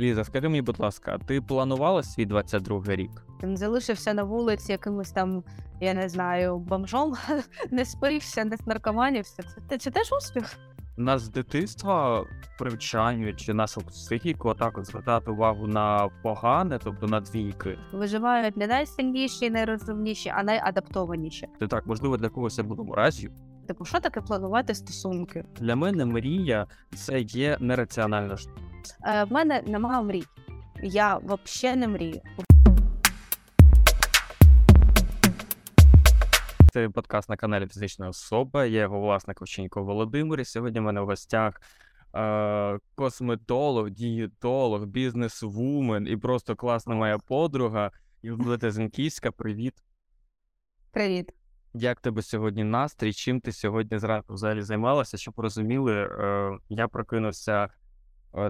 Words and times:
Ліза, 0.00 0.24
скажи 0.24 0.48
мені, 0.48 0.62
будь 0.62 0.80
ласка, 0.80 1.18
ти 1.26 1.40
планувала 1.40 2.02
свій 2.02 2.26
22 2.26 2.82
рік? 2.86 3.10
Він 3.42 3.56
залишився 3.56 4.14
на 4.14 4.22
вулиці 4.22 4.72
якимось 4.72 5.12
там, 5.12 5.44
я 5.80 5.94
не 5.94 6.08
знаю, 6.08 6.58
бомжом, 6.58 7.14
не 7.70 7.84
спився, 7.84 8.44
не 8.44 8.56
наркоманівся. 8.66 9.42
Це, 9.68 9.78
це 9.78 9.90
теж 9.90 10.12
успіх. 10.12 10.58
Нас 10.98 11.22
з 11.22 11.28
дитинства 11.28 12.24
привчають 12.58 13.40
чи 13.40 13.54
нашу 13.54 13.80
психіку 13.80 14.54
так 14.54 14.84
звертати 14.84 15.30
увагу 15.30 15.66
на 15.66 16.08
погане, 16.22 16.78
тобто 16.84 17.06
на 17.06 17.20
двійки. 17.20 17.78
Виживають 17.92 18.56
не 18.56 18.66
найсильніші, 18.66 19.50
найрозумніші, 19.50 20.32
а 20.36 20.42
найадаптованіші. 20.42 21.48
Це 21.58 21.66
так, 21.66 21.86
можливо, 21.86 22.16
для 22.16 22.28
когось 22.28 22.58
я 22.58 22.64
буду 22.64 22.84
мразю. 22.84 23.28
Типу, 23.66 23.84
що 23.84 24.00
таке 24.00 24.20
планувати 24.20 24.74
стосунки? 24.74 25.44
Для 25.60 25.76
мене 25.76 26.04
мрія 26.04 26.66
це 26.94 27.20
є 27.20 27.56
нераціональна 27.60 28.36
штука. 28.36 28.60
Е, 29.06 29.24
в 29.24 29.32
мене 29.32 29.62
немає 29.66 30.02
мрій. 30.02 30.24
Я 30.82 31.16
взагалі 31.16 31.80
не 31.80 31.88
мрію. 31.88 32.20
Це 36.72 36.88
подкаст 36.88 37.28
на 37.28 37.36
каналі 37.36 37.66
Фізична 37.66 38.08
особа. 38.08 38.64
Я 38.64 38.80
його 38.80 39.00
власник 39.00 39.42
Овчинько 39.42 39.82
Володимир. 39.82 40.40
І 40.40 40.44
сьогодні 40.44 40.80
в 40.80 40.82
мене 40.82 41.00
в 41.00 41.06
гостях 41.06 41.60
е- 42.16 42.78
косметолог, 42.94 43.90
дієтолог, 43.90 44.84
бізнес-вумен 44.86 46.06
і 46.08 46.16
просто 46.16 46.56
класна 46.56 46.94
моя 46.94 47.18
подруга 47.18 47.90
Юлita 48.22 48.70
Зінківська. 48.70 49.30
Привіт. 49.30 49.74
Привіт. 50.90 51.32
Як 51.74 52.00
тебе 52.00 52.22
сьогодні 52.22 52.64
настрій? 52.64 53.12
Чим 53.12 53.40
ти 53.40 53.52
сьогодні 53.52 53.98
зранку 53.98 54.34
взагалі 54.34 54.62
займалася? 54.62 55.16
Щоб 55.16 55.34
розуміли, 55.40 55.94
е- 55.94 56.58
я 56.68 56.88
прокинувся 56.88 57.68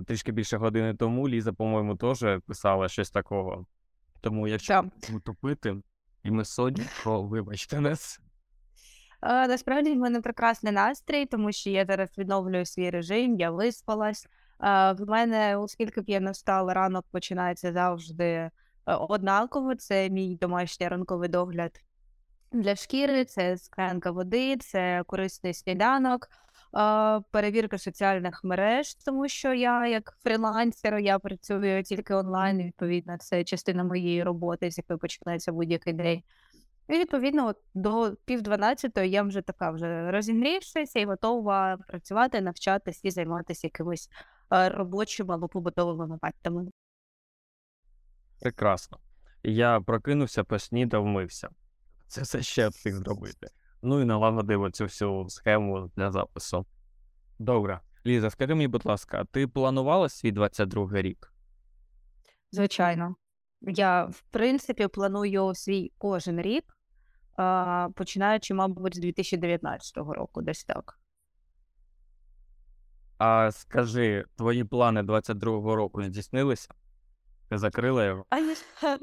трішки 0.06 0.32
більше 0.32 0.56
години 0.56 0.94
тому. 0.94 1.28
Ліза, 1.28 1.52
по-моєму, 1.52 1.96
теж 1.96 2.24
писала 2.46 2.88
щось 2.88 3.10
такого. 3.10 3.66
Тому 4.20 4.48
якщо 4.48 4.72
Що? 4.72 4.82
будемо 4.82 5.20
тупити, 5.20 5.76
і 6.22 6.30
ми 6.30 6.44
сьогодні, 6.44 6.84
то 7.04 7.22
вибачте 7.22 7.80
нас. 7.80 8.20
Е, 9.22 9.48
насправді 9.48 9.92
в 9.92 9.96
мене 9.96 10.20
прекрасний 10.20 10.72
настрій, 10.72 11.26
тому 11.26 11.52
що 11.52 11.70
я 11.70 11.84
зараз 11.84 12.18
відновлюю 12.18 12.66
свій 12.66 12.90
режим, 12.90 13.36
я 13.36 13.50
виспалась. 13.50 14.26
Е, 14.62 14.92
в 14.92 15.08
мене, 15.08 15.56
оскільки 15.56 16.00
б 16.00 16.04
я 16.08 16.20
не 16.20 16.30
встала, 16.30 16.74
ранок 16.74 17.04
починається 17.10 17.72
завжди 17.72 18.24
е, 18.24 18.50
однаково. 18.86 19.74
Це 19.74 20.10
мій 20.10 20.36
домашній 20.36 20.88
ранковий 20.88 21.28
догляд 21.28 21.80
для 22.52 22.76
шкіри, 22.76 23.24
це 23.24 23.56
склянка 23.56 24.10
води, 24.10 24.56
це 24.56 25.02
корисний 25.06 25.54
сніданок, 25.54 26.28
е, 26.30 26.36
перевірка 27.30 27.78
соціальних 27.78 28.44
мереж, 28.44 28.94
тому 28.94 29.28
що 29.28 29.54
я 29.54 29.86
як 29.86 30.18
фрілансер, 30.22 30.98
я 30.98 31.18
працюю 31.18 31.82
тільки 31.82 32.14
онлайн. 32.14 32.58
Відповідно, 32.58 33.18
це 33.18 33.44
частина 33.44 33.84
моєї 33.84 34.22
роботи, 34.22 34.70
з 34.70 34.78
якої 34.78 34.98
починається 34.98 35.52
будь-який 35.52 35.92
день. 35.92 36.22
І 36.88 36.92
відповідно, 36.92 37.46
от 37.46 37.56
до 37.74 38.16
пів 38.24 38.42
дванадцятої 38.42 39.10
я 39.10 39.22
вже 39.22 39.42
така 39.42 39.70
вже 39.70 40.10
розігрівшися 40.10 41.00
і 41.00 41.04
готова 41.04 41.76
працювати, 41.88 42.40
навчатись 42.40 43.00
і 43.04 43.10
займатися 43.10 43.66
якимись 43.66 44.08
е, 44.52 44.68
робочими 44.68 45.34
або 45.34 45.48
побутовими 45.48 46.06
моментами. 46.06 46.70
Прекрасно. 48.40 48.98
Я 49.42 49.80
прокинувся, 49.80 50.44
поснідав, 50.44 51.02
вмився. 51.02 51.48
Це 52.06 52.22
все 52.22 52.42
ще 52.42 52.68
встиг 52.68 52.94
зробити. 52.94 53.48
Ну 53.82 54.00
і 54.00 54.04
налагодив 54.04 54.70
цю 54.72 54.84
всю 54.84 55.28
схему 55.28 55.90
для 55.96 56.10
запису. 56.10 56.66
Добре. 57.38 57.80
Ліза, 58.06 58.30
скажи 58.30 58.54
мені, 58.54 58.68
будь 58.68 58.86
ласка, 58.86 59.24
ти 59.24 59.48
планувала 59.48 60.08
свій 60.08 60.32
22 60.32 60.88
рік? 60.92 61.32
Звичайно, 62.52 63.16
я 63.60 64.04
в 64.04 64.22
принципі 64.30 64.88
планую 64.88 65.54
свій 65.54 65.92
кожен 65.98 66.40
рік, 66.40 66.64
а, 67.36 67.88
починаючи, 67.94 68.54
мабуть, 68.54 68.96
з 68.96 69.00
2019 69.00 69.96
року, 69.96 70.42
десь 70.42 70.64
так. 70.64 71.00
А 73.18 73.50
скажи, 73.52 74.24
твої 74.36 74.64
плани 74.64 75.02
22-го 75.02 75.76
року 75.76 76.02
здійснилися? 76.02 76.74
Ти 77.48 77.58
закрила 77.58 78.04
його? 78.04 78.24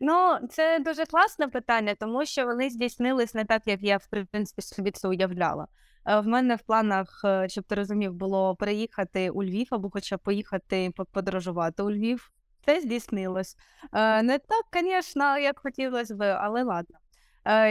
Ну, 0.00 0.38
це 0.50 0.78
дуже 0.78 1.06
класне 1.06 1.48
питання, 1.48 1.94
тому 1.94 2.26
що 2.26 2.46
вони 2.46 2.70
здійснились 2.70 3.34
не 3.34 3.44
так, 3.44 3.62
як 3.66 3.82
я 3.82 3.96
в 3.96 4.06
принципі 4.06 4.62
собі 4.62 4.90
це 4.90 5.08
уявляла. 5.08 5.66
Е, 6.06 6.20
В 6.20 6.26
мене 6.26 6.56
в 6.56 6.62
планах, 6.62 7.20
е, 7.24 7.48
щоб 7.48 7.64
ти 7.64 7.74
розумів, 7.74 8.12
було 8.12 8.56
переїхати 8.56 9.30
у 9.30 9.44
Львів 9.44 9.66
або 9.70 9.90
хоча 9.90 10.18
поїхати 10.18 10.92
подорожувати 11.12 11.82
у 11.82 11.90
Львів. 11.90 12.30
Це 12.66 12.80
здійснилось. 12.80 13.56
Е, 13.92 14.22
Не 14.22 14.38
так, 14.38 14.64
звісно, 14.82 15.38
як 15.38 15.58
хотілося 15.58 16.14
б, 16.14 16.36
але 16.40 16.62
ладно. 16.62 16.96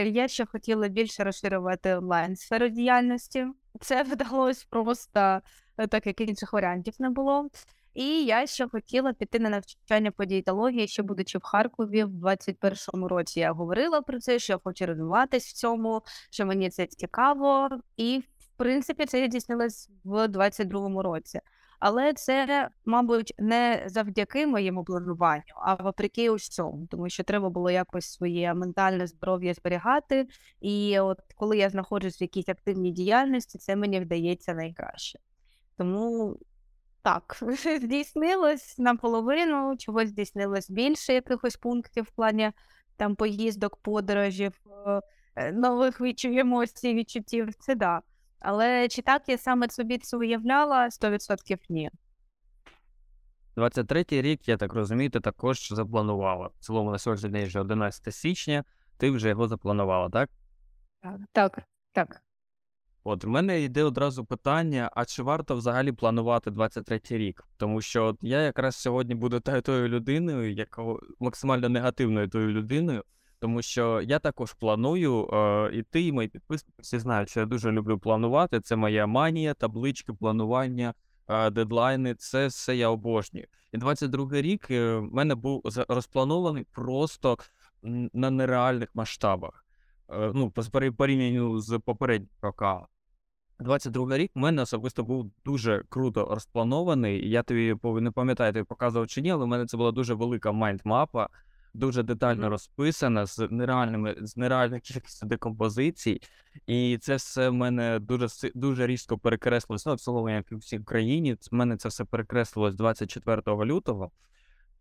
Я 0.05 0.27
ще 0.27 0.45
хотіла 0.45 0.87
більше 0.87 1.23
розширювати 1.23 1.95
онлайн 1.95 2.35
сферу 2.35 2.69
діяльності. 2.69 3.47
Це 3.81 4.03
вдалося 4.13 4.65
просто 4.69 5.41
так, 5.89 6.07
як 6.07 6.21
інших 6.21 6.53
варіантів 6.53 6.93
не 6.99 7.09
було. 7.09 7.49
І 7.93 8.25
я 8.25 8.47
ще 8.47 8.67
хотіла 8.67 9.13
піти 9.13 9.39
на 9.39 9.49
навчання 9.49 10.11
по 10.11 10.25
дієтології, 10.25 10.87
ще 10.87 11.03
будучи 11.03 11.37
в 11.37 11.43
Харкові 11.43 12.03
в 12.03 12.25
21-му 12.25 13.07
році. 13.07 13.39
Я 13.39 13.51
говорила 13.51 14.01
про 14.01 14.19
це, 14.19 14.39
що 14.39 14.53
я 14.53 14.59
хочу 14.63 14.85
розвиватись 14.85 15.47
в 15.47 15.53
цьому, 15.53 16.01
що 16.31 16.45
мені 16.45 16.69
це 16.69 16.87
цікаво, 16.87 17.69
і 17.97 18.19
в 18.19 18.57
принципі 18.57 19.05
це 19.05 19.27
здійснилось 19.27 19.89
в 20.03 20.27
22-му 20.27 21.01
році. 21.01 21.39
Але 21.79 22.13
це, 22.13 22.69
мабуть, 22.85 23.33
не 23.39 23.83
завдяки 23.85 24.47
моєму 24.47 24.83
плануванню, 24.83 25.43
а 25.55 25.75
вопреки 25.75 26.29
усьому, 26.29 26.87
тому 26.87 27.09
що 27.09 27.23
треба 27.23 27.49
було 27.49 27.71
якось 27.71 28.05
своє 28.05 28.53
ментальне 28.53 29.07
здоров'я 29.07 29.53
зберігати. 29.53 30.27
І 30.59 30.99
от 30.99 31.17
коли 31.35 31.57
я 31.57 31.69
знаходжусь 31.69 32.21
в 32.21 32.23
якійсь 32.23 32.49
активній 32.49 32.91
діяльності, 32.91 33.57
це 33.57 33.75
мені 33.75 33.99
вдається 33.99 34.53
найкраще. 34.53 35.19
Тому 35.77 36.37
так, 37.03 37.39
здійснилось 37.81 38.77
наполовину, 38.77 39.77
чогось 39.77 40.09
здійснилось 40.09 40.69
більше 40.69 41.13
якихось 41.13 41.55
пунктів 41.55 42.03
в 42.03 42.11
плані 42.11 42.51
там 42.97 43.15
поїздок, 43.15 43.77
подорожів, 43.77 44.53
е, 44.87 45.01
е, 45.35 45.51
нових 45.51 46.01
емоцій, 46.23 46.93
відчуттів. 46.93 47.53
Це 47.59 47.75
да. 47.75 48.01
Але 48.39 48.87
чи 48.87 49.01
так 49.01 49.21
я 49.27 49.37
саме 49.37 49.69
собі 49.69 49.97
це 49.97 50.17
уявляла? 50.17 50.89
100% 50.89 51.59
ні. 51.69 51.91
23-й 53.55 54.21
рік, 54.21 54.47
я 54.47 54.57
так 54.57 54.73
розумію, 54.73 55.09
ти 55.09 55.19
також 55.19 55.67
запланувала. 55.73 56.47
В 56.47 56.59
цілому 56.59 56.91
на 56.91 56.99
сьогодні 56.99 57.43
вже 57.43 57.59
11 57.59 58.15
січня, 58.15 58.63
ти 58.97 59.11
вже 59.11 59.29
його 59.29 59.47
запланувала, 59.47 60.09
так? 60.09 60.29
Так, 61.01 61.19
так. 61.31 61.61
так. 61.91 62.21
От 63.03 63.23
в 63.23 63.27
мене 63.27 63.61
йде 63.61 63.83
одразу 63.83 64.25
питання: 64.25 64.91
а 64.95 65.05
чи 65.05 65.23
варто 65.23 65.55
взагалі 65.55 65.91
планувати 65.91 66.49
23-й 66.49 67.17
рік? 67.17 67.47
Тому 67.57 67.81
що 67.81 68.05
от 68.05 68.17
я 68.21 68.41
якраз 68.41 68.75
сьогодні 68.75 69.15
буду 69.15 69.39
тою 69.39 69.87
людиною, 69.87 70.53
яка 70.53 70.83
максимально 71.19 71.69
негативною 71.69 72.29
тою 72.29 72.49
людиною, 72.49 73.03
тому 73.39 73.61
що 73.61 74.01
я 74.01 74.19
також 74.19 74.53
планую, 74.53 75.29
е, 75.33 75.71
і 75.73 75.83
ти, 75.83 76.01
і 76.01 76.11
мої 76.11 76.27
підписники 76.27 76.81
всі 76.81 76.99
знають, 76.99 77.29
що 77.29 77.39
я 77.39 77.45
дуже 77.45 77.71
люблю 77.71 77.99
планувати. 77.99 78.59
Це 78.59 78.75
моя 78.75 79.07
манія, 79.07 79.53
таблички, 79.53 80.13
планування, 80.13 80.93
е, 81.27 81.49
дедлайни. 81.49 82.15
Це 82.15 82.47
все 82.47 82.75
я 82.75 82.89
обожнюю. 82.89 83.47
І 83.71 83.77
22-й 83.77 84.41
рік 84.41 84.71
е, 84.71 84.95
в 84.95 85.13
мене 85.13 85.35
був 85.35 85.61
розпланований 85.87 86.65
просто 86.71 87.37
на 88.13 88.31
нереальних 88.31 88.89
масштабах. 88.93 89.65
Е, 90.11 90.31
Ну, 90.35 90.51
по 90.51 90.63
порівнянню 90.97 91.59
з 91.61 91.79
попереднім 91.79 92.29
роками. 92.41 92.85
22 93.59 94.17
рік 94.17 94.31
в 94.35 94.39
мене 94.39 94.61
особисто 94.61 95.03
був 95.03 95.31
дуже 95.45 95.83
круто 95.89 96.25
розпланований. 96.25 97.29
Я 97.29 97.43
тобі 97.43 97.75
не 97.83 98.11
пам'ятаю, 98.11 98.53
тобі 98.53 98.65
показував 98.65 99.07
чи 99.07 99.21
ні, 99.21 99.31
але 99.31 99.45
в 99.45 99.47
мене 99.47 99.65
це 99.65 99.77
була 99.77 99.91
дуже 99.91 100.13
велика 100.13 100.51
майндмапа, 100.51 101.29
дуже 101.73 102.03
детально 102.03 102.41
Мгм. 102.41 102.51
розписана 102.51 103.25
з 103.25 103.47
нереальними 103.51 104.15
з 104.21 104.37
нереальних 104.37 104.81
кількістю 104.81 105.25
декомпозицій. 105.27 106.21
І 106.67 106.97
це 107.01 107.15
все 107.15 107.49
в 107.49 107.53
мене 107.53 107.99
дуже 107.99 108.27
дуже 108.55 108.87
різко 108.87 109.17
перекреслилось. 109.17 109.85
Ну, 109.85 110.23
в 110.23 110.29
як 110.31 110.51
і 110.51 110.55
в 110.55 110.57
всій 110.57 110.79
країні, 110.79 111.33
в 111.33 111.55
мене 111.55 111.77
це 111.77 111.89
все 111.89 112.05
перекреслилось 112.05 112.75
24 112.75 113.41
лютого. 113.47 114.11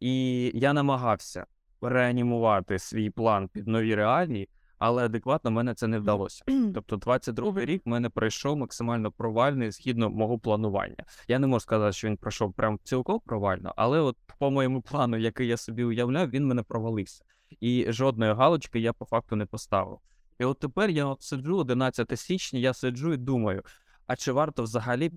І 0.01 0.45
я 0.55 0.73
намагався 0.73 1.47
реанімувати 1.83 2.79
свій 2.79 3.11
план 3.11 3.49
під 3.49 3.69
нові 3.69 3.95
реалії, 3.95 4.49
але 4.81 5.05
адекватно 5.05 5.51
мене 5.51 5.75
це 5.75 5.87
не 5.87 5.99
вдалося. 5.99 6.45
Тобто 6.75 6.97
22 6.97 7.65
рік 7.65 7.83
в 7.87 7.89
мене 7.89 8.09
пройшов 8.09 8.57
максимально 8.57 9.13
провальний 9.13 9.71
згідно 9.71 10.11
мого 10.11 10.39
планування. 10.39 11.05
Я 11.29 11.39
не 11.39 11.47
можу 11.47 11.61
сказати, 11.61 11.93
що 11.93 12.09
він 12.09 12.17
пройшов 12.17 12.53
прям 12.53 12.79
цілком 12.85 13.21
провально, 13.27 13.73
але 13.77 14.01
от 14.01 14.17
по 14.39 14.51
моєму 14.51 14.83
плану, 14.83 15.17
який 15.17 15.47
я 15.47 15.57
собі 15.57 15.85
уявляв, 15.85 16.31
він 16.31 16.47
мене 16.47 16.63
провалився. 16.63 17.25
І 17.61 17.87
жодної 17.89 18.35
галочки 18.35 18.81
я 18.81 18.93
по 18.93 19.05
факту 19.05 19.37
не 19.37 19.47
поставив. 19.47 19.99
І 20.39 20.45
от 20.45 20.59
тепер 20.59 20.91
я 20.91 21.07
от 21.07 21.23
сиджу 21.23 21.57
11 21.57 22.19
січня, 22.19 22.61
я 22.61 22.75
сиджу 22.75 23.13
і 23.13 23.17
думаю: 23.17 23.63
а 24.07 24.17
чи 24.17 24.33
варто 24.33 24.63
взагалі 24.63 25.13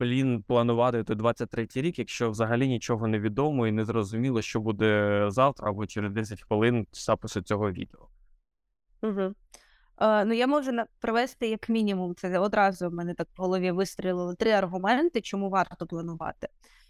блін, 0.00 0.42
планувати 0.42 1.04
той 1.04 1.16
23-й 1.16 1.80
рік, 1.80 1.98
якщо 1.98 2.30
взагалі 2.30 2.68
нічого 2.68 3.06
не 3.06 3.18
відомо 3.18 3.66
і 3.66 3.72
не 3.72 3.84
зрозуміло, 3.84 4.42
що 4.42 4.60
буде 4.60 5.24
завтра 5.28 5.70
або 5.70 5.86
через 5.86 6.12
10 6.12 6.42
хвилин 6.42 6.86
запису 6.92 7.42
цього 7.42 7.70
відео? 7.70 8.08
Угу. 9.02 9.34
Е, 10.00 10.24
ну, 10.24 10.34
я 10.34 10.46
можу 10.46 10.72
привести 11.00 11.48
як 11.48 11.68
мінімум, 11.68 12.14
це 12.14 12.38
одразу 12.38 12.88
в 12.88 12.92
мене 12.92 13.14
так 13.14 13.28
в 13.36 13.42
голові 13.42 13.70
вистрілили 13.70 14.34
три 14.34 14.50
аргументи, 14.50 15.20
чому 15.20 15.50
варто 15.50 15.86
планувати. 15.86 16.48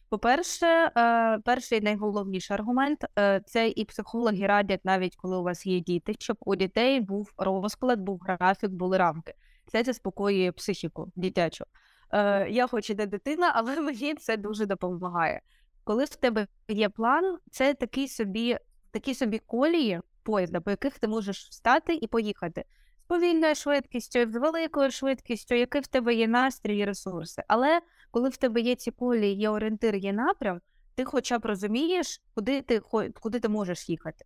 По-перше, 0.09 0.67
е, 0.67 1.39
перший 1.45 1.81
найголовніший 1.81 2.55
аргумент 2.55 3.05
е, 3.19 3.43
це 3.47 3.69
і 3.69 3.85
психологи 3.85 4.47
радять, 4.47 4.85
навіть 4.85 5.17
коли 5.17 5.37
у 5.37 5.43
вас 5.43 5.67
є 5.67 5.81
діти, 5.81 6.15
щоб 6.19 6.37
у 6.41 6.57
дітей 6.57 7.01
був 7.01 7.33
розклад, 7.37 8.01
був 8.01 8.21
графік, 8.21 8.71
були 8.71 8.99
рамки. 8.99 9.35
Це 9.67 9.83
заспокоює 9.85 10.53
психіку 10.53 11.13
дитячу. 11.17 11.65
Е, 12.13 12.49
я 12.51 12.67
хоч 12.67 12.91
і 12.91 12.95
не 12.95 13.07
дитина, 13.07 13.53
але 13.55 13.81
мені 13.81 14.15
це 14.15 14.37
дуже 14.37 14.67
допомагає. 14.67 15.41
Коли 15.85 16.05
в 16.05 16.17
тебе 16.17 16.47
є 16.69 16.89
план, 16.89 17.39
це 17.51 17.75
такий 17.75 18.09
собі, 18.09 18.59
такі 18.91 19.15
собі 19.15 19.39
колії 19.39 20.01
поїзда, 20.29 20.61
по 20.61 20.71
яких 20.71 20.99
ти 20.99 21.09
можеш 21.09 21.49
встати 21.49 21.95
і 21.95 22.07
поїхати 22.07 22.65
з 22.99 23.07
повільною 23.07 23.55
швидкістю, 23.55 24.31
з 24.31 24.39
великою 24.39 24.91
швидкістю, 24.91 25.55
який 25.55 25.81
в 25.81 25.87
тебе 25.87 26.15
є 26.15 26.29
настрій 26.29 26.79
і 26.79 26.85
ресурси. 26.85 27.43
Але 27.49 27.81
коли 28.11 28.29
в 28.29 28.37
тебе 28.37 28.61
є 28.61 28.75
ці 28.75 28.91
колії, 28.91 29.37
є 29.37 29.51
орієнтир, 29.51 29.95
є 29.97 30.13
напрям, 30.13 30.61
ти 30.95 31.05
хоча 31.05 31.39
б 31.39 31.45
розумієш, 31.45 32.23
куди 32.35 32.63
ти 32.63 32.81
куди 33.21 33.41
ти 33.41 33.49
можеш 33.49 33.89
їхати. 33.89 34.25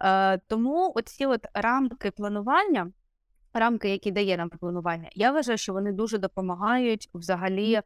Е, 0.00 0.38
тому 0.38 0.92
оці 0.96 1.26
от 1.26 1.46
рамки 1.54 2.10
планування, 2.10 2.92
рамки, 3.52 3.88
які 3.88 4.10
дає 4.10 4.36
нам 4.36 4.50
планування, 4.50 5.08
я 5.12 5.32
вважаю, 5.32 5.58
що 5.58 5.72
вони 5.72 5.92
дуже 5.92 6.18
допомагають 6.18 7.10
взагалі, 7.14 7.80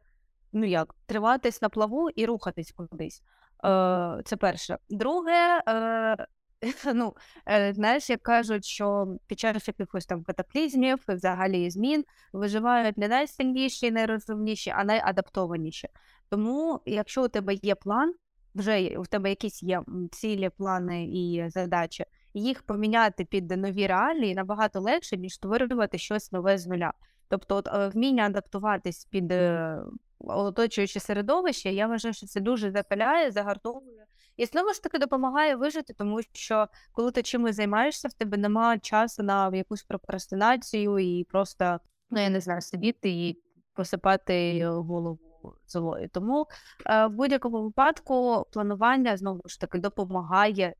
ну 0.53 0.65
як, 0.65 0.95
триватись 1.05 1.61
на 1.61 1.69
плаву 1.69 2.09
і 2.09 2.25
рухатись 2.25 2.71
кудись. 2.71 3.21
Е, 3.65 4.21
це 4.25 4.37
перше. 4.37 4.77
Друге, 4.89 5.63
е, 5.67 6.27
ну, 6.93 7.13
е, 7.45 7.73
знаєш, 7.73 8.09
як 8.09 8.21
кажуть, 8.23 8.65
що 8.65 9.07
під 9.27 9.39
час 9.39 9.67
якихось 9.67 10.05
там 10.05 10.23
катаклізмів, 10.23 10.99
і 11.09 11.13
взагалі 11.13 11.69
змін, 11.69 12.05
виживають 12.33 12.97
не 12.97 13.07
найсильніші, 13.07 13.91
найрозумніші, 13.91 14.73
а 14.75 14.83
найадаптованіші. 14.83 15.87
Тому, 16.29 16.81
якщо 16.85 17.23
у 17.23 17.27
тебе 17.27 17.53
є 17.53 17.75
план, 17.75 18.13
вже 18.55 18.97
у 18.97 19.05
тебе 19.05 19.29
якісь 19.29 19.63
є 19.63 19.83
цілі, 20.11 20.49
плани 20.49 21.05
і 21.05 21.49
задачі, 21.49 22.05
їх 22.33 22.61
поміняти 22.61 23.25
під 23.25 23.51
нові 23.51 23.87
реалії 23.87 24.35
набагато 24.35 24.79
легше, 24.79 25.17
ніж 25.17 25.33
створювати 25.33 25.97
щось 25.97 26.31
нове 26.31 26.57
з 26.57 26.67
нуля. 26.67 26.93
Тобто, 27.29 27.55
от, 27.55 27.67
е, 27.67 27.87
вміння 27.87 28.25
адаптуватись 28.25 29.05
під 29.05 29.31
е, 29.31 29.77
оточуюче 30.19 30.99
середовище, 30.99 31.73
я 31.73 31.87
вважаю, 31.87 32.13
що 32.13 32.27
це 32.27 32.39
дуже 32.39 32.71
запаляє, 32.71 33.31
загартовує. 33.31 34.05
І 34.39 34.45
знову 34.45 34.73
ж 34.73 34.83
таки 34.83 34.99
допомагає 34.99 35.55
вижити, 35.55 35.93
тому 35.93 36.21
що 36.33 36.67
коли 36.91 37.11
ти 37.11 37.23
чимось 37.23 37.55
займаєшся, 37.55 38.07
в 38.07 38.13
тебе 38.13 38.37
немає 38.37 38.79
часу 38.79 39.23
на 39.23 39.55
якусь 39.55 39.83
прокрастинацію 39.83 40.99
і 40.99 41.23
просто, 41.23 41.79
ну 42.09 42.21
я 42.21 42.29
не 42.29 42.41
знаю, 42.41 42.61
сидіти 42.61 43.09
і 43.09 43.41
посипати 43.73 44.65
голову 44.67 45.19
золою. 45.67 46.09
Тому 46.13 46.47
е, 46.85 47.05
в 47.05 47.09
будь-якому 47.09 47.63
випадку 47.63 48.45
планування 48.51 49.17
знову 49.17 49.41
ж 49.45 49.59
таки 49.59 49.79
допомагає 49.79 50.73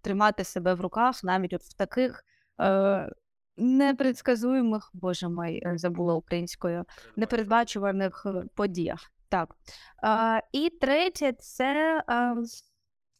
тримати 0.00 0.44
себе 0.44 0.74
в 0.74 0.80
руках 0.80 1.24
навіть 1.24 1.52
от 1.52 1.62
в 1.62 1.72
таких 1.72 2.24
е, 2.60 3.10
непредсказуємих, 3.56 4.90
боже 4.92 5.28
мой, 5.28 5.62
е, 5.66 5.78
забула 5.78 6.14
українською, 6.14 6.84
непередбачуваних 7.16 8.26
е, 8.26 8.44
подіях. 8.54 9.12
Так. 9.30 9.56
А, 10.02 10.40
і 10.52 10.70
третє, 10.70 11.32
це 11.32 12.02
а, 12.06 12.34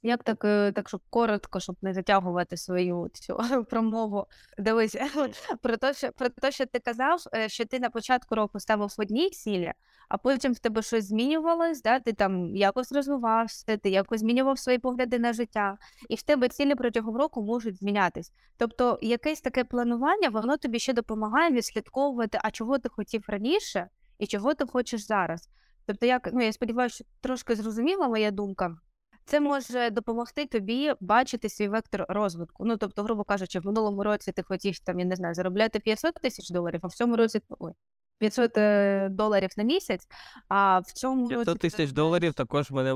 як 0.03 0.23
так, 0.23 0.45
е, 0.45 0.73
так, 0.73 0.89
щоб 0.89 1.01
коротко, 1.11 1.61
щоб 1.61 1.77
не 1.83 1.95
затягувати 1.95 2.57
свою 2.57 3.11
цю 3.13 3.65
промову. 3.71 4.27
Дивись, 4.59 4.97
про 5.63 5.77
те, 5.77 5.95
що 5.95 6.13
про 6.13 6.29
те, 6.29 6.53
що 6.53 6.67
ти 6.67 6.79
казав, 6.79 7.23
е, 7.35 7.49
що 7.49 7.65
ти 7.65 7.79
на 7.79 7.91
початку 7.91 8.35
року 8.35 8.61
ставив 8.61 8.95
одні 8.99 9.31
цілі, 9.31 9.73
а 10.09 10.19
потім 10.19 10.53
в 10.53 10.59
тебе 10.59 10.83
щось 10.83 11.05
змінювалось, 11.05 11.83
да? 11.83 12.01
ти 12.01 12.13
там 12.13 12.57
якось 12.57 12.93
розвивався, 12.93 13.77
ти 13.77 13.91
якось 13.91 14.21
змінював 14.21 14.59
свої 14.59 14.79
погляди 14.79 15.19
на 15.19 15.33
життя, 15.33 15.79
і 16.09 16.15
в 16.15 16.23
тебе 16.23 16.49
цілі 16.49 16.75
протягом 16.75 17.17
року 17.17 17.43
можуть 17.43 17.79
змінятись. 17.79 18.33
Тобто, 18.57 18.99
якесь 19.03 19.41
таке 19.41 19.65
планування, 19.65 20.29
воно 20.29 20.57
тобі 20.57 20.79
ще 20.79 20.93
допомагає 20.93 21.51
відслідковувати, 21.51 22.39
а 22.43 22.51
чого 22.51 22.79
ти 22.79 22.89
хотів 22.89 23.25
раніше 23.29 23.89
і 24.19 24.27
чого 24.27 24.55
ти 24.55 24.67
хочеш 24.67 25.07
зараз. 25.07 25.49
Тобто, 25.87 26.07
як 26.07 26.31
ну 26.33 26.43
я 26.43 26.53
сподіваюся, 26.53 26.95
що 26.95 27.05
трошки 27.21 27.57
зрозуміла 27.57 28.09
моя 28.09 28.31
думка. 28.31 28.77
Це 29.25 29.41
може 29.41 29.91
допомогти 29.91 30.47
тобі 30.47 30.93
бачити 31.01 31.49
свій 31.49 31.69
вектор 31.69 32.07
розвитку. 32.09 32.65
Ну, 32.65 32.77
тобто, 32.77 33.03
грубо 33.03 33.25
кажучи, 33.25 33.61
в 33.61 33.67
минулому 33.67 34.05
році 34.05 34.33
ти 34.33 34.43
хотів 34.43 34.79
там, 34.79 34.99
я 34.99 35.05
не 35.05 35.17
знаю, 35.17 35.35
заробляти 35.35 35.81
500 35.81 36.15
тисяч 36.15 36.51
доларів, 36.51 36.81
а 36.83 36.87
в 36.87 36.93
цьому 36.93 37.17
році 37.17 37.41
ой, 37.59 37.73
500 38.19 38.59
е, 38.59 39.09
доларів 39.11 39.51
на 39.57 39.65
місяць, 39.65 40.09
а 40.49 40.79
в 40.79 40.93
цьому 40.93 41.23
році 41.23 41.35
500 41.35 41.59
тисяч 41.59 41.93
доларів 41.93 42.35
також 42.35 42.71
мене 42.71 42.93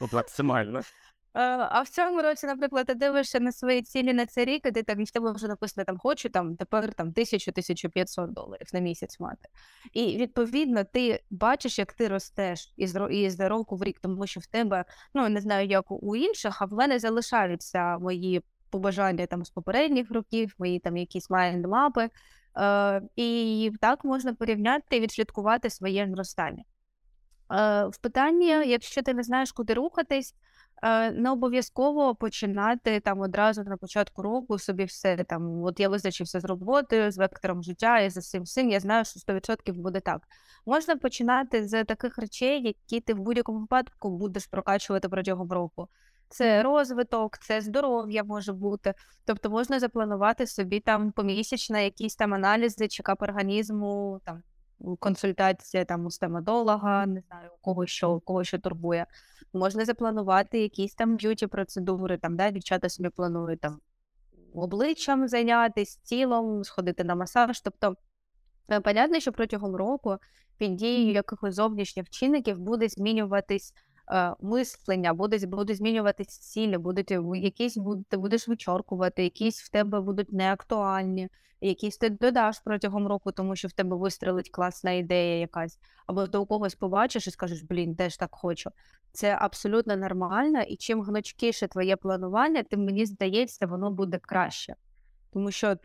максимально. 0.12 0.80
А 1.36 1.82
в 1.82 1.88
цьому 1.88 2.22
році, 2.22 2.46
наприклад, 2.46 2.86
ти 2.86 2.94
дивишся 2.94 3.40
на 3.40 3.52
свої 3.52 3.82
цілі 3.82 4.12
на 4.12 4.26
цей 4.26 4.44
рік, 4.44 4.66
і 4.66 4.70
ти 4.70 4.82
там 4.82 5.04
в 5.04 5.10
тебе 5.10 5.32
вже 5.32 5.48
написано 5.48 5.84
там 5.84 5.98
хочу 5.98 6.28
там 6.28 6.56
тепер 6.56 6.94
там 6.94 7.10
1000-1500 7.10 8.32
доларів 8.32 8.66
на 8.72 8.80
місяць 8.80 9.20
мати. 9.20 9.48
І 9.92 10.16
відповідно 10.16 10.84
ти 10.84 11.22
бачиш, 11.30 11.78
як 11.78 11.92
ти 11.92 12.08
ростеш 12.08 12.72
із 12.76 12.96
із 13.10 13.40
року 13.40 13.76
в 13.76 13.82
рік, 13.82 14.00
тому 14.00 14.26
що 14.26 14.40
в 14.40 14.46
тебе, 14.46 14.84
ну 15.14 15.28
не 15.28 15.40
знаю, 15.40 15.68
як 15.68 15.84
у 15.90 16.16
інших, 16.16 16.62
а 16.62 16.64
в 16.64 16.72
мене 16.72 16.98
залишаються 16.98 17.98
мої 17.98 18.42
побажання 18.70 19.26
там 19.26 19.44
з 19.44 19.50
попередніх 19.50 20.10
років, 20.10 20.54
мої 20.58 20.78
там 20.78 20.96
якісь 20.96 21.30
майндмапи. 21.30 22.08
Е, 22.56 23.02
і 23.16 23.72
так 23.80 24.04
можна 24.04 24.34
порівняти 24.34 24.96
і 24.96 25.00
відслідкувати 25.00 25.70
своє 25.70 26.08
зростання. 26.14 26.64
Е, 27.52 27.84
в 27.86 27.96
питанні, 27.96 28.46
якщо 28.46 29.02
ти 29.02 29.14
не 29.14 29.22
знаєш, 29.22 29.52
куди 29.52 29.74
рухатись, 29.74 30.34
не 31.10 31.30
обов'язково 31.30 32.14
починати 32.14 33.00
там 33.00 33.20
одразу 33.20 33.64
на 33.64 33.76
початку 33.76 34.22
року 34.22 34.58
собі 34.58 34.84
все 34.84 35.24
там. 35.24 35.62
От 35.62 35.80
я 35.80 35.88
визначився 35.88 36.40
з 36.40 36.44
роботою, 36.44 37.10
з 37.10 37.18
вектором 37.18 37.62
життя 37.62 38.00
і 38.00 38.10
за 38.10 38.20
всім 38.20 38.42
всім. 38.42 38.70
Я 38.70 38.80
знаю, 38.80 39.04
що 39.04 39.20
100% 39.20 39.72
буде 39.72 40.00
так. 40.00 40.22
Можна 40.66 40.96
починати 40.96 41.68
з 41.68 41.84
таких 41.84 42.18
речей, 42.18 42.62
які 42.62 43.00
ти 43.00 43.14
в 43.14 43.18
будь-якому 43.18 43.60
випадку 43.60 44.18
будеш 44.18 44.46
прокачувати 44.46 45.08
протягом 45.08 45.52
року. 45.52 45.88
Це 46.28 46.62
розвиток, 46.62 47.38
це 47.38 47.60
здоров'я 47.60 48.24
може 48.24 48.52
бути. 48.52 48.94
Тобто 49.24 49.50
можна 49.50 49.80
запланувати 49.80 50.46
собі 50.46 50.80
там 50.80 51.12
помісячно 51.12 51.78
якісь 51.78 52.16
там 52.16 52.34
аналізи, 52.34 52.88
check-up 52.88 53.22
організму, 53.22 54.20
там 54.24 54.42
консультація 55.00 55.84
там 55.84 56.06
у 56.06 56.10
стоматолога, 56.10 57.06
не 57.06 57.20
знаю, 57.20 57.50
у 57.54 57.64
кого 57.64 57.86
що, 57.86 58.10
у 58.10 58.20
кого 58.20 58.44
що 58.44 58.58
турбує. 58.58 59.06
Можна 59.52 59.84
запланувати 59.84 60.58
якісь 60.58 60.94
там 60.94 61.16
beauty 61.16 61.46
процедури, 61.46 62.18
там, 62.18 62.36
да, 62.36 62.50
дівчата 62.50 62.88
собі 62.88 63.08
планують 63.08 63.60
там 63.60 63.80
обличчям 64.54 65.28
зайнятися, 65.28 65.98
тілом, 66.02 66.64
сходити 66.64 67.04
на 67.04 67.14
масаж. 67.14 67.60
Тобто, 67.60 67.96
е, 68.70 68.80
понятно, 68.80 69.20
що 69.20 69.32
протягом 69.32 69.76
року 69.76 70.16
під 70.58 70.76
дією 70.76 71.12
якихось 71.12 71.54
зовнішніх 71.54 72.10
чинників 72.10 72.58
буде 72.58 72.88
змінюватись 72.88 73.74
мислення, 74.40 75.14
буде, 75.14 75.46
буде 75.46 75.74
змінюватись 75.74 76.38
цілі, 76.38 76.78
будуть 76.78 77.12
е, 77.12 77.22
якісь 77.34 77.76
буд- 77.76 78.04
ти 78.08 78.16
будеш 78.16 78.48
вичоркувати, 78.48 79.22
якісь 79.24 79.62
в 79.62 79.70
тебе 79.70 80.00
будуть 80.00 80.32
неактуальні, 80.32 81.28
якісь 81.60 81.96
ти 81.98 82.10
додаш 82.10 82.60
протягом 82.64 83.06
року, 83.06 83.32
тому 83.32 83.56
що 83.56 83.68
в 83.68 83.72
тебе 83.72 83.96
вистрелить 83.96 84.50
класна 84.50 84.90
ідея 84.90 85.38
якась, 85.38 85.78
або 86.06 86.26
ти 86.26 86.38
у 86.38 86.46
когось 86.46 86.74
побачиш 86.74 87.26
і 87.26 87.30
скажеш, 87.30 87.62
блін, 87.62 87.96
теж 87.96 88.16
так 88.16 88.30
хочу. 88.32 88.70
Це 89.12 89.38
абсолютно 89.40 89.96
нормально, 89.96 90.62
і 90.62 90.76
чим 90.76 91.02
гнучкіше 91.02 91.68
твоє 91.68 91.96
планування, 91.96 92.62
тим 92.62 92.84
мені 92.84 93.06
здається, 93.06 93.66
воно 93.66 93.90
буде 93.90 94.18
краще. 94.18 94.74
Тому 95.32 95.50
що 95.50 95.76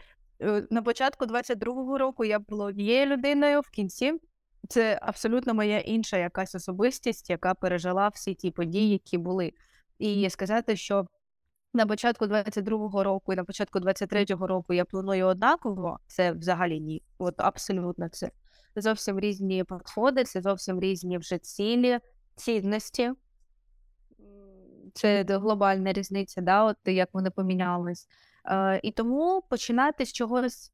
е, 0.42 0.68
на 0.70 0.82
початку 0.82 1.26
22-го 1.26 1.98
року 1.98 2.26
я 2.26 2.40
була 2.40 2.66
однією 2.66 3.06
людиною, 3.06 3.62
в 3.62 3.70
кінці 3.70 4.20
це 4.68 5.00
абсолютно 5.02 5.54
моя 5.54 5.80
інша 5.80 6.18
якась 6.18 6.56
особистість, 6.56 7.30
яка 7.30 7.54
пережила 7.54 8.08
всі 8.08 8.34
ті 8.34 8.52
події, 8.52 8.90
які 8.90 9.18
були. 9.18 9.54
І 10.00 10.30
сказати, 10.30 10.76
що 10.76 11.06
на 11.74 11.86
початку 11.86 12.26
22-го 12.26 13.04
року 13.04 13.34
і 13.34 13.36
на 13.36 13.44
початку 13.44 13.80
23-го 13.80 14.48
року 14.48 14.74
я 14.74 14.86
планую 14.86 15.26
однаково, 15.26 16.00
це 16.08 16.32
взагалі 16.32 16.80
ні. 16.80 17.04
От 17.18 17.36
абсолютно 17.38 18.10
це 18.10 18.32
зовсім 18.76 19.20
різні 19.20 19.64
підходи, 19.64 20.24
це 20.24 20.42
зовсім 20.42 20.80
різні 20.80 21.18
вже 21.18 21.38
цілі, 21.38 22.00
цінності. 22.36 23.12
Це 24.94 25.26
глобальна 25.30 25.94
різниця, 25.94 26.42
да, 26.42 26.64
от 26.64 26.78
як 26.86 27.10
вони 27.14 27.32
помінялись. 27.32 28.08
Е, 28.46 28.80
і 28.84 28.92
тому 28.92 29.44
починати 29.50 30.06
з 30.06 30.14
чогось 30.14 30.72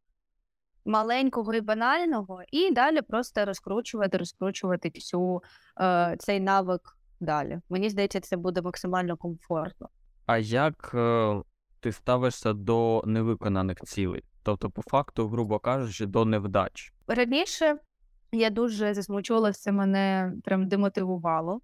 маленького 0.86 1.54
і 1.54 1.62
банального, 1.62 2.44
і 2.52 2.72
далі 2.72 3.02
просто 3.02 3.46
розкручувати, 3.46 4.18
розкручувати 4.18 4.92
всю 4.96 5.42
е, 5.82 6.16
цей 6.20 6.40
навик 6.40 6.82
далі. 7.20 7.60
Мені 7.70 7.90
здається, 7.90 8.20
це 8.20 8.38
буде 8.38 8.62
максимально 8.62 9.18
комфортно. 9.18 9.90
А 10.26 10.38
як 10.38 10.92
е, 10.94 11.42
ти 11.80 11.92
ставишся 11.92 12.54
до 12.54 13.04
невиконаних 13.06 13.78
цілей? 13.78 14.24
Тобто, 14.44 14.70
по 14.70 14.82
факту, 14.82 15.28
грубо 15.28 15.60
кажучи, 15.60 16.06
до 16.06 16.26
невдач. 16.26 16.94
Раніше 17.08 17.78
я 18.32 18.50
дуже 18.50 18.94
засмучувалася, 18.94 19.72
мене 19.72 20.34
прям 20.44 20.68
демотивувало. 20.68 21.62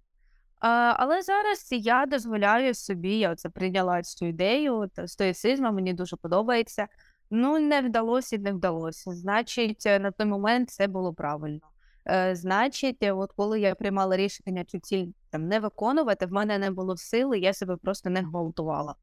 А, 0.60 0.94
але 0.98 1.22
зараз 1.22 1.68
я 1.70 2.06
дозволяю 2.06 2.74
собі, 2.74 3.18
я 3.18 3.34
це 3.34 3.48
прийняла 3.48 4.02
цю 4.02 4.26
ідею 4.26 4.90
та 4.94 5.08
стоїцизму, 5.08 5.72
мені 5.72 5.92
дуже 5.92 6.16
подобається. 6.16 6.86
Ну, 7.34 7.58
не 7.58 7.80
вдалося 7.80 8.38
не 8.38 8.52
вдалося. 8.52 9.10
Значить, 9.10 9.86
е, 9.86 9.98
на 9.98 10.10
той 10.10 10.26
момент 10.26 10.70
це 10.70 10.86
було 10.86 11.14
правильно. 11.14 11.60
Е, 12.06 12.36
значить, 12.36 13.02
е, 13.02 13.12
от 13.12 13.32
коли 13.32 13.60
я 13.60 13.74
приймала 13.74 14.16
рішення 14.16 14.64
цю 14.64 14.78
ціль 14.78 15.06
там 15.30 15.48
не 15.48 15.60
виконувати, 15.60 16.26
в 16.26 16.32
мене 16.32 16.58
не 16.58 16.70
було 16.70 16.96
сили, 16.96 17.38
я 17.38 17.52
себе 17.52 17.76
просто 17.76 18.10
не 18.10 18.22
гвалтувала. 18.22 18.94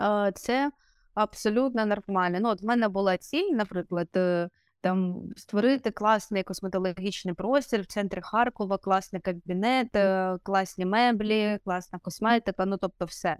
Е, 0.00 0.32
це 0.34 0.70
абсолютно 1.14 1.86
нормально. 1.86 2.38
Ну, 2.40 2.48
от 2.48 2.62
в 2.62 2.64
мене 2.64 2.88
була 2.88 3.16
ціль, 3.16 3.50
наприклад, 3.52 4.08
е, 4.16 4.48
там 4.80 5.22
створити 5.36 5.90
класний 5.90 6.42
косметологічний 6.42 7.34
простір 7.34 7.82
в 7.82 7.86
центрі 7.86 8.20
Харкова, 8.22 8.78
класний 8.78 9.22
кабінет, 9.22 9.96
е, 9.96 10.38
класні 10.42 10.86
меблі, 10.86 11.58
класна 11.64 11.98
косметика, 11.98 12.66
ну 12.66 12.76
тобто 12.76 13.04
все. 13.04 13.36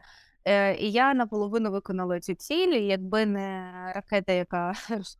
Е, 0.48 0.76
І 0.76 0.90
я 0.90 1.14
наполовину 1.14 1.70
виконала 1.70 2.20
цю 2.20 2.34
ціль, 2.34 2.74
якби 2.74 3.26
не 3.26 3.72
ракета, 3.94 4.32
яка 4.32 4.72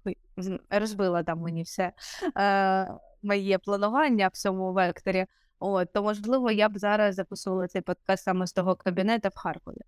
розбила 0.70 1.22
там 1.22 1.40
мені 1.40 1.62
все 1.62 1.92
е, 2.36 2.94
моє 3.22 3.58
планування 3.58 4.28
в 4.28 4.36
цьому 4.36 4.72
векторі. 4.72 5.26
От, 5.60 5.92
то 5.92 6.02
можливо, 6.02 6.50
я 6.50 6.68
б 6.68 6.78
зараз 6.78 7.14
записувала 7.14 7.68
цей 7.68 7.82
подкаст 7.82 8.24
саме 8.24 8.46
з 8.46 8.52
того 8.52 8.76
кабінету 8.76 9.28
в 9.28 9.38
Харкові. 9.38 9.80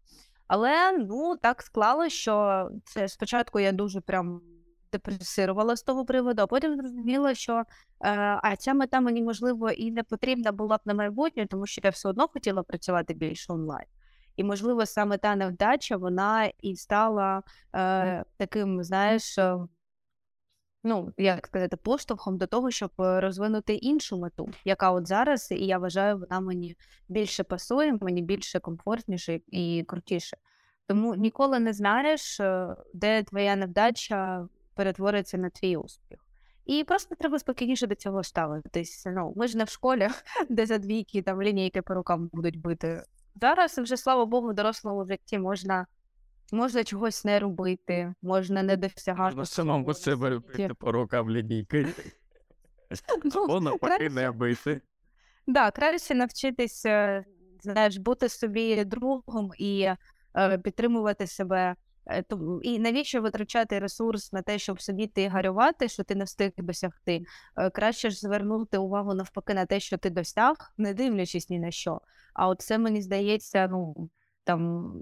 Але 0.47 0.93
ну 0.93 1.37
так 1.37 1.63
склалося, 1.63 2.17
що 2.17 2.69
це 2.85 3.09
спочатку 3.09 3.61
я 3.61 3.73
дуже 3.73 4.01
прям 4.01 4.41
депресирувала 4.93 5.77
з 5.77 5.83
того 5.83 6.05
приводу, 6.05 6.43
а 6.43 6.47
потім 6.47 6.77
зрозуміла, 6.77 7.35
що 7.35 7.53
е, 7.55 7.65
а 8.43 8.57
ця 8.57 8.75
мета 8.75 9.01
мені 9.01 9.23
можливо 9.23 9.71
і 9.71 9.91
не 9.91 10.03
потрібна 10.03 10.53
була 10.53 10.77
б 10.77 10.81
на 10.85 10.95
майбутнє, 10.95 11.47
тому 11.47 11.67
що 11.67 11.81
я 11.85 11.91
все 11.91 12.09
одно 12.09 12.29
хотіла 12.29 12.63
працювати 12.63 13.15
більше 13.15 13.53
онлайн. 13.53 13.87
І, 14.41 14.45
можливо, 14.45 14.87
саме 14.87 15.19
та 15.19 15.37
невдача 15.37 15.97
вона 15.97 16.53
і 16.61 16.77
стала 16.77 17.43
е, 17.75 18.25
таким, 18.37 18.85
знаєш, 18.85 19.39
е, 19.39 19.59
ну, 20.85 21.13
як 21.19 21.47
сказати, 21.47 21.77
поштовхом 21.77 22.39
до 22.39 22.47
того, 22.47 22.71
щоб 22.71 22.91
е, 23.01 23.21
розвинути 23.21 23.75
іншу 23.75 24.19
мету, 24.19 24.49
яка 24.65 24.91
от 24.91 25.09
зараз, 25.09 25.51
і 25.51 25.67
я 25.67 25.79
вважаю, 25.79 26.19
вона 26.19 26.41
мені 26.41 26.77
більше 27.09 27.45
пасує, 27.45 27.99
мені 28.01 28.23
більше 28.23 28.61
комфортніше 28.61 29.41
і 29.47 29.85
крутіше. 29.89 30.37
Тому 30.87 31.15
ніколи 31.15 31.59
не 31.59 31.73
знаєш, 31.73 32.41
е, 32.41 32.77
де 32.95 33.23
твоя 33.23 33.57
невдача 33.57 34.49
перетвориться 34.75 35.39
на 35.39 35.51
твій 35.51 35.77
успіх. 35.77 36.19
І 36.67 36.85
просто 36.85 37.15
треба 37.15 37.39
спокійніше 37.39 37.87
до 37.87 37.95
цього 37.95 38.25
ставитись. 38.25 39.03
Ну, 39.07 39.33
ми 39.37 39.49
ж 39.49 39.59
не 39.59 39.65
в 39.65 39.69
школі, 39.69 40.09
де 40.49 40.67
за 40.67 40.79
двійки 40.79 41.23
там 41.23 41.43
лінійки 41.43 41.83
по 41.83 41.95
рукам 41.95 42.31
будуть 42.33 42.61
бити. 42.61 43.03
Зараз 43.41 43.79
вже, 43.79 43.97
слава 43.97 44.27
Богу, 44.27 44.49
в 44.49 44.55
дорослому 44.55 45.05
житті 45.05 45.39
можна, 45.39 45.87
можна 46.53 46.85
чогось 46.85 47.25
не 47.25 47.41
робити, 47.41 48.15
можна 48.23 48.63
не 48.63 48.77
досягати. 48.77 49.37
Можна 49.37 49.47
самому 49.47 49.95
себе 49.95 50.31
робити 50.31 50.75
по 50.79 50.93
рукам 50.93 51.31
лінійки. 51.31 51.87
Ну, 53.25 53.45
Або 53.45 53.61
навпаки 53.61 54.11
не 54.11 54.31
бити. 54.31 54.81
Так, 55.55 55.75
краще 55.75 56.15
навчитись, 56.15 56.87
знаєш, 57.63 57.97
бути 57.97 58.29
собі 58.29 58.85
другом 58.85 59.51
і 59.59 59.89
е, 60.37 60.59
підтримувати 60.59 61.27
себе. 61.27 61.77
Е, 62.11 62.25
І 62.63 62.79
навіщо 62.79 63.23
витрачати 63.23 63.79
ресурс 63.79 64.33
на 64.33 64.43
те, 64.43 64.59
щоб 64.59 64.81
сидіти 64.81 65.23
і 65.23 65.29
гарювати, 65.29 65.89
що 65.89 66.05
ти 66.05 66.15
не 66.15 66.25
встиг 66.25 66.51
досягти? 66.57 67.25
Е, 67.57 67.71
Краще 67.71 68.11
ж 68.11 68.19
звернути 68.19 68.79
увагу 68.79 69.15
навпаки 69.15 69.55
на 69.55 69.67
те, 69.67 69.81
що 69.81 69.99
ти 69.99 70.11
досяг, 70.11 70.57
не 70.77 70.95
дивлячись 70.95 71.51
ні 71.51 71.59
на 71.59 71.71
що. 71.71 72.01
А 72.35 72.49
от 72.49 72.61
це 72.61 72.79
мені 72.79 73.03
здається, 73.03 73.69
ну 73.69 74.11
там 74.45 74.93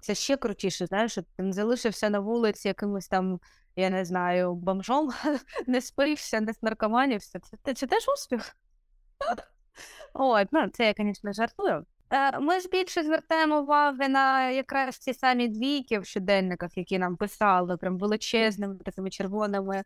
це 0.00 0.14
ще 0.14 0.36
крутіше, 0.36 0.86
знаєш, 0.86 1.12
що 1.12 1.22
ти 1.22 1.42
не 1.42 1.52
залишився 1.52 2.10
на 2.10 2.20
вулиці 2.20 2.68
якимось 2.68 3.08
там, 3.08 3.40
я 3.76 3.90
не 3.90 4.04
знаю, 4.04 4.54
бомжом, 4.54 5.10
не 5.66 5.80
спився, 5.80 6.40
не 6.40 6.54
снаркоманівся. 6.54 7.40
Це, 7.40 7.56
це, 7.64 7.74
це 7.74 7.86
теж 7.86 8.08
успіх. 8.08 8.56
От, 10.14 10.48
ну, 10.52 10.68
це 10.68 10.86
я, 10.86 10.94
звісно, 10.98 11.32
жартую. 11.32 11.86
Е, 12.10 12.40
Ми 12.40 12.60
ж 12.60 12.68
більше 12.68 13.02
звертаємо 13.02 13.60
уваги 13.60 14.08
на 14.08 14.50
якраз 14.50 14.96
ці 14.96 15.14
самі 15.14 15.48
двійки 15.48 15.98
в 15.98 16.06
щоденниках, 16.06 16.76
які 16.78 16.98
нам 16.98 17.16
писали, 17.16 17.76
прям 17.76 17.98
величезними 17.98 18.76
такими 18.84 19.10
червоними 19.10 19.84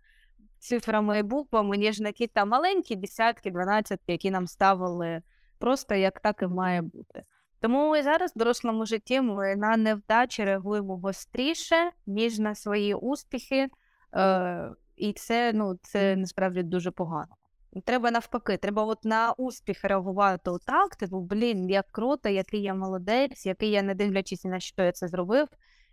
цифрами 0.58 1.18
і 1.18 1.22
буквами, 1.22 1.76
ніж 1.76 2.00
на 2.00 2.12
ті 2.12 2.26
там 2.26 2.48
маленькі 2.48 2.96
десятки, 2.96 3.50
дванадцятки, 3.50 4.12
які 4.12 4.30
нам 4.30 4.46
ставили 4.46 5.22
просто 5.58 5.94
як 5.94 6.20
так 6.20 6.42
і 6.42 6.46
має 6.46 6.82
бути. 6.82 7.22
Тому 7.60 7.96
і 7.96 8.02
зараз 8.02 8.32
в 8.36 8.38
дорослому 8.38 8.86
житті 8.86 9.20
ми 9.20 9.56
на 9.56 9.76
невдачі 9.76 10.44
реагуємо 10.44 10.96
гостріше, 10.96 11.90
ніж 12.06 12.38
на 12.38 12.54
свої 12.54 12.94
успіхи. 12.94 13.68
Е, 14.14 14.70
і 14.96 15.12
це, 15.12 15.52
ну, 15.52 15.78
це 15.82 16.16
насправді 16.16 16.62
дуже 16.62 16.90
погано. 16.90 17.36
Треба 17.84 18.10
навпаки, 18.10 18.56
треба 18.56 18.84
от 18.84 19.04
на 19.04 19.32
успіх 19.32 19.84
реагувати 19.84 20.50
отак, 20.50 20.96
типу, 20.96 21.20
блін, 21.20 21.70
як 21.70 21.86
круто, 21.90 22.28
який 22.28 22.62
я 22.62 22.74
молодець, 22.74 23.46
який 23.46 23.70
я 23.70 23.82
не 23.82 23.94
дивлячись 23.94 24.44
на 24.44 24.60
що 24.60 24.82
я 24.82 24.92
це 24.92 25.08
зробив, 25.08 25.48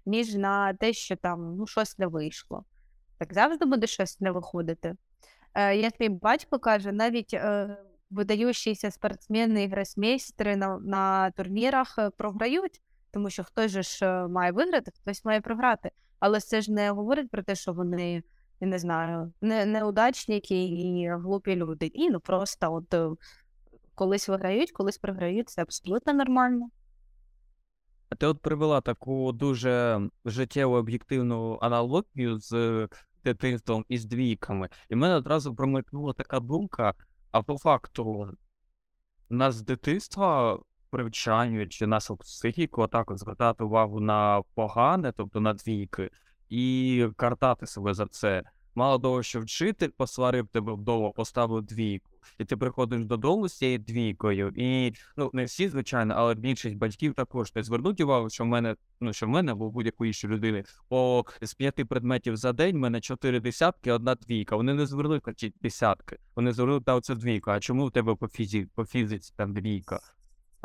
ніж 0.06 0.36
на 0.36 0.74
те, 0.74 0.94
що 0.94 1.16
там 1.16 1.56
ну, 1.58 1.68
щось 1.68 1.98
не 1.98 2.08
вийшло. 2.08 2.66
Так 3.18 3.34
завжди 3.34 3.66
буде 3.66 3.88
щось 3.88 4.20
не 4.20 4.32
виходити. 4.32 4.96
Е, 5.54 5.76
як 5.76 6.00
мій 6.00 6.10
батько 6.10 6.60
каже, 6.60 6.92
навіть 6.92 7.34
е, 7.34 7.78
видаючіся 8.10 8.92
спортсмени 8.92 9.64
і 9.64 9.68
гросмейстери 9.68 10.56
на, 10.56 10.78
на 10.78 11.32
турнірах 11.32 11.96
е, 11.98 12.10
програють, 12.10 12.82
тому 13.12 13.30
що 13.30 13.44
хтось 13.44 13.72
же 13.72 13.84
ж 13.84 14.06
е, 14.06 14.28
має 14.28 14.52
виграти, 14.52 14.92
хтось 15.02 15.26
має 15.26 15.42
програти. 15.42 15.92
Але 16.20 16.40
це 16.40 16.62
ж 16.62 16.72
не 16.72 16.90
говорить 16.92 17.30
про 17.30 17.44
те, 17.44 17.56
що 17.56 17.74
вони 17.74 18.24
не 18.62 18.80
знаю, 18.80 19.34
не, 19.42 19.66
неудачники 19.66 20.64
і 20.64 21.10
глупі 21.10 21.56
люди. 21.56 21.92
Ні, 21.96 22.10
ну 22.10 22.20
просто 22.20 22.74
от 22.74 22.94
е, 22.94 23.10
колись 23.96 24.30
виграють, 24.30 24.72
колись 24.72 24.98
програють, 24.98 25.50
це 25.50 25.62
абсолютно 25.62 26.14
нормально. 26.14 26.70
А 28.10 28.16
ти 28.16 28.28
от 28.28 28.42
привела 28.42 28.82
таку 28.82 29.32
дуже 29.32 30.02
життєво 30.26 30.76
об'єктивну 30.76 31.60
аналогію 31.62 32.40
з 32.40 32.88
дитинством 33.24 33.86
і 33.90 33.98
з 33.98 34.06
двійками. 34.06 34.70
І 34.90 34.96
в 34.96 34.98
мене 34.98 35.16
одразу 35.16 35.56
промикнула 35.56 36.14
така 36.14 36.40
думка, 36.40 36.94
а 37.32 37.42
по 37.42 37.58
факту 37.58 38.30
нас 39.30 39.56
з 39.56 39.62
дитинства 39.62 40.60
привчають 40.90 41.84
нашу 41.88 42.18
психіку 42.18 42.88
так 42.88 43.12
от 43.12 43.20
звертати 43.20 43.64
увагу 43.64 44.00
на 44.00 44.42
погане, 44.54 45.12
тобто 45.18 45.40
на 45.40 45.54
двійки, 45.54 46.10
і 46.50 47.08
картати 47.18 47.68
себе 47.68 47.94
за 47.94 48.06
це. 48.06 48.44
Мало 48.78 49.00
того, 49.00 49.24
що 49.24 49.42
вчитель 49.42 49.90
посварив 49.98 50.48
тебе 50.48 50.74
вдома, 50.74 51.12
поставив 51.12 51.62
двійку, 51.62 52.12
і 52.40 52.46
ти 52.46 52.58
приходиш 52.58 53.06
додому 53.06 53.48
з 53.48 53.58
цією 53.58 53.80
двійкою, 53.80 54.54
і 54.56 54.94
ну 55.18 55.30
не 55.34 55.46
всі, 55.46 55.70
звичайно, 55.70 56.14
але 56.18 56.36
більшість 56.36 56.76
батьків 56.76 57.14
також 57.14 57.56
не 57.56 57.64
звернуть 57.64 58.02
увагу, 58.02 58.30
що 58.30 58.44
в 58.44 58.48
мене, 58.48 58.76
ну 59.02 59.14
що 59.14 59.26
в 59.26 59.30
мене 59.30 59.52
або 59.52 59.70
будь-якої 59.70 60.10
іншої 60.10 60.34
людини 60.34 60.64
по 60.90 61.26
з 61.42 61.54
п'яти 61.54 61.86
предметів 61.86 62.38
за 62.38 62.54
день 62.54 62.76
в 62.76 62.80
мене 62.80 63.02
чотири 63.02 63.40
десятки, 63.40 63.92
одна 63.92 64.16
двійка. 64.16 64.56
Вони 64.56 64.74
не 64.74 64.86
звернули 64.86 65.22
на 65.26 65.34
ці 65.34 65.54
десятки, 65.62 66.18
вони 66.36 66.54
звернули 66.54 66.82
на 66.88 66.96
оцю 66.96 67.16
двійку. 67.16 67.52
А 67.52 67.60
чому 67.60 67.86
в 67.86 67.92
тебе 67.92 68.16
по 68.16 68.28
фізі, 68.28 68.68
по 68.76 68.86
фізиці 68.86 69.34
там 69.36 69.54
двійка? 69.54 70.00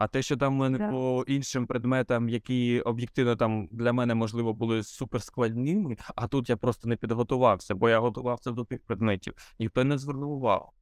А 0.00 0.08
те, 0.08 0.22
що 0.22 0.36
там 0.36 0.52
в 0.54 0.56
мене 0.56 0.78
Да. 0.78 0.90
по 0.90 1.24
іншим 1.26 1.66
предметам, 1.66 2.28
які 2.28 2.80
об'єктивно 2.80 3.36
там 3.36 3.68
для 3.72 3.92
мене 3.92 4.14
можливо 4.14 4.52
були 4.52 4.82
суперскладними, 4.82 5.96
а 6.16 6.26
тут 6.26 6.50
я 6.50 6.56
просто 6.56 6.88
не 6.88 6.96
підготувався, 6.96 7.74
бо 7.74 7.88
я 7.88 7.98
готувався 7.98 8.50
до 8.50 8.64
тих 8.64 8.80
предметів. 8.86 9.34
Ніхто 9.58 9.84
не 9.84 9.98
звернув 9.98 10.30
увагу. 10.30 10.72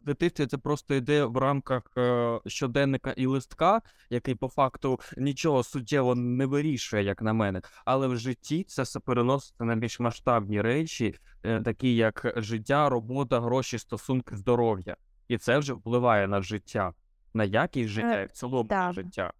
В 0.00 0.04
дитинстві 0.04 0.46
це 0.46 0.58
просто 0.58 0.94
йде 0.94 1.24
в 1.24 1.36
рамках 1.36 1.82
е, 1.96 2.40
щоденника 2.46 3.10
і 3.10 3.26
листка, 3.26 3.82
який 4.10 4.34
по 4.34 4.48
факту 4.48 5.00
нічого 5.16 5.62
суттєво 5.62 6.14
не 6.14 6.46
вирішує, 6.46 7.04
як 7.04 7.22
на 7.22 7.32
мене. 7.32 7.62
Але 7.84 8.08
в 8.08 8.16
житті 8.16 8.64
це 8.68 8.82
все 8.82 9.00
переноситься 9.00 9.64
на 9.64 9.76
більш 9.76 10.00
масштабні 10.00 10.60
речі, 10.60 11.14
е, 11.42 11.62
такі 11.62 11.96
як 11.96 12.32
життя, 12.36 12.88
робота, 12.88 13.40
гроші, 13.40 13.78
стосунки, 13.78 14.36
здоров'я. 14.36 14.96
І 15.28 15.38
це 15.38 15.58
вже 15.58 15.72
впливає 15.72 16.28
на 16.28 16.42
життя, 16.42 16.92
на 17.36 17.44
якість 17.44 17.88
життя 17.88 18.20
і 18.20 18.26
в 18.26 18.30
цілому 18.30 18.68
на 18.70 18.92
життя. 18.92 19.32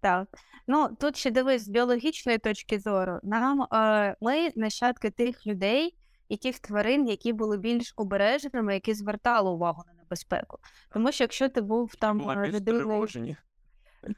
Так. 0.00 0.28
Ну, 0.66 0.96
тут 1.00 1.16
ще 1.16 1.30
дивись, 1.30 1.64
з 1.64 1.68
біологічної 1.68 2.38
точки 2.38 2.78
зору, 2.78 3.20
нам 3.22 3.62
е, 3.62 4.16
ми 4.20 4.50
нащадки 4.56 5.10
тих 5.10 5.46
людей, 5.46 5.98
і 6.28 6.36
тих 6.36 6.58
тварин, 6.58 7.08
які 7.08 7.32
були 7.32 7.58
більш 7.58 7.92
обережними, 7.96 8.74
які 8.74 8.94
звертали 8.94 9.50
увагу 9.50 9.82
на 9.86 9.92
небезпеку. 9.92 10.58
Тому 10.92 11.12
що 11.12 11.24
якщо 11.24 11.48
ти 11.48 11.60
був 11.60 11.94
там 11.94 12.30
е, 12.30 12.48
людиною, 12.48 13.06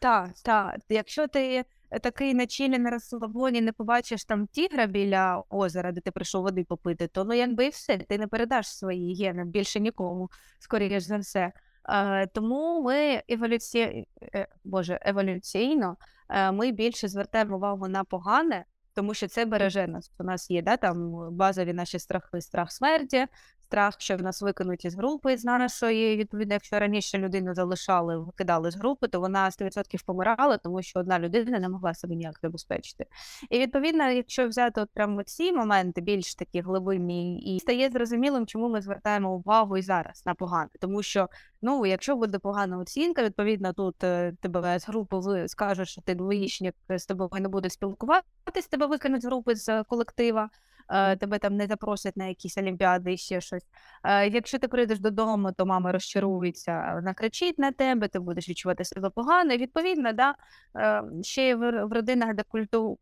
так, 0.00 0.30
так. 0.44 0.76
Якщо 0.88 1.28
ти 1.28 1.64
е, 1.90 1.98
такий 1.98 2.34
на 2.34 2.46
чилі 2.46 2.78
на 2.78 2.90
розслабоні 2.90 3.60
не 3.60 3.72
побачиш 3.72 4.24
там 4.24 4.46
тігра 4.46 4.86
біля 4.86 5.42
озера, 5.50 5.92
де 5.92 6.00
ти 6.00 6.10
прийшов 6.10 6.42
води 6.42 6.64
попити, 6.64 7.06
то 7.06 7.24
ну 7.24 7.34
якби 7.34 7.66
і 7.66 7.68
все, 7.68 7.98
ти 7.98 8.18
не 8.18 8.26
передаш 8.26 8.68
свої 8.68 9.24
гени 9.24 9.44
більше 9.44 9.80
нікому, 9.80 10.30
скоріш 10.58 11.02
за 11.02 11.18
все. 11.18 11.52
Е, 11.88 12.26
тому 12.26 12.82
ми 12.82 13.22
еволюці... 13.28 14.06
е, 14.34 14.46
Боже, 14.64 14.98
еволюційно 15.02 15.96
е, 16.28 16.52
ми 16.52 16.72
більше 16.72 17.08
звертаємо 17.08 17.56
увагу 17.56 17.88
на 17.88 18.04
погане, 18.04 18.64
тому 18.94 19.14
що 19.14 19.28
це 19.28 19.44
береже 19.44 19.86
нас. 19.86 20.12
У 20.18 20.24
нас 20.24 20.50
є 20.50 20.62
да, 20.62 20.76
там 20.76 21.28
базові 21.36 21.72
наші 21.72 21.98
страхи, 21.98 22.40
страх 22.40 22.72
смерті, 22.72 23.26
страх, 23.70 23.94
що 23.98 24.16
в 24.16 24.22
нас 24.22 24.42
викинуть 24.42 24.84
із 24.84 24.94
групи 24.94 25.36
з 25.36 25.44
нашої, 25.44 26.16
відповідно, 26.16 26.54
якщо 26.54 26.78
раніше 26.78 27.18
людину 27.18 27.54
залишали, 27.54 28.18
викидали 28.18 28.70
з 28.70 28.76
групи, 28.76 29.08
то 29.08 29.20
вона 29.20 29.50
100% 29.50 30.04
помирала, 30.06 30.58
тому 30.58 30.82
що 30.82 31.00
одна 31.00 31.18
людина 31.18 31.58
не 31.58 31.68
могла 31.68 31.94
себе 31.94 32.14
ніяк 32.14 32.38
забезпечити. 32.42 33.06
І 33.50 33.58
відповідно, 33.58 34.10
якщо 34.10 34.48
взяти 34.48 34.80
от 34.80 34.90
прямо 34.94 35.22
ці 35.22 35.52
моменти 35.52 36.00
більш 36.00 36.34
такі 36.34 36.60
глибинні, 36.60 37.40
і 37.40 37.60
стає 37.60 37.90
зрозумілим, 37.90 38.46
чому 38.46 38.68
ми 38.68 38.80
звертаємо 38.80 39.34
увагу 39.34 39.76
і 39.76 39.82
зараз 39.82 40.22
на 40.26 40.34
погане. 40.34 40.70
Тому 40.80 41.02
що, 41.02 41.28
ну, 41.62 41.86
якщо 41.86 42.16
буде 42.16 42.38
погана 42.38 42.78
оцінка, 42.78 43.22
відповідно, 43.24 43.72
тут 43.72 44.04
е, 44.04 44.32
тебе 44.40 44.78
з 44.78 44.88
групи 44.88 45.44
скажуть, 45.48 45.88
що 45.88 46.02
ти 46.02 46.14
двоїчник, 46.14 46.74
з 46.88 47.06
тобою 47.06 47.30
не 47.40 47.48
буде 47.48 47.70
спілкуватись, 47.70 48.66
тебе 48.70 48.86
викинуть 48.86 49.22
з 49.22 49.24
групи 49.24 49.54
з 49.54 49.84
колектива 49.84 50.44
е, 50.44 50.69
тебе 50.90 51.38
там 51.38 51.56
не 51.56 51.66
запросять 51.66 52.16
на 52.16 52.26
якісь 52.26 52.58
олімпіади 52.58 53.12
і 53.12 53.16
ще 53.16 53.40
щось. 53.40 53.66
Е, 54.04 54.28
якщо 54.28 54.58
ти 54.58 54.68
прийдеш 54.68 55.00
додому, 55.00 55.52
то 55.52 55.66
мама 55.66 55.92
розчарується, 55.92 56.92
вона 56.94 57.14
кричить 57.14 57.58
на 57.58 57.72
тебе, 57.72 58.08
ти 58.08 58.18
будеш 58.18 58.48
відчувати 58.48 58.84
себе 58.84 59.10
погано. 59.10 59.52
І 59.54 59.58
відповідно, 59.58 60.12
да, 60.12 60.34
е, 60.76 61.02
ще 61.22 61.54
в, 61.54 61.88
родинах, 61.92 62.34
де 62.34 62.42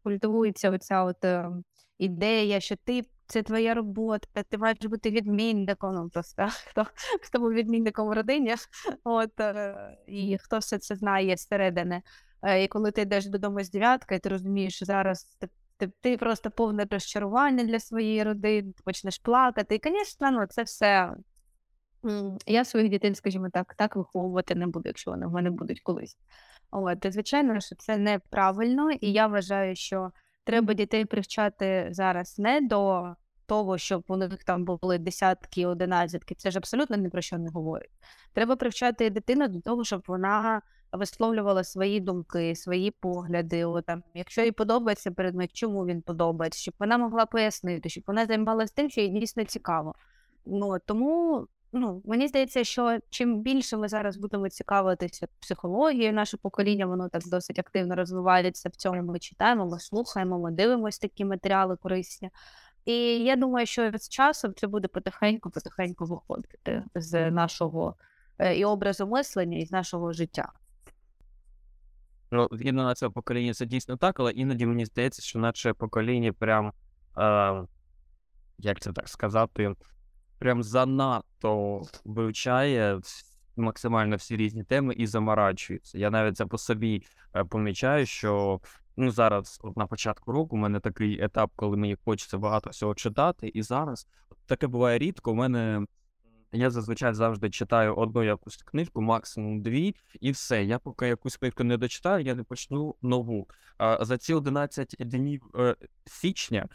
культивується 0.02 0.70
оця 0.70 1.02
от, 1.02 1.24
е, 1.24 1.50
ідея, 1.98 2.60
що 2.60 2.76
ти. 2.76 3.02
Це 3.30 3.42
твоя 3.42 3.74
робота, 3.74 4.42
ти 4.48 4.58
маєш 4.58 4.78
бути 4.84 5.10
відмінником. 5.10 5.94
Ну, 5.94 6.08
просто 6.08 6.46
хто, 6.70 6.86
хто 7.22 7.38
був 7.38 7.52
відмінником 7.52 8.08
в 8.08 8.12
родині, 8.12 8.54
от, 9.04 9.40
е, 9.40 9.76
і 10.06 10.38
хто 10.40 10.58
все 10.58 10.78
це 10.78 10.96
знає 10.96 11.36
зсередини. 11.36 12.02
Е, 12.42 12.64
І 12.64 12.68
коли 12.68 12.90
ти 12.90 13.00
йдеш 13.00 13.26
додому 13.26 13.62
з 13.62 13.70
дев'ятки, 13.70 14.18
ти 14.18 14.28
розумієш, 14.28 14.74
що 14.76 14.84
зараз 14.84 15.24
ти 15.24 15.48
ти, 15.78 15.92
ти 16.00 16.16
просто 16.16 16.50
повне 16.50 16.86
розчарування 16.90 17.64
для 17.64 17.80
своєї 17.80 18.24
родини, 18.24 18.72
ти 18.72 18.82
почнеш 18.84 19.18
плакати. 19.18 19.74
І, 19.74 19.80
звісно, 19.84 20.30
ну, 20.30 20.46
це 20.46 20.62
все. 20.62 21.14
Я 22.46 22.64
своїх 22.64 22.90
дітей, 22.90 23.14
скажімо 23.14 23.48
так, 23.52 23.74
так 23.74 23.96
виховувати 23.96 24.54
не 24.54 24.66
буду, 24.66 24.82
якщо 24.88 25.10
вони 25.10 25.26
в 25.26 25.32
мене 25.32 25.50
будуть 25.50 25.80
колись. 25.80 26.16
От, 26.70 27.04
і, 27.04 27.10
звичайно, 27.10 27.60
що 27.60 27.76
це 27.76 27.96
неправильно, 27.96 28.90
і 28.90 29.12
я 29.12 29.26
вважаю, 29.26 29.76
що 29.76 30.10
треба 30.44 30.74
дітей 30.74 31.04
привчати 31.04 31.88
зараз 31.90 32.38
не 32.38 32.60
до 32.60 33.14
того, 33.46 33.78
щоб 33.78 34.04
у 34.08 34.16
них 34.16 34.44
там 34.44 34.64
були 34.64 34.98
десятки, 34.98 35.66
одинадцятки. 35.66 36.34
Це 36.34 36.50
ж 36.50 36.58
абсолютно 36.58 36.96
ні 36.96 37.08
про 37.08 37.20
що 37.20 37.38
не 37.38 37.50
говорить. 37.50 37.90
Треба 38.32 38.56
привчати 38.56 39.10
дитину 39.10 39.48
до 39.48 39.60
того, 39.60 39.84
щоб 39.84 40.02
вона 40.06 40.62
висловлювала 40.92 41.64
свої 41.64 42.00
думки, 42.00 42.56
свої 42.56 42.90
погляди. 42.90 43.64
О, 43.64 43.80
там, 43.80 44.02
якщо 44.14 44.42
їй 44.42 44.52
подобається 44.52 45.10
предмет, 45.10 45.50
чому 45.52 45.86
він 45.86 46.02
подобається, 46.02 46.60
щоб 46.60 46.74
вона 46.78 46.98
могла 46.98 47.26
пояснити, 47.26 47.88
щоб 47.88 48.04
вона 48.06 48.26
займалася 48.26 48.72
тим, 48.76 48.90
що 48.90 49.00
їй 49.00 49.08
дійсно 49.08 49.44
цікаво. 49.44 49.94
Ну, 50.46 50.76
тому 50.86 51.46
ну, 51.72 52.02
мені 52.04 52.28
здається, 52.28 52.64
що 52.64 52.98
чим 53.10 53.40
більше 53.40 53.76
ми 53.76 53.88
зараз 53.88 54.16
будемо 54.16 54.48
цікавитися 54.48 55.26
психологією, 55.40 56.12
наше 56.12 56.36
покоління, 56.36 56.86
воно 56.86 57.08
так 57.08 57.22
досить 57.26 57.58
активно 57.58 57.94
розвивається 57.94 58.68
в 58.68 58.76
цьому. 58.76 59.02
Ми 59.02 59.18
читаємо, 59.18 59.66
ми 59.66 59.80
слухаємо, 59.80 60.38
ми 60.38 60.50
дивимося 60.50 61.00
такі 61.00 61.24
матеріали 61.24 61.76
корисні. 61.76 62.30
І 62.84 62.94
я 63.24 63.36
думаю, 63.36 63.66
що 63.66 63.90
з 63.98 64.08
часом 64.08 64.54
це 64.54 64.66
буде 64.66 64.88
потихеньку-потихеньку 64.88 66.06
виходити 66.06 66.84
з 66.94 67.30
нашого 67.30 67.94
е, 68.38 68.56
і 68.58 68.64
образу 68.64 69.06
мислення, 69.06 69.58
і 69.58 69.66
з 69.66 69.72
нашого 69.72 70.12
життя. 70.12 70.52
Ну, 72.30 72.48
згідно 72.52 72.84
на 72.84 72.94
цього 72.94 73.12
покоління 73.12 73.54
це 73.54 73.66
дійсно 73.66 73.96
так, 73.96 74.20
але 74.20 74.32
іноді 74.32 74.66
мені 74.66 74.86
здається, 74.86 75.22
що 75.22 75.38
наше 75.38 75.72
покоління 75.72 76.32
прям, 76.32 76.72
е, 77.18 77.64
як 78.58 78.80
це 78.80 78.92
так 78.92 79.08
сказати, 79.08 79.74
прям 80.38 80.62
занадто 80.62 81.82
вивчає 82.04 83.00
максимально 83.56 84.16
всі 84.16 84.36
різні 84.36 84.64
теми 84.64 84.94
і 84.94 85.06
заморачується. 85.06 85.98
Я 85.98 86.10
навіть 86.10 86.36
це 86.36 86.46
по 86.46 86.58
собі 86.58 87.02
е, 87.34 87.44
помічаю, 87.44 88.06
що 88.06 88.60
ну, 88.96 89.10
зараз, 89.10 89.60
от 89.62 89.76
на 89.76 89.86
початку 89.86 90.32
року, 90.32 90.56
у 90.56 90.58
мене 90.58 90.80
такий 90.80 91.24
етап, 91.24 91.50
коли 91.56 91.76
мені 91.76 91.96
хочеться 92.04 92.38
багато 92.38 92.70
всього 92.70 92.94
читати, 92.94 93.48
і 93.54 93.62
зараз 93.62 94.06
таке 94.46 94.66
буває 94.66 94.98
рідко. 94.98 95.32
У 95.32 95.34
мене 95.34 95.86
я 96.52 96.70
зазвичай 96.70 97.14
завжди 97.14 97.50
читаю 97.50 97.94
одну 97.96 98.22
якусь 98.22 98.56
книжку, 98.56 99.02
максимум 99.02 99.62
дві, 99.62 99.94
і 100.20 100.30
все. 100.30 100.64
Я 100.64 100.78
поки 100.78 101.08
якусь 101.08 101.36
книжку 101.36 101.64
не 101.64 101.76
дочитаю, 101.76 102.24
я 102.24 102.34
не 102.34 102.42
почну 102.42 102.94
нову. 103.02 103.48
А 103.78 104.04
за 104.04 104.18
ці 104.18 104.34
11 104.34 104.96
днів 104.98 105.42
е, 105.54 105.76
січня 106.06 106.68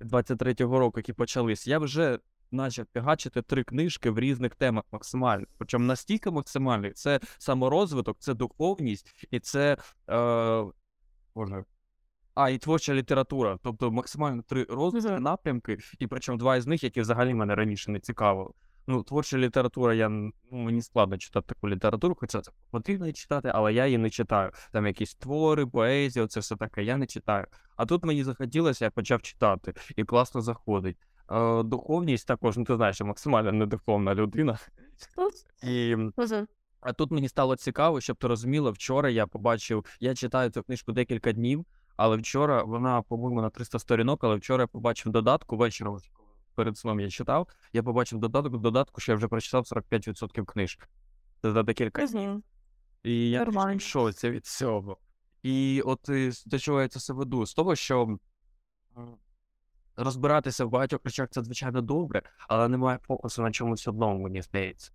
23-го 0.00 0.78
року, 0.78 0.98
які 0.98 1.12
почались, 1.12 1.66
я 1.66 1.78
вже 1.78 2.18
почав 2.50 2.86
фігачити 2.92 3.42
три 3.42 3.64
книжки 3.64 4.10
в 4.10 4.18
різних 4.18 4.54
темах 4.54 4.84
максимально. 4.92 5.46
Причому 5.58 5.84
настільки 5.84 6.30
максимальних, 6.30 6.94
це 6.94 7.20
саморозвиток, 7.38 8.16
це 8.18 8.34
духовність 8.34 9.26
і 9.30 9.40
це. 9.40 9.76
Е, 10.10 10.64
Боже. 11.34 11.64
А, 12.34 12.50
і 12.50 12.58
творча 12.58 12.94
література. 12.94 13.58
Тобто 13.62 13.90
максимально 13.90 14.42
три 14.42 14.64
розвитки, 14.64 15.20
напрямки, 15.20 15.78
і 15.98 16.06
причому 16.06 16.38
два 16.38 16.56
із 16.56 16.66
них, 16.66 16.84
які 16.84 17.00
взагалі 17.00 17.34
мене 17.34 17.54
раніше 17.54 17.90
не 17.90 18.00
цікавили. 18.00 18.50
Ну, 18.86 19.02
творча 19.02 19.38
література, 19.38 19.94
я 19.94 20.08
ну, 20.08 20.32
мені 20.50 20.82
складно 20.82 21.18
читати 21.18 21.46
таку 21.48 21.68
літературу, 21.68 22.16
хоча 22.20 22.40
це 22.40 22.52
потрібно 22.70 23.12
читати, 23.12 23.50
але 23.54 23.72
я 23.72 23.86
її 23.86 23.98
не 23.98 24.10
читаю. 24.10 24.50
Там 24.72 24.86
якісь 24.86 25.14
твори, 25.14 25.66
поезія, 25.66 26.26
це 26.26 26.40
все 26.40 26.56
таке, 26.56 26.84
я 26.84 26.96
не 26.96 27.06
читаю. 27.06 27.46
А 27.76 27.86
тут 27.86 28.04
мені 28.04 28.24
захотілося, 28.24 28.84
я 28.84 28.90
почав 28.90 29.22
читати, 29.22 29.74
і 29.96 30.04
класно 30.04 30.40
заходить. 30.40 30.96
Е, 31.30 31.62
духовність 31.62 32.26
також, 32.26 32.56
ну 32.56 32.64
ти 32.64 32.76
знаєш, 32.76 33.00
я 33.00 33.06
максимально 33.06 33.52
недуховна 33.52 34.14
людина. 34.14 34.58
І 35.62 35.96
а 36.80 36.92
тут 36.92 37.10
мені 37.10 37.28
стало 37.28 37.56
цікаво, 37.56 38.00
щоб 38.00 38.16
ти 38.16 38.26
розуміла, 38.26 38.70
вчора 38.70 39.10
я 39.10 39.26
побачив, 39.26 39.84
я 40.00 40.14
читаю 40.14 40.50
цю 40.50 40.62
книжку 40.62 40.92
декілька 40.92 41.32
днів, 41.32 41.64
але 41.96 42.16
вчора 42.16 42.62
вона, 42.62 43.02
по-моєму, 43.02 43.42
на 43.42 43.50
300 43.50 43.78
сторінок, 43.78 44.24
але 44.24 44.36
вчора 44.36 44.62
я 44.62 44.66
побачив 44.66 45.12
додатку 45.12 45.56
вечором, 45.56 45.98
перед 46.54 46.78
сном 46.78 47.00
я 47.00 47.10
читав, 47.10 47.48
я 47.72 47.82
побачив 47.82 48.18
додаток 48.18 48.54
в 48.54 48.60
додатку, 48.60 49.00
що 49.00 49.12
я 49.12 49.16
вже 49.16 49.28
прочитав 49.28 49.64
45% 49.64 50.44
книжки. 50.44 50.86
Це 51.42 51.52
за 51.52 51.62
декілька. 51.62 52.04
Мгм. 52.04 52.42
І 53.02 53.30
я 53.30 53.44
в 53.44 53.80
шоці 53.80 54.30
від 54.30 54.46
цього. 54.46 54.98
І 55.42 55.82
от 55.84 56.08
е, 56.08 56.32
до 56.46 56.58
чого 56.58 56.82
я 56.82 56.88
це 56.88 56.98
все 56.98 57.12
веду? 57.12 57.46
З 57.46 57.54
того, 57.54 57.76
що 57.76 58.18
розбиратися 59.96 60.64
в 60.64 60.70
багатьох 60.70 61.00
речах 61.04 61.28
це 61.30 61.42
звичайно 61.42 61.80
добре, 61.80 62.22
але 62.48 62.68
немає 62.68 62.98
фокусу 62.98 63.42
на 63.42 63.50
чомусь 63.50 63.88
одному, 63.88 64.18
мені 64.18 64.42
здається. 64.42 64.92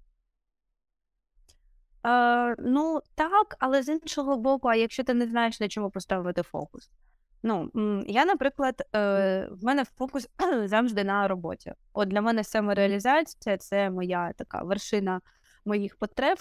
Е, 2.05 2.55
ну, 2.59 3.01
так, 3.15 3.55
але 3.59 3.83
з 3.83 3.89
іншого 3.89 4.37
боку, 4.37 4.67
а 4.67 4.75
якщо 4.75 5.03
ти 5.03 5.13
не 5.13 5.27
знаєш, 5.27 5.59
на 5.59 5.67
чому 5.67 5.89
поставити 5.89 6.41
фокус? 6.41 6.91
Ну, 7.43 7.71
я, 8.07 8.25
наприклад, 8.25 8.81
е, 8.95 9.47
в 9.51 9.63
мене 9.63 9.85
фокус 9.97 10.29
завжди 10.65 11.03
на 11.03 11.27
роботі. 11.27 11.73
От 11.93 12.07
для 12.09 12.21
мене 12.21 12.43
самореалізація 12.43 13.57
це 13.57 13.89
моя 13.89 14.33
така 14.37 14.63
вершина 14.63 15.21
моїх 15.65 15.95
потреб, 15.95 16.37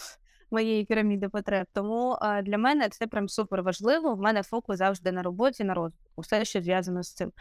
моєї 0.51 0.85
піраміди 0.85 1.29
потреб. 1.29 1.67
Тому 1.73 2.19
е, 2.23 2.43
для 2.43 2.59
мене 2.59 2.89
це 2.89 3.07
прям 3.07 3.29
супер 3.29 3.63
важливо. 3.63 4.15
В 4.15 4.21
мене 4.21 4.43
фокус 4.43 4.79
завжди 4.79 5.13
на 5.13 5.23
роботі, 5.23 5.65
на 5.65 5.75
розвитку, 5.75 6.23
все, 6.23 6.45
що 6.45 6.61
зв'язано 6.61 7.03
з 7.03 7.15
цим. 7.15 7.33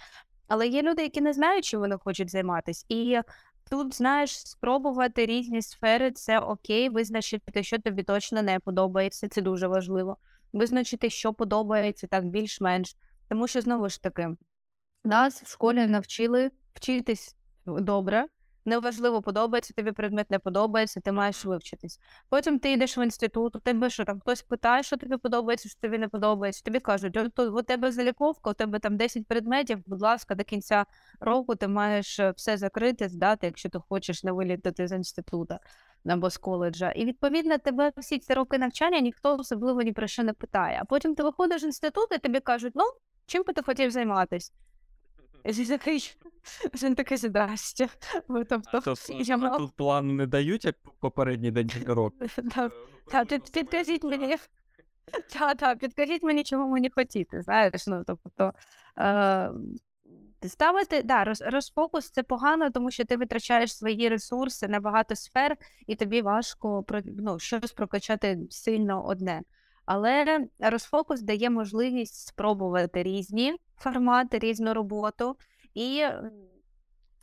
Але 0.47 0.67
є 0.67 0.81
люди, 0.81 1.01
які 1.01 1.21
не 1.21 1.33
знають, 1.33 1.65
чим 1.65 1.79
вони 1.79 1.97
хочуть 1.97 2.31
займатися. 2.31 2.85
І 2.89 3.19
тут, 3.69 3.95
знаєш, 3.95 4.47
спробувати 4.47 5.25
різні 5.25 5.61
сфери 5.61 6.11
це 6.11 6.39
окей, 6.39 6.89
визначити, 6.89 7.63
що 7.63 7.81
тобі 7.81 8.03
точно 8.03 8.41
не 8.41 8.59
подобається, 8.59 9.29
це 9.29 9.41
дуже 9.41 9.67
важливо. 9.67 10.17
Визначити, 10.53 11.09
що 11.09 11.33
подобається 11.33 12.07
так 12.07 12.25
більш-менш. 12.25 12.95
Тому 13.29 13.47
що 13.47 13.61
знову 13.61 13.89
ж 13.89 14.03
таки, 14.03 14.35
нас 15.03 15.43
в 15.43 15.51
школі 15.51 15.87
навчили 15.87 16.51
вчитись 16.73 17.35
добре, 17.65 18.27
Неважливо, 18.67 19.21
подобається 19.21 19.73
тобі 19.73 19.91
предмет, 19.91 20.31
не 20.31 20.39
подобається, 20.39 20.99
ти 20.99 21.11
маєш 21.11 21.45
вивчитись. 21.45 21.99
Потім 22.29 22.59
ти 22.59 22.71
йдеш 22.71 22.97
в 22.97 22.99
інститут, 23.03 23.55
у 23.55 23.59
тебе 23.59 23.89
що 23.89 24.05
там 24.05 24.19
хтось 24.19 24.41
питає, 24.41 24.83
що 24.83 24.97
тобі 24.97 25.17
подобається, 25.17 25.69
що 25.69 25.79
тобі 25.79 25.97
не 25.97 26.07
подобається. 26.07 26.63
Тобі 26.63 26.79
кажуть, 26.79 27.17
у 27.37 27.61
тебе 27.61 27.91
заліковка, 27.91 28.49
у 28.49 28.53
тебе 28.53 28.79
там 28.79 28.97
10 28.97 29.27
предметів, 29.27 29.79
будь 29.85 30.01
ласка, 30.01 30.35
до 30.35 30.43
кінця 30.43 30.85
року 31.19 31.55
ти 31.55 31.67
маєш 31.67 32.19
е, 32.19 32.31
все 32.31 32.57
закрити, 32.57 33.09
здати, 33.09 33.47
якщо 33.47 33.69
ти 33.69 33.79
хочеш 33.89 34.23
не 34.23 34.31
вилітати 34.31 34.87
з 34.87 34.95
інституту 34.95 35.55
або 36.05 36.29
з 36.29 36.37
коледжа. 36.37 36.91
І 36.91 37.05
відповідно 37.05 37.57
тебе 37.57 37.91
всі 37.97 38.19
ці 38.19 38.33
роки 38.33 38.57
навчання 38.57 38.99
ніхто 38.99 39.37
особливо 39.37 39.81
ні 39.81 39.93
про 39.93 40.07
що 40.07 40.23
не 40.23 40.33
питає. 40.33 40.79
А 40.81 40.85
потім 40.85 41.15
ти 41.15 41.23
виходиш 41.23 41.61
з 41.61 41.65
інституту, 41.65 42.15
і 42.15 42.17
тобі 42.17 42.39
кажуть, 42.39 42.73
ну, 42.75 42.83
чим 43.27 43.43
би 43.43 43.53
ти 43.53 43.61
хотів 43.61 43.91
займатися? 43.91 44.51
Він 46.83 46.95
такий 46.95 47.17
здрасте. 47.17 47.87
Тобто, 48.27 48.61
тут 49.57 49.71
план 49.75 50.15
не 50.15 50.27
дають, 50.27 50.65
як 50.65 50.75
попередній. 50.99 51.51
Да, 52.43 52.69
та, 53.11 53.25
підкажіть 53.39 54.03
мені. 54.03 54.37
Підкажіть 55.79 56.23
мені, 56.23 56.43
чого 56.43 56.67
мені 56.67 56.89
хотіти. 56.89 57.41
Знаєш, 57.41 57.87
ну 57.87 58.03
тобто. 58.07 58.53
Ставити, 60.47 61.03
да, 61.03 61.23
роз, 61.23 61.41
розфокус 61.41 62.09
це 62.09 62.23
погано, 62.23 62.71
тому 62.71 62.91
що 62.91 63.05
ти 63.05 63.17
витрачаєш 63.17 63.77
свої 63.77 64.09
ресурси 64.09 64.67
на 64.67 64.79
багато 64.79 65.15
сфер, 65.15 65.57
і 65.87 65.95
тобі 65.95 66.21
важко 66.21 66.85
ну, 67.05 67.39
щось 67.39 67.71
прокачати 67.71 68.39
сильно 68.49 69.05
одне. 69.05 69.41
Але 69.87 70.47
розфокус 70.59 71.21
дає 71.21 71.49
можливість 71.49 72.27
спробувати 72.27 73.03
різні 73.03 73.55
формати, 73.77 74.39
різну 74.39 74.73
роботу. 74.73 75.37
І, 75.73 76.03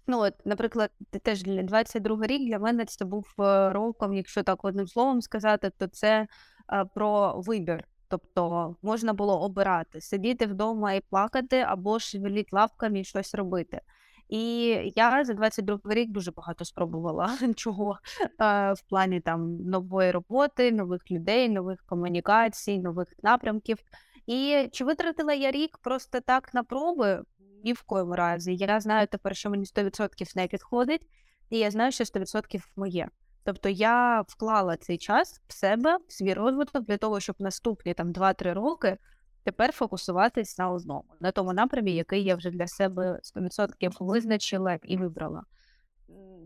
ну, 0.06 0.18
от, 0.18 0.34
наприклад, 0.44 0.90
те- 1.10 1.18
теж 1.18 1.42
для 1.42 1.62
22 1.62 2.26
рік 2.26 2.48
для 2.48 2.58
мене 2.58 2.84
це 2.84 3.04
був 3.04 3.26
е, 3.40 3.70
роком, 3.72 4.14
якщо 4.14 4.42
так 4.42 4.64
одним 4.64 4.88
словом 4.88 5.22
сказати, 5.22 5.70
то 5.78 5.86
це 5.86 6.26
е, 6.72 6.84
про 6.94 7.40
вибір. 7.40 7.84
Тобто 8.08 8.76
можна 8.82 9.12
було 9.12 9.40
обирати, 9.40 10.00
сидіти 10.00 10.46
вдома 10.46 10.92
і 10.92 11.00
плакати, 11.00 11.58
або 11.60 11.98
шевеліть 11.98 12.52
лапками 12.52 13.00
і 13.00 13.04
щось 13.04 13.34
робити. 13.34 13.80
І 14.28 14.66
я 14.96 15.24
за 15.24 15.34
22 15.34 15.78
рік 15.84 16.10
дуже 16.10 16.30
багато 16.30 16.64
спробувала 16.64 17.38
чого 17.56 17.98
е, 18.40 18.72
в 18.72 18.82
плані 18.88 19.20
там 19.20 19.56
нової 19.56 20.10
роботи, 20.10 20.72
нових 20.72 21.10
людей, 21.10 21.48
нових 21.48 21.84
комунікацій, 21.86 22.78
нових 22.78 23.08
напрямків. 23.22 23.78
І 24.26 24.68
чи 24.72 24.84
витратила 24.84 25.34
я 25.34 25.50
рік 25.50 25.78
просто 25.78 26.20
так 26.20 26.54
на 26.54 26.62
проби? 26.62 27.22
Ні 27.64 27.72
в 27.72 27.82
коєму 27.82 28.16
разі. 28.16 28.56
Я 28.56 28.80
знаю 28.80 29.06
тепер, 29.06 29.36
що 29.36 29.50
мені 29.50 29.64
100% 29.64 30.36
не 30.36 30.46
підходить, 30.46 31.06
і 31.50 31.58
я 31.58 31.70
знаю, 31.70 31.92
що 31.92 32.04
100% 32.04 32.60
моє. 32.76 33.08
Тобто 33.44 33.68
я 33.68 34.24
вклала 34.28 34.76
цей 34.76 34.98
час 34.98 35.42
в 35.46 35.52
себе, 35.52 35.98
в 36.08 36.12
свій 36.12 36.34
розвиток 36.34 36.84
для 36.84 36.96
того, 36.96 37.20
щоб 37.20 37.36
наступні 37.38 37.94
там 37.94 38.12
2-3 38.12 38.52
роки 38.52 38.96
тепер 39.44 39.72
фокусуватись 39.72 40.58
на 40.58 40.70
одному, 40.70 41.04
на 41.20 41.30
тому 41.30 41.52
напрямі, 41.52 41.94
який 41.94 42.24
я 42.24 42.36
вже 42.36 42.50
для 42.50 42.66
себе 42.66 43.20
100% 43.36 43.96
визначила 44.00 44.78
і 44.82 44.96
вибрала. 44.96 45.42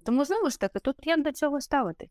Тому 0.04 0.24
знову 0.24 0.50
ж 0.50 0.60
таки, 0.60 0.78
тут 0.78 0.96
як 1.02 1.22
до 1.22 1.32
цього 1.32 1.60
ставитись. 1.60 2.10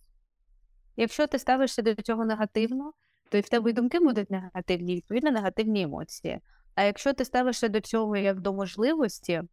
Якщо 0.95 1.27
ти 1.27 1.39
ставишся 1.39 1.81
до 1.81 1.95
цього 1.95 2.25
негативно, 2.25 2.93
то 3.29 3.37
і 3.37 3.41
в 3.41 3.49
тебе 3.49 3.69
і 3.69 3.73
думки 3.73 3.99
будуть 3.99 4.31
негативні, 4.31 4.93
і, 4.93 4.95
відповідно, 4.95 5.31
негативні 5.31 5.81
емоції. 5.81 6.39
А 6.75 6.83
якщо 6.83 7.13
ти 7.13 7.25
ставишся 7.25 7.67
до 7.67 7.81
цього 7.81 8.17
як 8.17 8.41
до 8.41 8.53
можливості, 8.53 9.43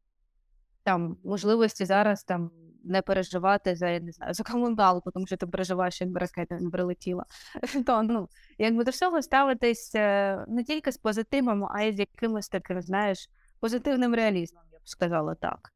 там 0.83 1.17
можливості 1.25 1.85
зараз 1.85 2.25
там 2.25 2.51
не 2.85 3.03
переживати 3.03 3.77
за 3.77 3.89
я 3.89 4.01
не 4.01 4.13
знаю 4.13 4.35
за 4.35 4.45
комуналку, 4.45 5.11
тому 5.11 5.27
що 5.27 5.37
ти 5.37 5.47
переживаєш, 5.47 6.01
якби 6.01 6.21
ракета 6.21 6.59
не 6.61 6.71
прилетіла. 6.71 7.25
То 7.87 8.03
ну 8.03 8.29
якби 8.59 8.85
до 8.85 8.91
всього 8.91 9.23
ставитись 9.23 9.95
е, 9.95 10.45
не 10.49 10.65
тільки 10.65 10.93
з 10.93 10.97
позитивом, 10.97 11.69
а 11.71 11.83
й 11.83 11.93
з 11.93 11.99
якимось 11.99 12.49
таким, 12.49 12.83
знаєш, 12.83 13.31
позитивним 13.61 14.15
реалізмом, 14.15 14.63
я 14.73 14.79
б 14.79 14.89
сказала 14.89 15.35
так. 15.35 15.75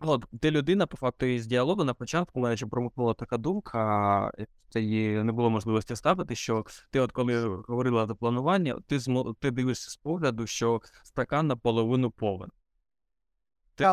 От, 0.00 0.24
ти 0.40 0.50
людина, 0.50 0.86
по 0.86 0.96
факту, 0.96 1.26
із 1.26 1.46
діалогу 1.46 1.84
на 1.84 1.94
початку 1.94 2.40
мене 2.40 2.56
ще 2.56 2.66
така 3.18 3.38
думка, 3.38 4.32
е, 4.38 4.46
це 4.68 4.80
її 4.80 5.22
не 5.22 5.32
було 5.32 5.50
можливості 5.50 5.96
ставити, 5.96 6.34
що 6.34 6.64
ти, 6.90 7.00
от 7.00 7.12
коли 7.12 7.62
говорила 7.68 8.06
за 8.06 8.14
планування, 8.14 8.78
ти 8.86 8.98
змо... 8.98 9.34
ти 9.40 9.50
дивишся 9.50 9.90
з 9.90 9.96
погляду, 9.96 10.46
що 10.46 10.80
стакан 11.02 11.46
наполовину 11.46 12.10
повен. 12.10 12.50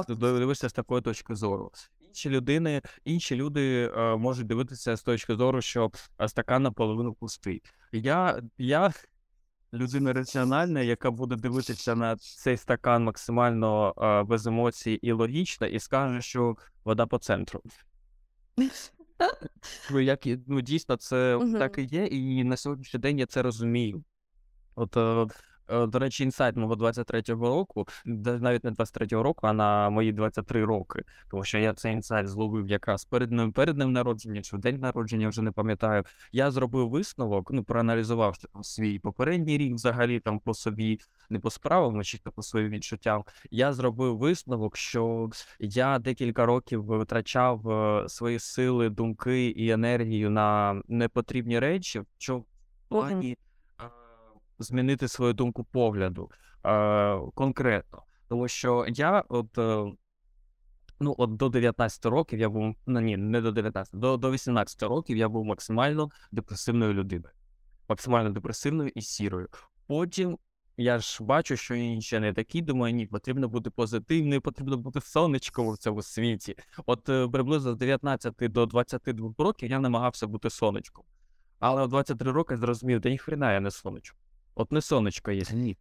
Ти 0.07 0.15
дивишся 0.15 0.69
з 0.69 0.73
такої 0.73 1.01
точки 1.01 1.35
зору. 1.35 1.71
Інші 1.99 2.29
людини, 2.29 2.81
інші 3.05 3.35
люди 3.35 3.91
е, 3.97 4.15
можуть 4.15 4.47
дивитися 4.47 4.95
з 4.95 5.03
точки 5.03 5.35
зору, 5.35 5.61
що 5.61 5.91
е, 6.21 6.27
стакан 6.27 6.63
наполовину 6.63 7.13
пустий. 7.13 7.63
Я, 7.91 8.41
я 8.57 8.93
людина 9.73 10.13
раціональна, 10.13 10.81
яка 10.81 11.11
буде 11.11 11.35
дивитися 11.35 11.95
на 11.95 12.15
цей 12.15 12.57
стакан 12.57 13.03
максимально 13.03 13.93
е, 13.97 14.23
без 14.23 14.47
емоцій 14.47 14.91
і 14.91 15.11
логічно, 15.11 15.67
і 15.67 15.79
скаже, 15.79 16.21
що 16.21 16.55
вода 16.83 17.05
по 17.05 17.17
центру. 17.17 17.61
Ну, 19.91 19.99
як, 19.99 20.19
ну 20.47 20.61
дійсно, 20.61 20.95
це 20.95 21.39
так 21.59 21.77
і 21.77 21.83
є, 21.83 22.05
і 22.05 22.43
на 22.43 22.57
сьогоднішній 22.57 22.99
день 22.99 23.19
я 23.19 23.25
це 23.25 23.41
розумію. 23.41 24.03
От, 24.75 24.97
е, 24.97 25.27
до 25.69 25.99
речі, 25.99 26.23
інсайт 26.23 26.55
мого 26.55 26.75
23-го 26.75 27.47
року, 27.47 27.87
навіть 28.05 28.63
не 28.63 28.71
23-го 28.71 29.23
року, 29.23 29.47
а 29.47 29.53
на 29.53 29.89
мої 29.89 30.11
23 30.11 30.65
роки. 30.65 31.03
Тому 31.31 31.43
що 31.43 31.57
я 31.57 31.73
цей 31.73 31.93
інсайт 31.93 32.27
зловив 32.27 32.67
якраз 32.67 33.05
перед 33.05 33.31
ним, 33.31 33.51
перед 33.51 33.75
днем 33.75 33.91
народження, 33.91 34.41
чи 34.41 34.57
в 34.57 34.59
день 34.59 34.79
народження, 34.79 35.29
вже 35.29 35.41
не 35.41 35.51
пам'ятаю. 35.51 36.03
Я 36.31 36.51
зробив 36.51 36.89
висновок, 36.89 37.51
ну, 37.51 37.63
проаналізував 37.63 38.37
там, 38.37 38.63
свій 38.63 38.99
попередній 38.99 39.57
рік 39.57 39.73
взагалі 39.73 40.19
там 40.19 40.39
по 40.39 40.53
собі, 40.53 40.99
не 41.29 41.39
по 41.39 41.49
справам, 41.49 41.99
а 41.99 42.03
чисто 42.03 42.31
по 42.31 42.41
своїм 42.41 42.69
відчуттям. 42.69 43.23
Я 43.51 43.73
зробив 43.73 44.17
висновок, 44.17 44.77
що 44.77 45.29
я 45.59 45.99
декілька 45.99 46.45
років 46.45 46.83
витрачав 46.85 47.69
е, 47.69 48.09
свої 48.09 48.39
сили, 48.39 48.89
думки 48.89 49.47
і 49.47 49.69
енергію 49.69 50.29
на 50.29 50.81
непотрібні 50.87 51.59
речі, 51.59 52.01
що 52.17 52.43
плані 52.89 53.31
е, 53.31 53.46
змінити 54.59 55.07
свою 55.07 55.33
думку 55.33 55.63
погляду 55.63 56.31
е, 56.65 57.19
конкретно. 57.35 58.03
Тому 58.27 58.47
що 58.47 58.85
я 58.89 59.23
от. 59.29 59.57
е, 59.57 59.91
Ну, 60.99 61.15
от 61.17 61.35
до 61.35 61.49
19 61.49 62.05
років 62.05 62.39
я 62.39 62.49
був, 62.49 62.75
ну 62.85 62.99
ні, 62.99 63.17
не 63.17 63.41
до 63.41 63.51
19, 63.51 63.99
до, 63.99 64.17
до 64.17 64.31
18 64.31 64.83
років 64.83 65.17
я 65.17 65.29
був 65.29 65.45
максимально 65.45 66.09
депресивною 66.31 66.93
людиною. 66.93 67.33
Максимально 67.89 68.29
депресивною 68.29 68.91
і 68.95 69.01
сірою. 69.01 69.47
Потім 69.87 70.37
я 70.77 70.99
ж 70.99 71.23
бачу, 71.23 71.57
що 71.57 71.75
інші 71.75 72.19
не 72.19 72.33
такі, 72.33 72.61
думаю, 72.61 72.93
ні, 72.93 73.05
потрібно 73.07 73.47
бути 73.47 73.69
позитивною, 73.69 74.41
потрібно 74.41 74.77
бути 74.77 75.01
сонечком 75.01 75.73
в 75.73 75.77
цьому 75.77 76.01
світі. 76.01 76.55
От 76.85 77.09
е, 77.09 77.27
приблизно 77.27 77.73
з 77.73 77.77
19 77.77 78.33
до 78.39 78.65
22 78.65 79.33
років 79.37 79.69
я 79.69 79.79
намагався 79.79 80.27
бути 80.27 80.49
сонечком. 80.49 81.05
Але 81.59 81.85
в 81.85 81.87
23 81.87 82.31
роки 82.31 82.57
зрозумів, 82.57 83.01
та 83.01 83.09
ніхрена 83.09 83.53
я 83.53 83.59
не 83.59 83.71
сонечко. 83.71 84.17
От 84.57 84.71
не 84.71 84.81
сонечко 84.81 85.31
є, 85.31 85.43
ні. 85.53 85.77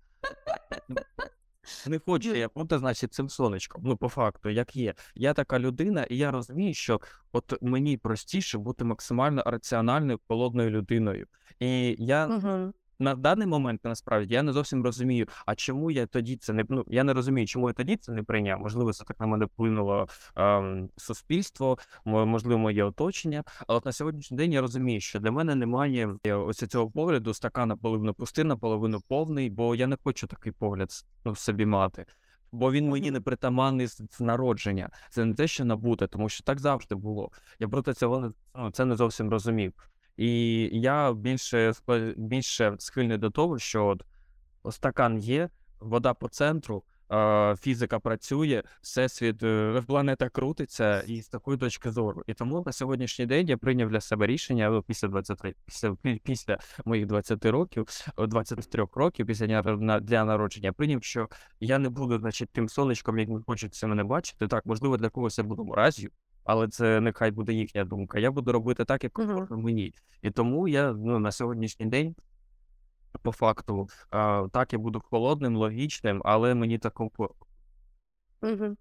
Не 1.87 1.99
хочу 1.99 2.35
я 2.35 2.49
бути, 2.55 2.79
значить, 2.79 3.15
цим 3.15 3.29
сонечком. 3.29 3.83
Ну, 3.85 3.97
по 3.97 4.09
факту, 4.09 4.49
як 4.49 4.77
є. 4.77 4.95
Я 5.15 5.35
така 5.35 5.59
людина, 5.59 6.05
і 6.05 6.17
я 6.17 6.31
розумію, 6.31 6.75
що 6.75 7.01
от 7.33 7.63
мені 7.63 7.97
простіше 7.97 8.59
бути 8.59 8.85
максимально 8.85 9.43
раціональною, 9.47 10.21
холодною 10.29 10.71
людиною. 10.71 11.27
І 11.61 11.97
я 11.99 12.27
Угу. 12.27 12.73
На 12.99 13.15
даний 13.15 13.47
момент 13.47 13.81
насправді 13.85 14.35
я 14.35 14.43
не 14.43 14.53
зовсім 14.53 14.83
розумію, 14.83 15.27
а 15.47 15.55
чому 15.55 15.91
я 15.91 16.07
тоді 16.07 16.37
це 16.37 16.53
не 16.53 16.65
ну, 16.69 16.85
я 16.87 17.05
не 17.05 17.13
розумію, 17.13 17.47
чому 17.47 17.69
я 17.69 17.73
тоді 17.73 17.97
це 17.97 18.13
не 18.13 18.23
прийняв. 18.23 18.61
Можливо, 18.61 18.93
це 18.93 19.05
так 19.05 19.21
на 19.21 19.27
мене 19.27 19.45
вплинуло 19.45 20.09
ем, 20.37 20.89
суспільство, 20.97 21.79
мо- 22.05 22.27
можливо, 22.27 22.59
моє 22.59 22.85
оточення. 22.85 23.45
Але 23.67 23.79
от 23.79 23.85
на 23.85 23.93
сьогоднішній 23.93 24.37
день 24.37 24.53
я 24.53 24.61
розумію, 24.61 25.01
що 25.01 25.21
для 25.21 25.31
мене 25.31 25.55
немає 25.55 26.17
е, 26.27 26.35
ось 26.35 26.57
цього 26.57 26.91
погляду 26.91 27.35
стакана 27.35 27.67
наполовину 27.67 28.15
пустий, 28.15 28.45
наполовину 28.45 29.01
повний, 29.09 29.51
бо 29.51 29.75
я 29.75 29.87
не 29.87 29.97
хочу 30.05 30.27
такий 30.27 30.53
погляд 30.53 30.91
ну, 31.25 31.33
в 31.33 31.39
собі 31.39 31.67
мати. 31.67 32.07
Бо 32.53 32.73
він 32.73 32.89
мені 32.89 33.11
не 33.11 33.21
притаманний 33.21 33.87
з 33.87 34.03
з 34.11 34.21
народження. 34.21 34.91
Це 35.11 35.25
не 35.25 35.35
те, 35.35 35.47
що 35.47 35.65
набуте, 35.65 36.07
тому 36.07 36.29
що 36.29 36.45
так 36.45 36.61
завжди 36.61 36.95
було. 36.95 37.31
Я 37.59 37.69
проти 37.69 37.93
цього 37.93 38.21
не 38.21 38.31
ну, 38.55 38.71
це 38.71 38.85
не 38.85 38.97
зовсім 38.97 39.31
розумів. 39.31 39.73
І 40.17 40.63
я 40.73 41.13
більше 41.13 41.73
більше 42.17 42.77
схильний 42.79 43.19
до 43.19 43.31
того, 43.31 43.59
що 43.59 43.87
от 43.87 44.75
стакан 44.75 45.19
є, 45.19 45.49
вода 45.81 46.15
по 46.15 46.29
центру, 46.29 46.85
е, 47.13 47.57
фізика 47.57 47.99
працює, 47.99 48.63
всесвіт, 48.83 49.43
е, 49.43 49.83
планета 49.87 50.29
крутиться, 50.29 51.01
і 51.01 51.21
з 51.23 51.29
такої 51.29 51.59
точки 51.59 51.91
зору. 51.91 52.23
І 52.27 52.35
тому 52.35 52.63
на 52.67 52.73
сьогоднішній 52.73 53.27
день 53.27 53.49
я 53.49 53.57
прийняв 53.57 53.91
для 53.91 54.01
себе 54.01 54.27
рішення 54.27 54.83
після 54.87 55.09
23, 55.09 55.55
після, 55.67 55.91
пі- 55.91 56.21
після 56.25 56.59
моїх 56.85 57.07
20 57.07 57.51
років, 57.51 57.87
о, 58.17 58.27
23 58.27 58.87
років, 58.95 59.27
після 59.27 59.47
дня 59.47 60.01
дня 60.01 60.25
народження, 60.25 60.73
прийняв, 60.73 61.05
що 61.05 61.29
я 61.61 61.79
не 61.79 61.89
буду, 61.89 62.19
значить, 62.19 62.51
тим 62.53 62.69
сонечком, 62.69 63.19
як 63.19 63.29
хочете 63.47 63.87
мене 63.87 64.05
бачити. 64.05 64.49
Так, 64.49 64.67
можливо, 64.67 64.97
для 64.97 65.09
когось 65.09 65.39
я 65.39 65.45
буду 65.45 65.65
мразю, 65.65 66.09
але 66.47 66.69
це 66.69 67.01
нехай 67.01 67.31
буде 67.31 67.53
їхня 67.53 67.85
думка. 67.85 68.19
Я 68.19 68.31
буду 68.31 68.53
робити 68.53 68.85
так, 68.85 69.05
як 69.05 69.13
комфортно 69.13 69.57
мені. 69.57 69.95
І 70.23 70.31
тому 70.31 70.69
я 70.69 70.93
ну, 70.93 71.19
на 71.19 71.33
сьогоднішній 71.33 71.87
день, 71.87 72.15
по 73.23 73.33
факту, 73.33 73.89
а, 74.11 74.47
так, 74.53 74.73
я 74.73 74.79
буду 74.79 75.03
холодним, 75.11 75.57
логічним, 75.57 76.23
але 76.25 76.55
мені 76.55 76.79
так 76.79 76.95
комфортно. 76.95 77.47
Угу. 78.43 78.77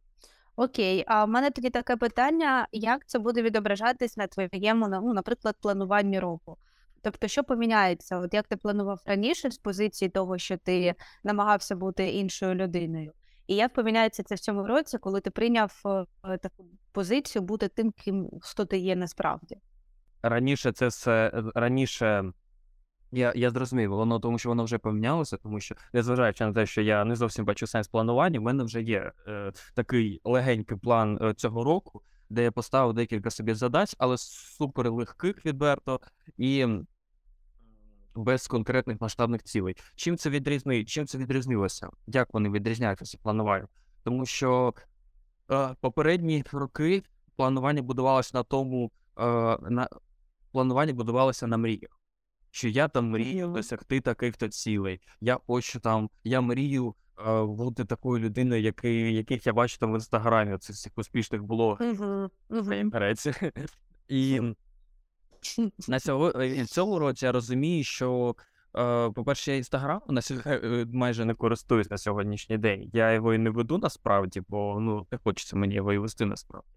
Окей, 0.56 1.04
а 1.08 1.25
в 1.25 1.30
мене 1.30 1.51
тоді 1.51 1.69
таке 1.69 1.97
питання: 1.97 2.67
як 2.71 3.06
це 3.06 3.19
буде 3.19 3.41
відображатись 3.41 4.17
на 4.17 4.28
твоєму, 4.28 4.88
ну, 4.88 5.13
наприклад, 5.13 5.56
плануванні 5.62 6.19
року? 6.19 6.58
Тобто, 7.01 7.28
що 7.28 7.43
поміняється? 7.43 8.19
От 8.19 8.34
як 8.34 8.47
ти 8.47 8.58
планував 8.58 9.01
раніше 9.06 9.51
з 9.51 9.58
позиції 9.58 10.10
того, 10.10 10.38
що 10.38 10.58
ти 10.58 10.95
намагався 11.23 11.75
бути 11.75 12.10
іншою 12.10 12.56
людиною? 12.56 13.12
І 13.47 13.55
як 13.55 13.73
поміняється 13.73 14.23
це 14.23 14.36
в 14.36 14.39
цьому 14.39 14.67
році, 14.67 14.97
коли 14.97 15.21
ти 15.21 15.29
прийняв 15.29 15.81
е, 16.23 16.38
таку 16.38 16.65
позицію 16.91 17.41
бути 17.41 17.67
тим, 17.67 17.91
ким 17.91 18.29
хто 18.41 18.65
ти 18.65 18.77
є 18.77 18.95
насправді? 18.95 19.58
Раніше 20.23 20.71
це 20.71 20.88
все 20.88 21.31
е, 21.34 21.43
раніше. 21.55 22.31
Я, 23.12 23.34
я 23.36 23.49
зрозумів, 23.49 23.89
воно 23.89 24.19
тому, 24.19 24.39
що 24.39 24.49
воно 24.49 24.63
вже 24.63 24.77
помінялося, 24.77 25.38
тому 25.38 25.60
що, 25.60 25.75
незважаючи 25.93 26.45
на 26.45 26.53
те, 26.53 26.65
що 26.65 26.81
я 26.81 27.05
не 27.05 27.15
зовсім 27.15 27.45
бачу 27.45 27.67
сенс 27.67 27.88
планування, 27.88 28.39
в 28.39 28.43
мене 28.43 28.63
вже 28.63 28.81
є 28.81 29.12
е, 29.27 29.51
такий 29.73 30.21
легенький 30.23 30.77
план 30.77 31.19
е, 31.21 31.34
цього 31.34 31.63
року, 31.63 32.01
де 32.29 32.43
я 32.43 32.51
поставив 32.51 32.93
декілька 32.93 33.31
собі 33.31 33.53
задач, 33.53 33.95
але 33.97 34.17
супер 34.17 34.91
легких 34.91 35.45
відверто 35.45 35.99
і 36.38 36.67
без 38.15 38.47
конкретних 38.47 39.01
масштабних 39.01 39.43
цілей. 39.43 39.78
Чим 39.95 40.17
це 40.17 40.30
відрізни... 40.30 40.86
Чим 40.86 41.08
це 41.08 41.17
відрізнилося? 41.17 41.89
Як 42.08 42.34
вони 42.34 42.49
відрізняються 42.49 43.17
плануванням? 43.17 43.67
Тому 44.04 44.25
що 44.25 44.73
е, 45.51 45.75
попередні 45.82 46.43
роки 46.51 47.04
планування 47.36 47.82
будувалося 47.82 48.32
на 48.34 48.43
тому, 48.43 48.91
е, 49.19 49.23
на 49.69 49.89
планування 50.51 50.93
будувалося 50.93 51.47
на 51.47 51.58
мріях. 51.58 51.99
Що 52.51 52.67
я 52.67 52.88
там 52.88 53.10
мрію 53.10 53.47
досягти 53.47 54.01
таких-то 54.01 54.47
цілей. 54.47 55.01
Я 55.21 55.39
хочу 55.47 55.80
там, 55.80 56.10
я 56.23 56.41
мрію 56.41 56.95
е, 57.28 57.43
бути 57.43 57.86
такою 57.86 58.23
людиною, 58.23 58.62
який, 58.62 59.15
яких 59.15 59.47
я 59.47 59.54
бачу 59.54 59.78
там 59.78 59.91
в 59.91 59.95
інстаграмі, 59.95 60.58
цих 60.58 60.91
успішних 60.95 61.43
блогерів 61.43 62.01
Угу. 62.01 62.30
Угу. 62.49 62.89
греці. 62.93 63.34
І 64.08 64.41
на 65.88 65.99
цього, 65.99 66.29
е, 66.36 66.65
цьому 66.65 66.99
році 66.99 67.25
я 67.25 67.31
розумію, 67.31 67.84
що, 67.84 68.36
е, 68.77 69.10
по-перше, 69.12 69.51
я 69.51 69.58
інстаграм 69.58 70.01
на 70.10 70.21
е, 70.45 70.86
майже 70.93 71.25
не 71.25 71.34
користуюсь 71.34 71.89
на 71.89 71.97
сьогоднішній 71.97 72.58
день. 72.58 72.89
Я 72.93 73.13
його 73.13 73.34
і 73.34 73.38
не 73.38 73.49
веду 73.49 73.77
насправді, 73.77 74.41
бо 74.47 74.79
ну, 74.79 75.08
не 75.12 75.17
хочеться 75.17 75.55
мені 75.55 75.75
його 75.75 75.93
і 75.93 75.97
вести 75.97 76.25
насправді. 76.25 76.67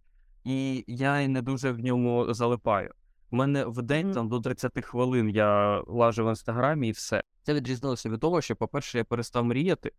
І 0.45 0.85
я 0.87 1.21
і 1.21 1.29
не 1.29 1.43
дуже 1.43 1.73
в 1.73 1.79
ньому 1.79 2.35
залипаю. 2.35 2.93
У 3.31 3.37
мене 3.37 3.65
в 3.65 3.83
день 3.83 4.13
там 4.13 4.29
до 4.29 4.41
30 4.41 4.85
хвилин 4.85 5.29
я 5.31 5.83
лажу 5.87 6.27
в 6.27 6.29
інстаграмі 6.29 6.89
і 6.89 6.91
все. 6.91 7.23
Це 7.43 7.55
відрізнилося 7.55 8.11
від 8.11 8.21
того, 8.21 8.41
що, 8.41 8.57
по-перше, 8.57 8.99
я 8.99 9.05
перестав 9.05 9.45
мріяти. 9.45 9.93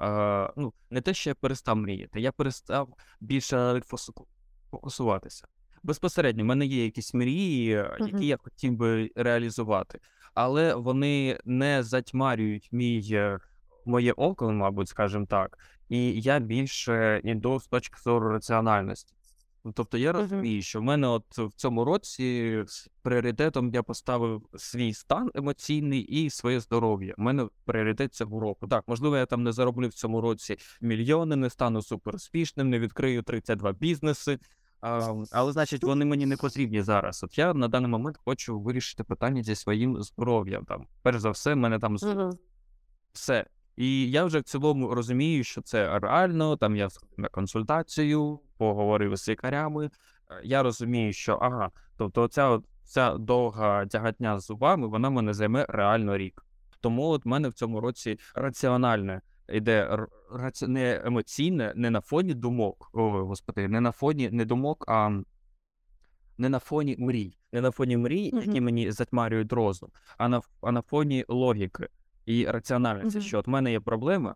Е, 0.00 0.52
ну, 0.56 0.72
не 0.90 1.00
те, 1.00 1.14
що 1.14 1.30
я 1.30 1.34
перестав 1.34 1.76
мріяти, 1.76 2.20
я 2.20 2.32
перестав 2.32 2.88
більше 3.20 3.82
фокусуватися. 4.70 5.46
Безпосередньо, 5.88 6.42
в 6.42 6.46
мене 6.46 6.66
є 6.66 6.84
якісь 6.84 7.14
мрії, 7.14 7.72
е, 7.72 7.96
які 8.00 8.26
я 8.26 8.36
хотів 8.36 8.72
би 8.72 9.10
реалізувати, 9.16 10.00
але 10.34 10.74
вони 10.74 11.38
не 11.44 11.82
затьмарюють 11.82 12.68
мій, 12.72 13.08
е, 13.12 13.38
моє 13.86 14.12
око, 14.12 14.52
мабуть, 14.52 14.88
скажімо 14.88 15.26
так, 15.26 15.58
і 15.88 16.20
я 16.20 16.38
більше 16.38 17.20
йду 17.24 17.60
з 17.60 17.66
точки 17.66 18.00
зору 18.04 18.28
раціональності. 18.28 19.14
Ну, 19.64 19.72
Тобто 19.72 19.98
я 19.98 20.12
розумію, 20.12 20.62
що 20.62 20.80
в 20.80 20.82
мене 20.82 21.06
от 21.06 21.38
в 21.38 21.52
цьому 21.56 21.84
році 21.84 22.64
пріоритетом 23.02 23.70
я 23.74 23.82
поставив 23.82 24.42
свій 24.56 24.94
стан 24.94 25.30
емоційний 25.34 26.00
і 26.00 26.30
своє 26.30 26.60
здоров'я. 26.60 27.14
У 27.18 27.22
мене 27.22 27.48
пріоритет 27.64 28.14
цього 28.14 28.40
року. 28.40 28.66
Так, 28.68 28.84
можливо, 28.86 29.16
я 29.16 29.26
там 29.26 29.42
не 29.42 29.52
зароблю 29.52 29.88
в 29.88 29.94
цьому 29.94 30.20
році 30.20 30.56
мільйони, 30.80 31.36
не 31.36 31.50
стану 31.50 31.82
суперуспішним, 31.82 32.70
не 32.70 32.78
відкрию 32.78 33.22
32 33.22 33.72
бізнеси. 33.72 34.38
А, 34.80 35.14
але 35.32 35.52
значить, 35.52 35.84
вони 35.84 36.04
мені 36.04 36.26
не 36.26 36.36
потрібні 36.36 36.82
зараз. 36.82 37.24
От 37.24 37.38
я 37.38 37.54
на 37.54 37.68
даний 37.68 37.90
момент 37.90 38.18
хочу 38.24 38.60
вирішити 38.60 39.04
питання 39.04 39.42
зі 39.42 39.54
своїм 39.54 40.02
здоров'ям. 40.02 40.64
Там, 40.64 40.86
перш 41.02 41.20
за 41.20 41.30
все, 41.30 41.54
в 41.54 41.56
мене 41.56 41.78
там 41.78 41.96
все. 43.12 43.46
І 43.76 44.10
я 44.10 44.24
вже 44.24 44.38
в 44.38 44.42
цілому 44.42 44.94
розумію, 44.94 45.44
що 45.44 45.62
це 45.62 45.98
реально. 45.98 46.56
Там 46.56 46.76
я 46.76 46.88
на 47.16 47.28
консультацію, 47.28 48.40
поговорив 48.56 49.16
з 49.16 49.28
лікарями. 49.28 49.90
Е, 50.30 50.40
Я 50.44 50.62
розумію, 50.62 51.12
що 51.12 51.34
ага, 51.34 51.70
тобто 51.96 52.22
оця 52.22 52.58
ця 52.84 53.14
довга 53.14 53.86
тягатня 53.86 54.40
з 54.40 54.46
зубами, 54.46 54.86
вона 54.86 55.10
мене 55.10 55.34
займе 55.34 55.66
реально 55.68 56.16
рік. 56.16 56.44
Тому 56.80 57.02
от 57.08 57.24
в 57.24 57.28
мене 57.28 57.48
в 57.48 57.52
цьому 57.52 57.80
році 57.80 58.18
раціональне 58.34 59.20
йде 59.52 60.06
раці... 60.32 60.66
не 60.66 61.02
емоційне, 61.04 61.72
не 61.76 61.90
на 61.90 62.00
фоні 62.00 62.34
думок. 62.34 62.90
О, 62.92 63.10
господи, 63.10 63.68
не 63.68 63.80
на 63.80 63.92
фоні 63.92 64.30
не 64.32 64.44
думок, 64.44 64.84
а 64.88 65.20
не 66.38 66.48
на 66.48 66.58
фоні 66.58 66.96
мрій. 66.98 67.38
Не 67.52 67.60
на 67.60 67.70
фоні 67.70 67.96
мрій, 67.96 68.30
Мгм. 68.32 68.42
які 68.46 68.60
мені 68.60 68.92
затьмарюють 68.92 69.52
розум, 69.52 69.90
а 70.18 70.28
на, 70.28 70.42
а 70.60 70.72
на 70.72 70.82
фоні 70.82 71.24
логіки 71.28 71.88
і 72.26 72.46
раціональності. 72.46 73.18
Мгм. 73.18 73.26
Що 73.26 73.38
от 73.38 73.46
в 73.46 73.50
мене 73.50 73.72
є 73.72 73.80
проблема 73.80 74.34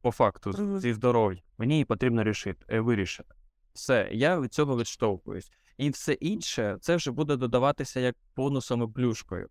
по 0.00 0.10
факту 0.10 0.50
Мгм. 0.50 0.78
зі 0.80 0.92
здоров'ям, 0.92 1.42
мені 1.58 1.74
її 1.74 1.84
потрібно 1.84 2.24
рішити, 2.24 2.64
е, 2.68 2.80
вирішити. 2.80 3.34
Все, 3.72 4.08
я 4.12 4.40
від 4.40 4.52
цього 4.54 4.78
відштовхуюсь. 4.78 5.50
І 5.76 5.90
все 5.90 6.12
інше 6.12 6.76
це 6.80 6.96
вже 6.96 7.10
буде 7.10 7.36
додаватися 7.36 8.00
як 8.00 8.16
бонусом 8.36 8.82
і 8.82 8.86
плюшкою. 8.92 9.48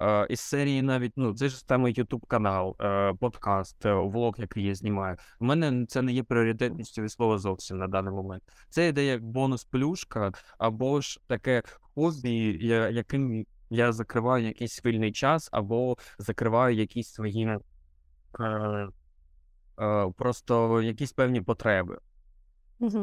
Е, 0.00 0.26
із 0.30 0.40
серії 0.40 0.82
навіть, 0.82 1.12
ну, 1.16 1.34
це 1.34 1.48
ж 1.48 1.58
саме 1.58 1.90
YouTube 1.90 2.26
канал, 2.26 2.76
е, 2.80 3.14
подкаст, 3.20 3.86
е, 3.86 3.94
влог, 3.94 4.34
який 4.38 4.64
я 4.64 4.74
знімаю. 4.74 5.16
У 5.40 5.44
мене 5.44 5.86
це 5.86 6.02
не 6.02 6.12
є 6.12 6.22
пріоритетністю 6.22 7.02
від 7.02 7.12
слова 7.12 7.38
зовсім 7.38 7.78
на 7.78 7.88
даний 7.88 8.12
момент. 8.14 8.42
Це 8.68 8.88
йде 8.88 9.04
як 9.04 9.22
бонус-плюшка, 9.24 10.32
або 10.58 11.00
ж 11.00 11.20
таке 11.26 11.62
хобі, 11.80 12.58
я- 12.66 12.88
яким 12.88 13.46
я 13.70 13.92
закриваю 13.92 14.46
якийсь 14.46 14.84
вільний 14.84 15.12
час, 15.12 15.48
або 15.52 15.96
закриваю 16.18 16.76
якісь 16.76 17.08
свої 17.12 17.58
е, 18.40 18.88
е, 19.80 20.10
просто 20.16 20.82
якісь 20.82 21.12
певні 21.12 21.40
потреби. 21.40 21.98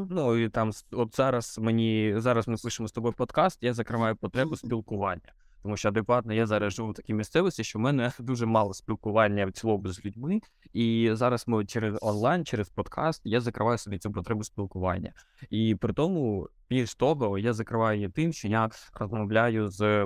Ну 0.09 0.35
і 0.37 0.49
там 0.49 0.71
от 0.91 1.15
зараз 1.15 1.59
мені 1.59 2.13
зараз 2.17 2.47
ми 2.47 2.55
пишемо 2.63 2.87
з 2.87 2.91
тобою 2.91 3.13
подкаст, 3.13 3.63
я 3.63 3.73
закриваю 3.73 4.15
потребу 4.15 4.55
спілкування. 4.55 5.33
Тому 5.65 5.77
що 5.77 5.89
адекватно 5.89 6.33
я 6.33 6.45
зараз 6.45 6.73
живу 6.73 6.89
в 6.89 6.93
такій 6.93 7.13
місцевості, 7.13 7.63
що 7.63 7.79
в 7.79 7.81
мене 7.81 8.11
дуже 8.19 8.45
мало 8.45 8.73
спілкування 8.73 9.45
в 9.45 9.51
цілому 9.51 9.87
з 9.87 10.05
людьми. 10.05 10.39
І 10.73 11.09
зараз 11.13 11.47
ми 11.47 11.65
через 11.65 11.97
онлайн, 12.01 12.45
через 12.45 12.69
подкаст, 12.69 13.21
я 13.23 13.41
закриваю 13.41 13.77
собі 13.77 13.97
цю 13.97 14.11
потребу 14.11 14.43
спілкування. 14.43 15.13
І 15.49 15.75
при 15.75 15.93
тому, 15.93 16.49
більш 16.69 16.95
того, 16.95 17.37
я 17.37 17.53
закриваю 17.53 17.97
її 17.97 18.09
тим, 18.09 18.33
що 18.33 18.47
я 18.47 18.69
розмовляю 18.93 19.67
з 19.67 20.05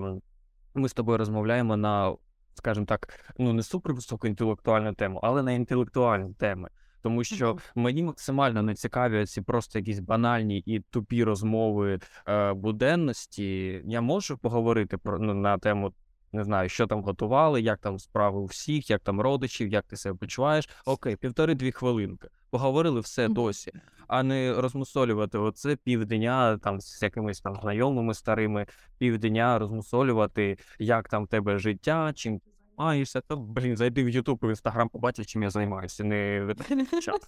ми 0.73 0.89
з 0.89 0.93
тобою 0.93 1.17
розмовляємо 1.17 1.77
на, 1.77 2.15
скажімо 2.53 2.85
так, 2.85 3.33
ну 3.37 3.53
не 3.53 3.63
супер 3.63 3.93
високоінтелектуальну 3.93 4.93
тему, 4.93 5.19
але 5.23 5.43
на 5.43 5.51
інтелектуальні 5.51 6.33
теми. 6.33 6.69
Тому 7.01 7.23
що 7.23 7.57
мені 7.75 8.03
максимально 8.03 8.61
не 8.61 8.75
цікаві 8.75 9.25
ці 9.25 9.41
просто 9.41 9.79
якісь 9.79 9.99
банальні 9.99 10.57
і 10.57 10.79
тупі 10.79 11.23
розмови 11.23 11.99
е, 12.27 12.53
буденності. 12.53 13.81
Я 13.85 14.01
можу 14.01 14.37
поговорити 14.37 14.97
про 14.97 15.19
ну, 15.19 15.33
на 15.33 15.57
тему, 15.57 15.93
не 16.33 16.43
знаю, 16.43 16.69
що 16.69 16.87
там 16.87 17.03
готували, 17.03 17.61
як 17.61 17.79
там 17.79 17.99
справи 17.99 18.39
у 18.39 18.45
всіх, 18.45 18.89
як 18.89 19.01
там 19.01 19.21
родичів, 19.21 19.67
як 19.67 19.85
ти 19.85 19.97
себе 19.97 20.17
почуваєш. 20.17 20.69
Окей, 20.85 21.15
півтори-дві 21.15 21.71
хвилинки. 21.71 22.27
Поговорили 22.49 22.99
все 22.99 23.27
досі, 23.27 23.71
а 24.07 24.23
не 24.23 24.53
розмусолювати 24.53 25.37
оце 25.37 25.75
півдня 25.75 26.57
там 26.57 26.81
з 26.81 27.01
якимись 27.01 27.41
там 27.41 27.55
знайомими 27.55 28.13
старими, 28.13 28.65
півдня 28.97 29.59
розмусолювати, 29.59 30.57
як 30.79 31.09
там 31.09 31.23
в 31.23 31.27
тебе 31.27 31.57
життя, 31.57 32.11
чим 32.15 32.39
ти 32.39 32.51
займаєшся. 32.79 33.21
То 33.21 33.37
блін, 33.37 33.77
зайди 33.77 34.03
в 34.03 34.09
Ютуб 34.09 34.39
і 34.43 34.45
в 34.45 34.49
Інстаграм, 34.49 34.89
побачиш, 34.89 35.27
чим 35.27 35.43
я 35.43 35.49
займаюся. 35.49 36.03
Не 36.03 36.41
витрачай 36.41 37.01
час. 37.01 37.21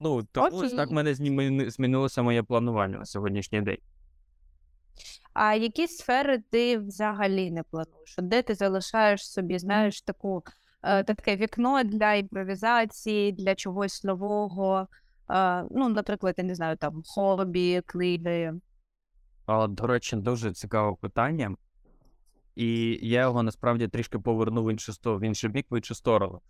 Ну, 0.00 0.26
тому 0.32 0.56
ось 0.56 0.72
так 0.72 0.90
в 0.90 0.92
мене 0.92 1.14
змінилося 1.70 2.22
моє 2.22 2.42
планування 2.42 2.98
на 2.98 3.04
сьогоднішній 3.04 3.62
день. 3.62 3.78
А 5.32 5.54
які 5.54 5.88
сфери 5.88 6.38
ти 6.50 6.78
взагалі 6.78 7.50
не 7.50 7.62
плануєш? 7.62 8.16
Де 8.18 8.42
ти 8.42 8.54
залишаєш 8.54 9.30
собі, 9.30 9.58
знаєш, 9.58 10.02
таку, 10.02 10.42
е, 10.82 11.04
таке 11.04 11.36
вікно 11.36 11.82
для 11.84 12.14
імпровізації, 12.14 13.32
для 13.32 13.54
чогось 13.54 14.04
нового? 14.04 14.88
Е, 15.30 15.64
ну, 15.70 15.88
наприклад, 15.88 16.34
я 16.38 16.44
не 16.44 16.54
знаю, 16.54 16.76
там 16.76 17.02
хобі, 17.06 17.82
книги. 17.86 18.54
До 19.68 19.86
речі, 19.86 20.16
дуже 20.16 20.52
цікаве 20.52 20.96
питання. 21.00 21.56
І 22.56 22.98
я 23.08 23.20
його 23.20 23.42
насправді 23.42 23.88
трішки 23.88 24.18
повернув 24.18 24.64
в 24.64 24.70
іншу 24.70 24.92
в 25.04 25.24
інший 25.24 25.50
бік, 25.50 25.66
в 25.70 25.76
іншу 25.76 25.94
сторону. 25.94 26.40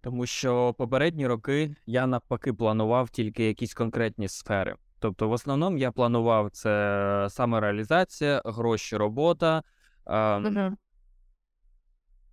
Тому 0.00 0.26
що 0.26 0.74
попередні 0.78 1.26
роки 1.26 1.76
я 1.86 2.06
навпаки 2.06 2.52
планував 2.52 3.10
тільки 3.10 3.44
якісь 3.44 3.74
конкретні 3.74 4.28
сфери. 4.28 4.76
Тобто, 4.98 5.28
в 5.28 5.32
основному 5.32 5.78
я 5.78 5.92
планував 5.92 6.50
це 6.50 7.26
самореалізація, 7.30 8.42
гроші, 8.44 8.96
робота, 8.96 9.62
ем, 10.06 10.76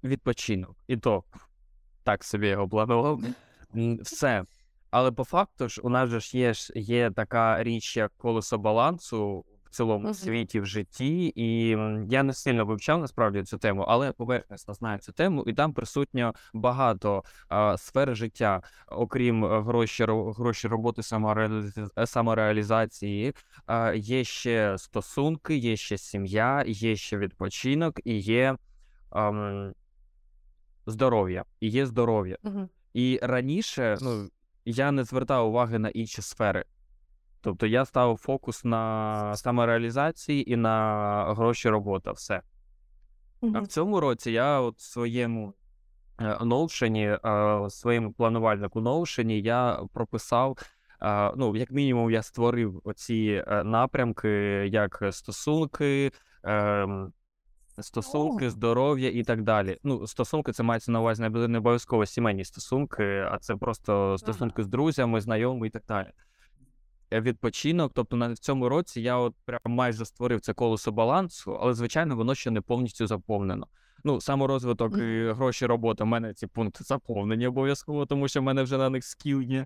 відпочинок. 0.03 0.83
І 0.87 0.97
то 0.97 1.23
так 2.03 2.23
собі 2.23 2.47
його 2.47 2.69
планував. 2.69 3.21
Все. 4.01 4.45
Але 4.89 5.11
по 5.11 5.23
факту 5.23 5.69
ж 5.69 5.81
у 5.81 5.89
нас 5.89 6.09
же 6.09 6.19
ж 6.19 6.37
є, 6.37 6.53
є 6.75 7.11
така 7.11 7.63
річ, 7.63 7.97
як 7.97 8.11
колесо 8.17 8.57
балансу 8.57 9.45
цілому 9.71 10.03
Мгм. 10.03 10.13
світі, 10.13 10.59
в 10.59 10.65
житті. 10.65 11.33
І 11.35 11.67
я 12.09 12.23
не 12.23 12.33
сильно 12.33 12.65
вивчав 12.65 12.99
насправді 12.99 13.43
цю 13.43 13.57
тему, 13.57 13.85
але 13.87 14.11
поверхнесно 14.11 14.73
знаю 14.73 14.99
цю 14.99 15.11
тему, 15.11 15.43
і 15.47 15.53
там 15.53 15.73
присутньо 15.73 16.33
багато 16.53 17.23
а, 17.49 17.77
сфер 17.77 18.15
життя, 18.15 18.61
окрім 18.87 19.45
е, 19.45 19.61
гроші, 19.61 20.05
ро- 20.05 20.33
гроші 20.33 20.67
роботи 20.67 21.03
самореалізації, 21.03 21.87
самореалізації. 22.05 23.33
а, 23.65 23.93
Є 23.95 24.23
ще 24.23 24.77
стосунки, 24.77 25.55
є 25.55 25.75
ще 25.77 25.97
сім'я, 25.97 26.63
є 26.67 26.95
ще 26.95 27.17
відпочинок 27.17 27.99
і 28.05 28.17
є 28.19 28.55
ам, 29.09 29.73
здоров'я. 30.85 31.45
І 31.59 31.69
є 31.69 31.85
здоров'я. 31.85 32.37
Мгм. 32.43 32.69
І 32.93 33.19
раніше 33.23 33.97
ну, 34.01 34.29
я 34.65 34.91
не 34.91 35.03
звертав 35.03 35.47
уваги 35.49 35.79
на 35.79 35.89
інші 35.89 36.21
сфери. 36.21 36.63
Тобто 37.41 37.65
я 37.67 37.85
ставив 37.85 38.17
фокус 38.17 38.65
на 38.65 39.35
самореалізації 39.35 40.51
і 40.51 40.55
на 40.55 41.25
гроші 41.37 41.69
робота. 41.69 42.11
Все. 42.11 42.41
А 43.55 43.59
в 43.59 43.67
цьому 43.67 43.99
році 43.99 44.31
я 44.31 44.59
от 44.59 44.77
в 44.77 44.81
своєму 44.81 45.53
е, 46.19 46.23
Notion, 46.41 47.19
е, 47.65 47.69
своєму 47.69 48.13
планувальнику 48.13 48.81
Notion 48.81 49.31
я 49.31 49.79
прописав. 49.93 50.57
е, 51.01 51.31
Ну, 51.35 51.55
як 51.55 51.71
мінімум, 51.71 52.11
я 52.11 52.23
створив 52.23 52.81
оці 52.83 53.43
напрямки, 53.63 54.29
як 54.71 55.03
стосунки, 55.11 56.11
ем, 56.43 57.13
стосунки, 57.79 58.49
здоров'я 58.49 59.09
і 59.09 59.23
так 59.23 59.41
далі. 59.41 59.77
Ну, 59.83 60.07
стосунки 60.07 60.51
це 60.51 60.63
мається 60.63 60.91
на 60.91 60.99
увазі 60.99 61.21
не 61.21 61.29
не 61.47 61.57
обов'язково 61.57 62.05
сімейні 62.05 62.45
стосунки, 62.45 63.25
а 63.31 63.37
це 63.37 63.55
просто 63.55 64.17
стосунки 64.17 64.63
з 64.63 64.67
друзями, 64.67 65.21
знайомими 65.21 65.67
і 65.67 65.69
так 65.69 65.83
далі. 65.87 66.07
Відпочинок, 67.11 67.91
тобто 67.95 68.17
на 68.17 68.33
в 68.33 68.37
цьому 68.37 68.69
році 68.69 69.01
я 69.01 69.17
от 69.17 69.35
прям 69.45 69.59
майже 69.65 70.05
створив 70.05 70.41
це 70.41 70.53
колесо 70.53 70.91
балансу, 70.91 71.57
але 71.61 71.73
звичайно 71.73 72.15
воно 72.15 72.35
ще 72.35 72.51
не 72.51 72.61
повністю 72.61 73.07
заповнено. 73.07 73.67
Ну, 74.03 74.21
саморозвиток 74.21 74.97
і 74.97 75.31
гроші, 75.31 75.65
робота. 75.65 76.03
У 76.03 76.07
мене 76.07 76.33
ці 76.33 76.47
пункти 76.47 76.83
заповнені 76.83 77.47
обов'язково, 77.47 78.05
тому 78.05 78.27
що 78.27 78.39
в 78.39 78.43
мене 78.43 78.63
вже 78.63 78.77
на 78.77 78.89
них 78.89 79.03
скіл 79.05 79.41
є. 79.41 79.65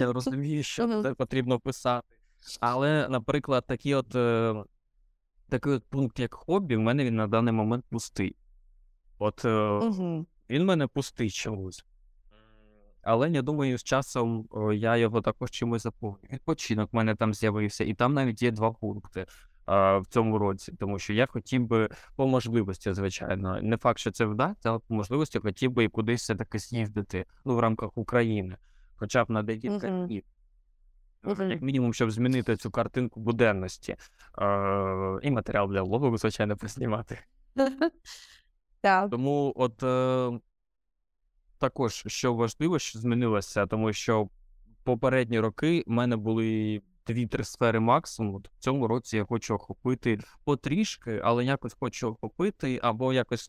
Я 0.00 0.12
розумію, 0.12 0.62
що 0.62 1.02
це 1.02 1.14
потрібно 1.14 1.60
писати. 1.60 2.06
Але, 2.60 3.08
наприклад, 3.08 3.64
такі 3.66 3.94
от, 3.94 4.14
е, 4.14 4.54
такий 5.48 5.72
от 5.72 5.84
пункт, 5.84 6.18
як 6.18 6.34
хобі, 6.34 6.76
в 6.76 6.80
мене 6.80 7.04
він 7.04 7.16
на 7.16 7.26
даний 7.26 7.52
момент 7.54 7.84
пустий. 7.90 8.36
От 9.18 9.44
Мгм. 9.44 10.26
він 10.50 10.62
в 10.62 10.64
мене 10.64 10.86
пустий 10.86 11.30
чомусь. 11.30 11.84
Але 13.02 13.30
я 13.30 13.42
думаю, 13.42 13.78
з 13.78 13.82
часом 13.82 14.46
о, 14.50 14.72
я 14.72 14.96
його 14.96 15.20
також 15.20 15.50
чимось 15.50 15.82
заповню. 15.82 16.28
Відпочинок 16.32 16.92
в 16.92 16.96
мене 16.96 17.14
там 17.14 17.34
з'явився, 17.34 17.84
і 17.84 17.94
там 17.94 18.14
навіть 18.14 18.42
є 18.42 18.50
два 18.50 18.72
пункти 18.72 19.26
а, 19.66 19.98
в 19.98 20.06
цьому 20.06 20.38
році, 20.38 20.72
тому 20.78 20.98
що 20.98 21.12
я 21.12 21.26
хотів 21.26 21.66
би 21.66 21.88
по 22.16 22.26
можливості, 22.26 22.92
звичайно, 22.92 23.62
не 23.62 23.76
факт, 23.76 23.98
що 23.98 24.10
це 24.10 24.24
вдасться, 24.24 24.68
але 24.70 24.78
по 24.78 24.94
можливості 24.94 25.38
хотів 25.38 25.70
би 25.70 25.84
і 25.84 25.88
кудись 25.88 26.20
все-таки 26.20 26.58
з'їздити, 26.58 27.24
ну, 27.44 27.56
в 27.56 27.58
рамках 27.58 27.90
України, 27.94 28.56
хоча 28.96 29.24
б 29.24 29.30
на 29.30 29.42
декілька 29.42 29.88
днів. 29.88 30.22
Е, 30.26 30.40
Мгм. 31.22 31.50
Як 31.50 31.62
мінімум, 31.62 31.94
щоб 31.94 32.10
змінити 32.10 32.56
цю 32.56 32.70
картинку 32.70 33.20
буденності. 33.20 33.96
Е, 34.38 35.18
і 35.22 35.30
матеріал 35.30 35.68
для 35.68 35.82
влогу, 35.82 36.18
звичайно, 36.18 36.56
поснімати. 36.56 37.18
Тому 39.10 39.52
от 39.56 39.82
е, 39.82 40.40
також, 41.60 42.04
що 42.06 42.34
важливо, 42.34 42.78
що 42.78 42.98
змінилося, 42.98 43.66
тому 43.66 43.92
що 43.92 44.28
попередні 44.84 45.40
роки 45.40 45.84
в 45.86 45.90
мене 45.90 46.16
були 46.16 46.82
дві-три 47.06 47.44
сфери 47.44 47.80
максимум. 47.80 48.34
От 48.34 48.48
В 48.48 48.58
цьому 48.58 48.88
році 48.88 49.16
я 49.16 49.24
хочу 49.24 49.54
охопити 49.54 50.18
потрішки, 50.44 51.20
але 51.24 51.44
якось 51.44 51.76
хочу 51.80 52.08
охопити, 52.08 52.80
або 52.82 53.12
якось 53.12 53.48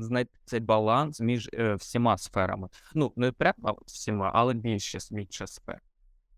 знайти 0.00 0.38
цей 0.44 0.60
баланс 0.60 1.20
між 1.20 1.50
е, 1.54 1.74
всіма 1.74 2.18
сферами. 2.18 2.68
Ну, 2.94 3.12
не 3.16 3.32
прямо 3.32 3.78
всіма, 3.86 4.30
але 4.34 4.54
більше, 4.54 4.98
більше 5.10 5.46
сфер. 5.46 5.80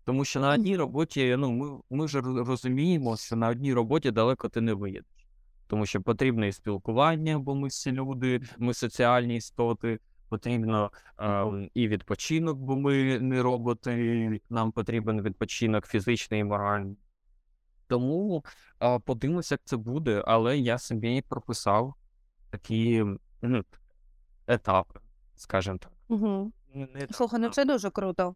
Тому 0.05 0.25
що 0.25 0.39
на 0.39 0.53
одній 0.53 0.77
роботі, 0.77 1.35
ну, 1.37 1.51
ми, 1.51 1.79
ми 1.97 2.07
ж 2.07 2.21
розуміємо, 2.21 3.17
що 3.17 3.35
на 3.35 3.49
одній 3.49 3.73
роботі 3.73 4.11
далеко 4.11 4.49
ти 4.49 4.61
не 4.61 4.73
виїдеш. 4.73 5.27
Тому 5.67 5.85
що 5.85 6.01
потрібне 6.01 6.47
і 6.47 6.51
спілкування, 6.51 7.39
бо 7.39 7.55
ми 7.55 7.67
всі 7.67 7.91
люди, 7.91 8.41
ми 8.57 8.73
соціальні 8.73 9.35
істоти, 9.35 9.99
потрібно 10.31 10.91
е, 11.19 11.69
і 11.73 11.87
відпочинок, 11.87 12.57
бо 12.57 12.75
ми 12.75 13.19
не 13.19 13.41
роботи, 13.41 14.41
нам 14.49 14.71
потрібен 14.71 15.21
відпочинок 15.21 15.85
фізичний 15.85 16.39
і 16.39 16.43
моральний. 16.43 16.97
Тому 17.87 18.45
е, 18.83 18.99
подивимося, 18.99 19.53
як 19.53 19.61
це 19.63 19.77
буде, 19.77 20.23
але 20.27 20.57
я 20.57 20.77
собі 20.77 21.21
прописав 21.21 21.93
такі 22.49 23.03
ну, 23.41 23.63
етапи, 24.47 24.99
скажімо 25.35 25.77
так. 25.77 25.91
Не- 26.73 26.87
не 26.93 27.07
Слухай, 27.11 27.39
ну 27.39 27.49
це 27.49 27.65
дуже 27.65 27.89
круто. 27.89 28.35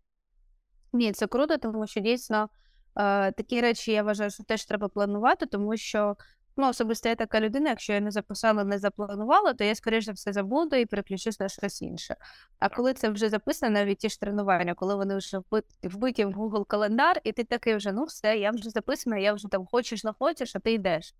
Ні, 0.93 1.12
це 1.12 1.27
круто, 1.27 1.58
тому 1.58 1.88
що 1.88 1.99
дійсно 1.99 2.49
е, 2.95 3.31
такі 3.31 3.62
речі 3.62 3.91
я 3.91 4.03
вважаю, 4.03 4.29
що 4.29 4.43
теж 4.43 4.65
треба 4.65 4.88
планувати, 4.88 5.45
тому 5.45 5.77
що 5.77 6.15
ну, 6.58 6.70
особисто 6.70 7.10
я 7.10 7.15
така 7.15 7.39
людина, 7.39 7.70
якщо 7.70 7.94
я 7.94 8.00
не 8.00 8.12
записала, 8.12 8.63
не 8.63 8.78
запланувала, 8.78 9.54
то 9.54 9.63
я, 9.63 9.76
скоріш 9.76 10.06
за 10.06 10.12
все, 10.12 10.34
забуду 10.34 10.76
і 10.76 10.86
переключусь 10.86 11.39
на 11.39 11.50
щось 11.50 11.82
інше. 11.82 12.15
А 12.60 12.70
коли 12.70 12.94
це 12.94 13.10
вже 13.10 13.30
записано, 13.30 13.74
навіть 13.74 13.98
ті 13.98 14.10
ж 14.10 14.20
тренування, 14.20 14.74
коли 14.74 14.96
вони 14.96 15.15
вже 15.15 15.38
вбиті, 15.38 15.88
вбиті 15.88 16.26
в 16.26 16.30
Google 16.30 16.65
календар, 16.65 17.22
і 17.24 17.32
ти 17.32 17.44
такий 17.44 17.76
вже, 17.76 17.91
ну 17.91 18.04
все, 18.04 18.38
я 18.38 18.52
вже 18.52 18.70
записана, 18.70 19.18
я 19.18 19.34
вже 19.34 19.48
там 19.48 19.65
хочеш, 19.65 20.04
не 20.04 20.13
хочеш, 20.13 20.56
а 20.56 20.60
ти 20.60 20.74
йдеш. 20.74 21.15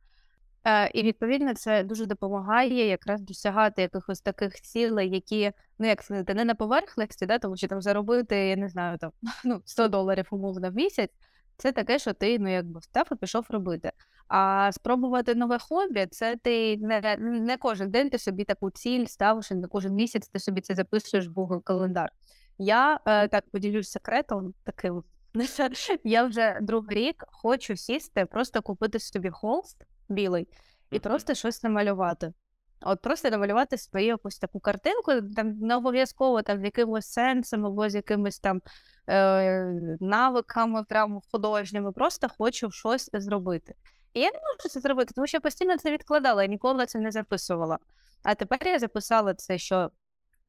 Е, 0.67 0.91
і 0.93 1.04
відповідно 1.04 1.54
це 1.54 1.84
дуже 1.84 2.06
допомагає 2.06 2.88
якраз 2.88 3.21
досягати 3.21 3.82
якихось 3.82 4.21
таких 4.21 4.62
цілей, 4.62 5.10
які, 5.10 5.52
ну 5.80 5.88
як 5.88 6.04
сказати, 6.04 6.34
не 6.34 6.45
на 6.45 6.56
поверхності, 6.56 7.26
да, 7.26 7.39
тому 7.39 7.58
що 7.58 7.67
там 7.67 7.82
заробити, 7.82 8.36
я 8.36 8.56
не 8.56 8.69
знаю, 8.69 8.98
там 8.98 9.12
ну, 9.45 9.62
100 9.65 9.88
доларів 9.88 10.28
умовно 10.32 10.71
в 10.71 10.76
місяць. 10.76 11.12
Це 11.58 11.71
таке, 11.71 12.00
що 12.00 12.13
ти 12.13 12.39
ну 12.39 12.54
якби 12.54 12.80
встав 12.80 13.08
і 13.12 13.15
пішов 13.15 13.45
робити. 13.50 13.91
А 14.27 14.71
спробувати 14.71 15.35
нове 15.35 15.59
хобі, 15.59 16.07
це 16.11 16.35
ти 16.35 16.77
не, 16.77 17.17
не 17.19 17.57
кожен 17.57 17.91
день 17.91 18.09
ти 18.09 18.17
собі 18.17 18.43
таку 18.43 18.71
ціль 18.71 19.05
ставиш, 19.05 19.51
не 19.51 19.67
кожен 19.67 19.93
місяць 19.93 20.27
ти 20.27 20.39
собі 20.39 20.61
це 20.61 20.75
записуєш 20.75 21.27
в 21.27 21.31
Google 21.31 21.63
календар. 21.63 22.09
Я 22.57 22.99
е, 23.05 23.27
так 23.27 23.49
поділюсь 23.51 23.91
секретом 23.91 24.53
таким. 24.63 25.03
Я 26.03 26.23
вже 26.23 26.59
другий 26.61 26.97
рік 26.97 27.23
хочу 27.27 27.75
сісти, 27.75 28.25
просто 28.25 28.61
купити 28.61 28.99
собі 28.99 29.29
холст 29.29 29.77
білий 30.09 30.47
і 30.91 30.99
просто 30.99 31.33
щось 31.33 31.63
намалювати. 31.63 32.33
От 32.81 33.01
просто 33.01 33.29
намалювати 33.29 33.77
свою 33.77 34.05
якусь 34.05 34.39
таку 34.39 34.59
картинку, 34.59 35.11
там 35.35 35.57
не 35.59 35.75
обов'язково 35.75 36.41
там 36.41 36.59
з 36.59 36.63
якимось 36.63 37.07
сенсом 37.07 37.65
або 37.65 37.89
з 37.89 37.95
якимись 37.95 38.39
там 38.39 38.61
е, 39.07 39.97
навиками 39.99 40.83
прямо 40.83 41.21
художніми, 41.31 41.91
просто 41.91 42.27
хочу 42.38 42.71
щось 42.71 43.09
зробити. 43.13 43.75
І 44.15 44.19
я 44.19 44.32
не 44.32 44.39
можу 44.39 44.69
це 44.69 44.80
зробити, 44.80 45.13
тому 45.15 45.28
що 45.28 45.38
я 45.38 45.41
постійно 45.41 45.78
це 45.78 45.91
відкладала, 45.91 46.43
я 46.43 46.49
ніколи 46.49 46.86
це 46.86 46.99
не 46.99 47.12
записувала. 47.12 47.80
А 48.23 48.36
тепер 48.36 48.67
я 48.67 48.80
записала 48.80 49.34
це, 49.34 49.58
що 49.58 49.91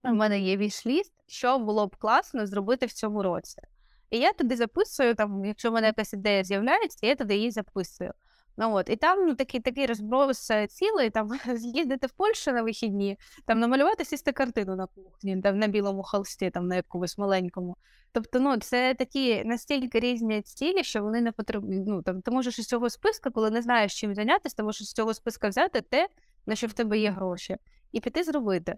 в 0.04 0.12
мене 0.12 0.40
є 0.40 0.56
вішліст, 0.56 1.12
що 1.26 1.58
було 1.58 1.86
б 1.86 1.96
класно 1.96 2.46
зробити 2.46 2.86
в 2.86 2.92
цьому 2.92 3.22
році. 3.22 3.62
І 4.10 4.18
я 4.18 4.32
туди 4.32 4.56
записую, 4.56 5.14
там, 5.14 5.44
якщо 5.44 5.70
в 5.70 5.72
мене 5.72 5.86
якась 5.86 6.12
ідея 6.12 6.44
з'являється, 6.44 7.06
я 7.06 7.14
туди 7.14 7.36
її 7.36 7.50
записую. 7.50 8.12
Ну, 8.56 8.74
от. 8.74 8.90
І 8.90 8.96
там 8.96 9.26
ну, 9.26 9.34
такий, 9.34 9.60
такий 9.60 9.86
розброс 9.86 10.50
цілий, 10.68 11.10
там 11.10 11.30
з'їздити 11.56 12.06
в 12.06 12.10
Польщу 12.10 12.52
на 12.52 12.62
вихідні, 12.62 13.18
там 13.46 13.60
намалювати 13.60 14.04
сісти 14.04 14.32
картину 14.32 14.76
на 14.76 14.86
кухні, 14.86 15.40
там, 15.40 15.58
на 15.58 15.66
білому 15.66 16.02
холсті, 16.02 16.50
там, 16.50 16.68
на 16.68 16.76
якомусь 16.76 17.18
маленькому. 17.18 17.76
Тобто, 18.12 18.40
ну, 18.40 18.56
це 18.56 18.94
такі 18.94 19.44
настільки 19.44 20.00
різні 20.00 20.42
цілі, 20.42 20.84
що 20.84 21.02
вони 21.02 21.20
не 21.20 21.32
потрібні. 21.32 21.84
Ну, 21.86 22.02
там, 22.02 22.22
ти 22.22 22.30
можеш 22.30 22.58
із 22.58 22.66
цього 22.66 22.90
списка, 22.90 23.30
коли 23.30 23.50
не 23.50 23.62
знаєш, 23.62 24.00
чим 24.00 24.14
зайнятися, 24.14 24.56
ти 24.56 24.62
можеш 24.62 24.88
з 24.88 24.92
цього 24.92 25.14
списка 25.14 25.48
взяти 25.48 25.80
те, 25.80 26.08
на 26.46 26.54
що 26.54 26.66
в 26.66 26.72
тебе 26.72 26.98
є 26.98 27.10
гроші, 27.10 27.56
і 27.92 28.00
піти 28.00 28.24
зробити. 28.24 28.76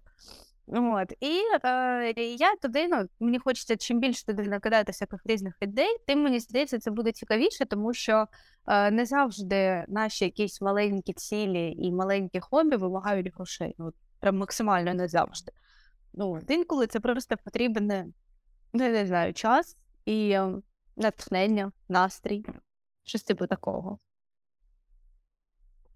От. 0.73 1.13
І 1.21 1.41
е, 1.65 2.13
я 2.23 2.57
туди, 2.57 2.89
ну, 2.89 3.09
мені 3.21 3.39
хочеться 3.39 3.77
чим 3.77 4.01
більше 4.01 4.27
туди 4.27 4.43
накидати 4.43 4.93
всяких 4.93 5.21
різних 5.27 5.55
ідей, 5.61 5.97
тим 6.07 6.23
мені 6.23 6.41
здається, 6.41 6.79
це 6.79 6.91
буде 6.91 7.13
цікавіше, 7.13 7.65
тому 7.65 7.95
що 7.95 8.27
е, 8.67 8.91
не 8.91 9.07
завжди 9.07 9.85
наші 9.89 10.25
якісь 10.25 10.61
маленькі 10.61 11.13
цілі 11.13 11.73
і 11.79 11.93
маленькі 11.93 12.41
хобі 12.41 12.77
вимагають 12.77 13.35
грошей. 13.35 13.75
Ну, 13.79 13.93
прям 14.21 14.37
максимально 14.37 14.95
не 14.95 15.09
завжди. 15.09 15.53
Ну, 16.15 16.41
інколи 16.49 16.87
це 16.87 17.01
просто 17.01 17.37
потрібен, 17.45 17.91
я 18.73 18.89
не 18.89 19.07
знаю, 19.07 19.35
час 19.35 19.77
і 20.05 20.31
е, 20.31 20.55
натхнення, 20.97 21.73
настрій, 21.89 22.45
Щось 23.05 23.23
типу 23.23 23.47
такого. 23.47 23.99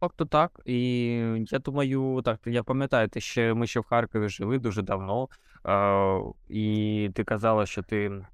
Факту 0.03 0.27
так. 0.27 0.61
І 0.65 1.09
я 1.51 1.59
думаю, 1.59 2.23
так, 2.25 2.41
я 2.47 2.63
пам'ятаю, 2.63 3.09
ти 3.09 3.21
ще 3.21 3.55
ми 3.55 3.67
ще 3.67 3.81
в 3.81 3.85
Харкові 3.85 4.29
жили 4.29 4.59
дуже 4.59 4.83
давно, 4.83 5.29
е, 5.67 6.21
і 6.49 7.11
ти 7.15 7.25
казала, 7.25 7.67
що 7.67 7.83
ти 7.83 8.27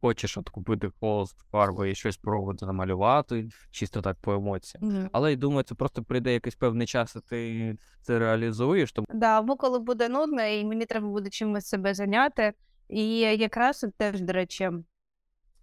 хочеш 0.00 0.38
от 0.38 0.48
купити 0.48 0.90
холст, 1.00 1.38
фарби 1.52 1.90
і 1.90 1.94
щось 1.94 2.16
пробувати 2.16 2.66
намалювати, 2.66 3.48
чисто 3.70 4.02
так 4.02 4.16
по 4.20 4.32
емоціям. 4.32 4.88
Мгм. 4.88 5.08
Але 5.12 5.30
я 5.30 5.36
думаю, 5.36 5.62
це 5.62 5.74
просто 5.74 6.02
прийде 6.02 6.32
якийсь 6.32 6.56
певний 6.56 6.86
час, 6.86 7.16
і 7.16 7.20
ти 7.20 7.76
це 8.02 8.18
реалізуєш, 8.18 8.92
тому 8.92 9.06
Да, 9.14 9.38
або 9.38 9.56
коли 9.56 9.78
буде 9.78 10.08
нудно, 10.08 10.42
і 10.42 10.64
мені 10.64 10.86
треба 10.86 11.08
буде 11.08 11.30
чимось 11.30 11.66
себе 11.66 11.94
зайняти. 11.94 12.52
І 12.88 13.18
якраз 13.18 13.84
от 13.84 13.94
теж, 13.94 14.20
до 14.20 14.32
речі, 14.32 14.70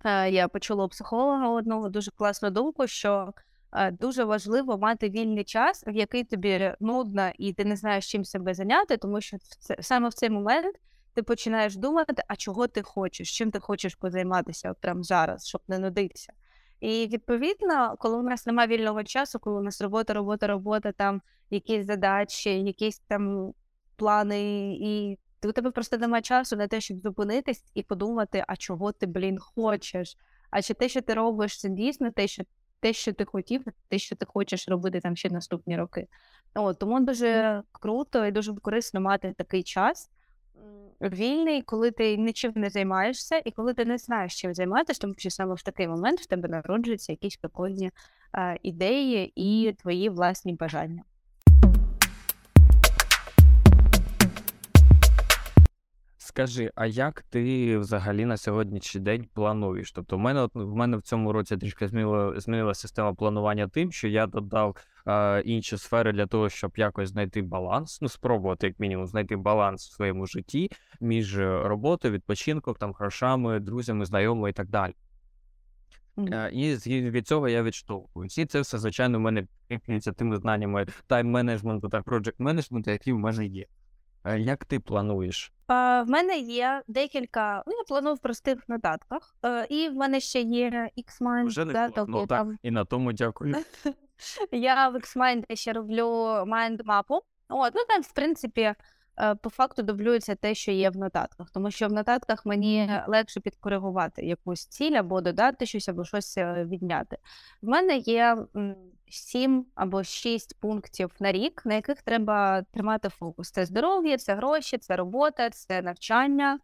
е, 0.06 0.32
я 0.32 0.48
почула 0.48 0.86
у 0.86 0.90
психолога 0.90 1.50
одного 1.50 1.90
дуже 1.90 2.12
класну 2.12 2.50
думку, 2.50 2.88
що 2.88 3.34
дуже 3.92 4.24
важливо 4.24 4.78
мати 4.78 5.10
вільний 5.10 5.44
час, 5.44 5.84
в 5.88 5.96
який 5.96 6.24
тобі 6.24 6.74
нудно 6.80 7.32
і 7.38 7.54
ти 7.54 7.66
не 7.66 7.76
знаєш 7.76 8.12
чим 8.12 8.26
себе 8.26 8.54
зайняти, 8.54 8.98
тому 8.98 9.22
що 9.22 9.38
це, 9.38 9.78
саме 9.80 10.10
в 10.10 10.14
цей 10.14 10.30
момент 10.30 10.76
ти 11.14 11.24
починаєш 11.24 11.76
думати, 11.76 12.24
а 12.28 12.36
чого 12.36 12.68
ти 12.68 12.82
хочеш, 12.82 13.38
чим 13.38 13.52
ти 13.52 13.60
хочеш 13.60 13.96
позайматися 13.96 14.72
от 14.72 14.78
прямо 14.82 15.04
зараз, 15.04 15.48
щоб 15.48 15.62
не 15.68 15.80
нудитися. 15.80 16.34
І 16.80 17.08
відповідно, 17.08 17.96
коли 18.00 18.18
у 18.18 18.22
нас 18.22 18.46
немає 18.46 18.68
вільного 18.68 19.04
часу, 19.04 19.40
коли 19.40 19.60
у 19.60 19.64
нас 19.64 19.82
робота, 19.82 20.14
робота, 20.14 20.48
робота, 20.48 20.92
там 20.92 21.22
якісь 21.50 21.86
задачі, 21.86 22.50
якісь 22.50 23.00
там 23.00 23.54
плани, 23.96 24.74
і 24.82 25.20
у 25.44 25.52
тебе 25.52 25.72
просто 25.72 25.98
немає 25.98 26.22
часу 26.22 26.56
на 26.56 26.68
те, 26.68 26.82
щоб 26.82 27.00
зупинитись 27.00 27.64
і 27.74 27.84
подумати, 27.84 28.44
а 28.48 28.56
чого 28.56 28.92
ти, 28.92 29.06
блін, 29.06 29.38
хочеш? 29.40 30.18
А 30.50 30.62
чи 30.62 30.74
те, 30.74 30.90
що 30.90 31.02
ти 31.02 31.14
робиш, 31.14 31.60
це 31.60 31.70
дійсно 31.70 32.12
те, 32.12 32.28
що 32.28 32.44
те, 32.84 32.94
що 32.94 33.14
ти 33.14 33.26
хотів, 33.26 33.66
те, 33.88 33.98
що 33.98 34.16
ти 34.16 34.26
хочеш 34.26 34.68
робити 34.68 35.00
там 35.00 35.16
ще 35.16 35.30
наступні 35.30 35.78
роки. 35.78 36.08
От, 36.56 36.80
тому 36.80 37.00
дуже 37.00 37.64
круто 37.72 38.26
і 38.26 38.32
дуже 38.32 38.56
корисно 38.56 39.02
мати 39.02 39.34
такий 39.38 39.64
час 39.64 40.10
вільний, 41.02 41.62
коли 41.62 41.92
ти 41.92 42.18
нічим 42.18 42.54
не 42.56 42.70
займаєшся, 42.70 43.42
і 43.46 43.52
коли 43.52 43.74
ти 43.74 43.86
не 43.86 43.98
знаєш, 43.98 44.42
чим 44.42 44.54
займатися, 44.54 45.02
тому 45.02 45.14
що 45.18 45.30
саме 45.30 45.56
в 45.56 45.62
такий 45.62 45.88
момент 45.88 46.20
в 46.20 46.26
тебе 46.26 46.50
народжуються 46.50 47.12
якісь 47.12 47.38
прикольні 47.38 47.92
е, 48.36 48.58
ідеї 48.64 49.32
і 49.36 49.74
твої 49.74 50.10
власні 50.10 50.54
бажання. 50.54 51.04
Скажи, 56.24 56.72
а 56.76 56.86
як 56.86 57.22
ти 57.22 57.78
взагалі 57.78 58.26
на 58.26 58.38
сьогоднішній 58.38 59.02
день 59.02 59.28
плануєш? 59.34 59.92
Тобто, 59.92 60.18
в 60.18 60.20
мене 60.20 60.42
от 60.42 60.56
в 60.56 60.76
мене 60.76 60.98
в 60.98 61.02
цьому 61.02 61.32
році 61.32 61.58
трішки 61.58 61.88
змінила, 61.88 62.40
змінилася 62.40 62.82
система 62.82 63.14
планування 63.14 63.68
тим, 63.68 63.92
що 63.92 64.08
я 64.08 64.28
додав 64.28 64.78
е, 65.08 65.42
інші 65.42 65.78
сфери 65.78 66.12
для 66.12 66.28
того, 66.28 66.50
щоб 66.50 66.72
якось 66.76 67.10
знайти 67.10 67.42
баланс, 67.42 68.02
ну 68.02 68.10
спробувати 68.10 68.68
як 68.68 68.80
мінімум 68.80 69.08
знайти 69.08 69.36
баланс 69.36 69.88
в 69.88 69.92
своєму 69.94 70.28
житті 70.28 70.72
між 71.02 71.38
е, 71.38 71.62
роботою, 71.64 72.14
відпочинком, 72.14 72.76
там 72.76 72.94
грошами, 72.94 73.60
друзями, 73.60 74.06
знайомими 74.06 74.50
і 74.50 74.54
так 74.54 74.70
далі. 74.70 74.94
Е, 76.18 76.52
І 76.54 76.76
від 77.10 77.28
цього 77.28 77.50
я 77.50 77.64
відштовхуюсь. 77.64 78.38
І 78.38 78.46
це 78.46 78.62
все, 78.62 78.78
звичайно, 78.78 79.18
в 79.18 79.22
мене 79.22 79.48
підкріплюється 79.68 80.12
тими 80.12 80.38
знаннями 80.38 80.86
тайм-менеджменту 81.10 81.90
та 81.90 82.02
проджект-менеджменту, 82.02 82.90
які 82.90 83.14
в 83.14 83.20
мене 83.20 83.46
є. 83.46 83.66
Е, 84.26 84.40
Як 84.40 84.66
ти 84.66 84.80
плануєш? 84.80 85.54
В 85.68 86.06
мене 86.08 86.38
є 86.38 86.84
декілька. 86.88 87.64
Ну, 87.68 87.74
я 87.74 87.84
планую 87.88 88.16
в 88.16 88.20
простих 88.20 88.70
нотатках. 88.70 89.36
Е, 89.46 89.68
і 89.70 89.90
в 89.90 89.94
мене 89.94 90.20
ще 90.20 90.42
є 90.42 90.90
X-Mind. 90.98 91.46
Вже 91.46 91.66
не 91.66 91.74
да, 91.74 91.90
тобто, 91.90 92.28
так, 92.28 92.48
і 92.64 92.72
на 92.72 92.86
тому 92.86 93.14
дякую. 93.14 93.56
я 94.52 94.90
в 94.90 94.96
X-Mind 94.96 95.56
ще 95.56 95.74
роблю 95.74 96.08
майнд-мапу. 96.48 97.22
От, 97.50 97.74
ну 97.76 97.82
там, 97.88 98.02
в 98.02 98.12
принципі, 98.14 98.74
е, 99.20 99.36
по 99.36 99.50
факту 99.50 99.84
дублюється 99.84 100.36
те, 100.36 100.56
що 100.56 100.72
є 100.72 100.90
в 100.90 100.98
нотатках, 100.98 101.52
тому 101.52 101.72
що 101.72 101.88
в 101.88 101.92
нотатках 101.92 102.46
мені 102.46 102.92
легше 103.08 103.40
підкоригувати 103.40 104.26
якусь 104.26 104.66
ціль 104.66 104.92
або 104.92 105.22
додати 105.22 105.66
щось, 105.66 105.90
або 105.90 106.06
щось 106.06 106.38
відняти. 106.38 107.18
В 107.62 107.68
мене 107.68 107.98
є 107.98 108.38
сім 109.14 109.66
або 109.76 110.04
шість 110.04 110.60
пунктів 110.60 111.12
на 111.20 111.32
рік, 111.32 111.62
на 111.66 111.74
яких 111.74 112.02
треба 112.02 112.62
тримати 112.62 113.10
фокус. 113.10 113.52
Це 113.52 113.66
здоров'я, 113.66 114.18
це 114.18 114.36
гроші, 114.36 114.78
це 114.78 114.96
робота, 114.96 115.50
це 115.50 115.82
навчання, 115.82 116.60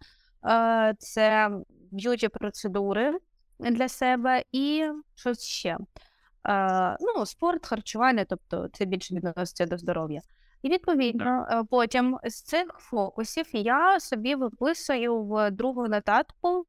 е, 0.45 0.95
це 0.99 1.49
beauty 1.91 2.27
процедури 2.27 3.19
для 3.59 3.89
себе 3.89 4.43
і 4.51 4.87
щось 5.15 5.43
ще. 5.43 5.77
Е, 6.47 6.97
ну, 6.99 7.25
спорт, 7.25 7.67
харчування, 7.67 8.25
тобто 8.29 8.69
це 8.73 8.85
більше 8.85 9.15
відноситься 9.15 9.65
до 9.65 9.77
здоров'я. 9.77 10.21
І 10.61 10.69
відповідно, 10.69 11.47
е, 11.51 11.63
потім 11.69 12.19
з 12.23 12.41
цих 12.41 12.67
фокусів 12.79 13.45
я 13.53 13.99
собі 13.99 14.35
виписую 14.35 15.23
в 15.23 15.51
другу 15.51 15.87
нотатку, 15.87 16.65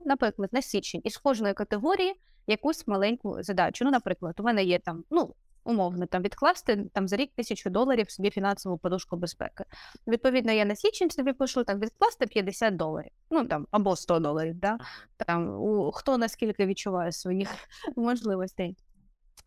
наприклад, 0.00 0.52
на 0.52 0.62
січень, 0.62 1.00
із 1.04 1.16
кожної 1.16 1.54
категорії 1.54 2.14
якусь 2.50 2.86
маленьку 2.86 3.42
задачу. 3.42 3.84
Ну, 3.84 3.90
наприклад, 3.90 4.34
у 4.40 4.42
мене 4.42 4.64
є 4.64 4.78
там, 4.78 5.04
ну, 5.10 5.34
умовно, 5.64 6.06
там 6.06 6.22
відкласти 6.22 6.84
там 6.92 7.08
за 7.08 7.16
рік 7.16 7.30
тисячу 7.36 7.70
доларів 7.70 8.10
собі 8.10 8.30
фінансову 8.30 8.78
подушку 8.78 9.16
безпеки. 9.16 9.64
Відповідно, 10.06 10.52
я 10.52 10.64
на 10.64 10.76
січень 10.76 11.10
собі 11.10 11.32
пишу 11.32 11.64
там 11.64 11.80
відкласти 11.80 12.26
50 12.26 12.76
доларів, 12.76 13.10
ну 13.30 13.46
там 13.46 13.66
або 13.70 13.96
100 13.96 14.18
доларів, 14.18 14.54
да? 14.54 14.78
там 15.26 15.62
у, 15.62 15.92
хто 15.92 16.18
наскільки 16.18 16.66
відчуває 16.66 17.12
своїх 17.12 17.48
можливостей. 17.96 18.76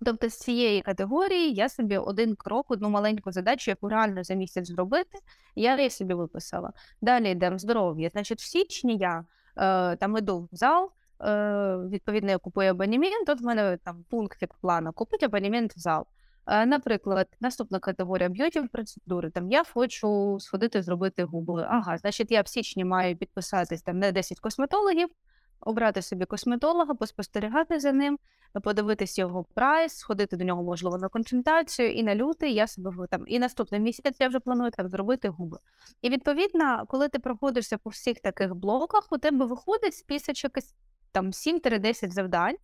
Тобто 0.06 0.30
з 0.30 0.40
цієї 0.40 0.82
категорії 0.82 1.54
я 1.54 1.70
собі 1.70 1.98
один 1.98 2.36
крок, 2.36 2.72
одну 2.72 2.90
маленьку 2.90 3.32
задачу, 3.32 3.72
яку 3.72 3.90
реально 3.90 4.24
за 4.24 4.34
місяць 4.34 4.68
зробити, 4.68 5.20
я 5.56 5.78
її 5.78 5.90
собі 5.90 6.14
виписала. 6.14 6.74
Далі 7.02 7.32
йдемо 7.32 7.60
здоров'я. 7.60 8.10
Значить, 8.10 8.42
в 8.42 8.46
січні 8.46 8.98
я 8.98 9.26
е, 9.58 9.96
там 9.96 10.18
іду 10.18 10.50
в 10.52 10.56
зал, 10.56 10.92
відповідно, 11.90 12.32
я 12.32 12.38
купую 12.38 12.70
абонемент. 12.70 13.28
Тут 13.28 13.42
в 13.42 13.46
мене 13.46 13.78
там 13.84 14.06
пунктик 14.10 14.54
плану 14.54 14.94
купити 14.94 15.26
абонемент 15.26 15.76
в 15.76 15.80
зал. 15.80 16.06
Е, 16.48 16.66
наприклад, 16.66 17.28
наступна 17.40 17.80
категорія 17.80 18.30
beauty 18.30 18.62
процедури. 18.62 19.30
Там 19.30 19.52
я 19.52 19.64
хочу 19.64 20.38
сходити 20.40 20.82
зробити 20.82 21.24
губи. 21.24 21.66
Ага, 21.70 21.98
значить, 21.98 22.32
я 22.32 22.42
в 22.42 22.48
січні 22.48 22.86
маю 22.86 23.18
підписатись 23.18 23.82
там 23.82 24.00
на 24.00 24.12
10 24.12 24.40
косметологів, 24.40 25.10
обрати 25.62 26.02
собі 26.02 26.26
косметолога, 26.26 26.94
поспостерігати 26.94 27.80
за 27.80 27.92
ним, 27.92 28.20
подивитись 28.64 29.18
його 29.18 29.46
прайс, 29.54 29.98
сходити 29.98 30.38
до 30.38 30.44
нього, 30.44 30.64
можливо, 30.64 30.98
на 30.98 31.10
консультацію, 31.10 31.92
і 31.92 32.04
на 32.04 32.16
лютий 32.16 32.54
я 32.54 32.68
себе 32.68 33.08
там, 33.10 33.24
і 33.28 33.40
наступний 33.40 33.82
місяць 33.82 34.18
я 34.20 34.28
вже 34.28 34.40
планую 34.40 34.72
там 34.72 34.90
зробити 34.90 35.30
губи. 35.30 35.58
І 36.02 36.10
відповідно, 36.10 36.84
коли 36.88 37.10
ти 37.10 37.20
проходишся 37.20 37.78
по 37.78 37.90
всіх 37.90 38.20
таких 38.20 38.56
блоках, 38.56 39.08
у 39.12 39.18
тебе 39.18 39.46
виходить 39.46 39.96
списочок 39.96 40.52
там 41.14 41.28
7-10 41.32 42.10
завдань 42.10 42.56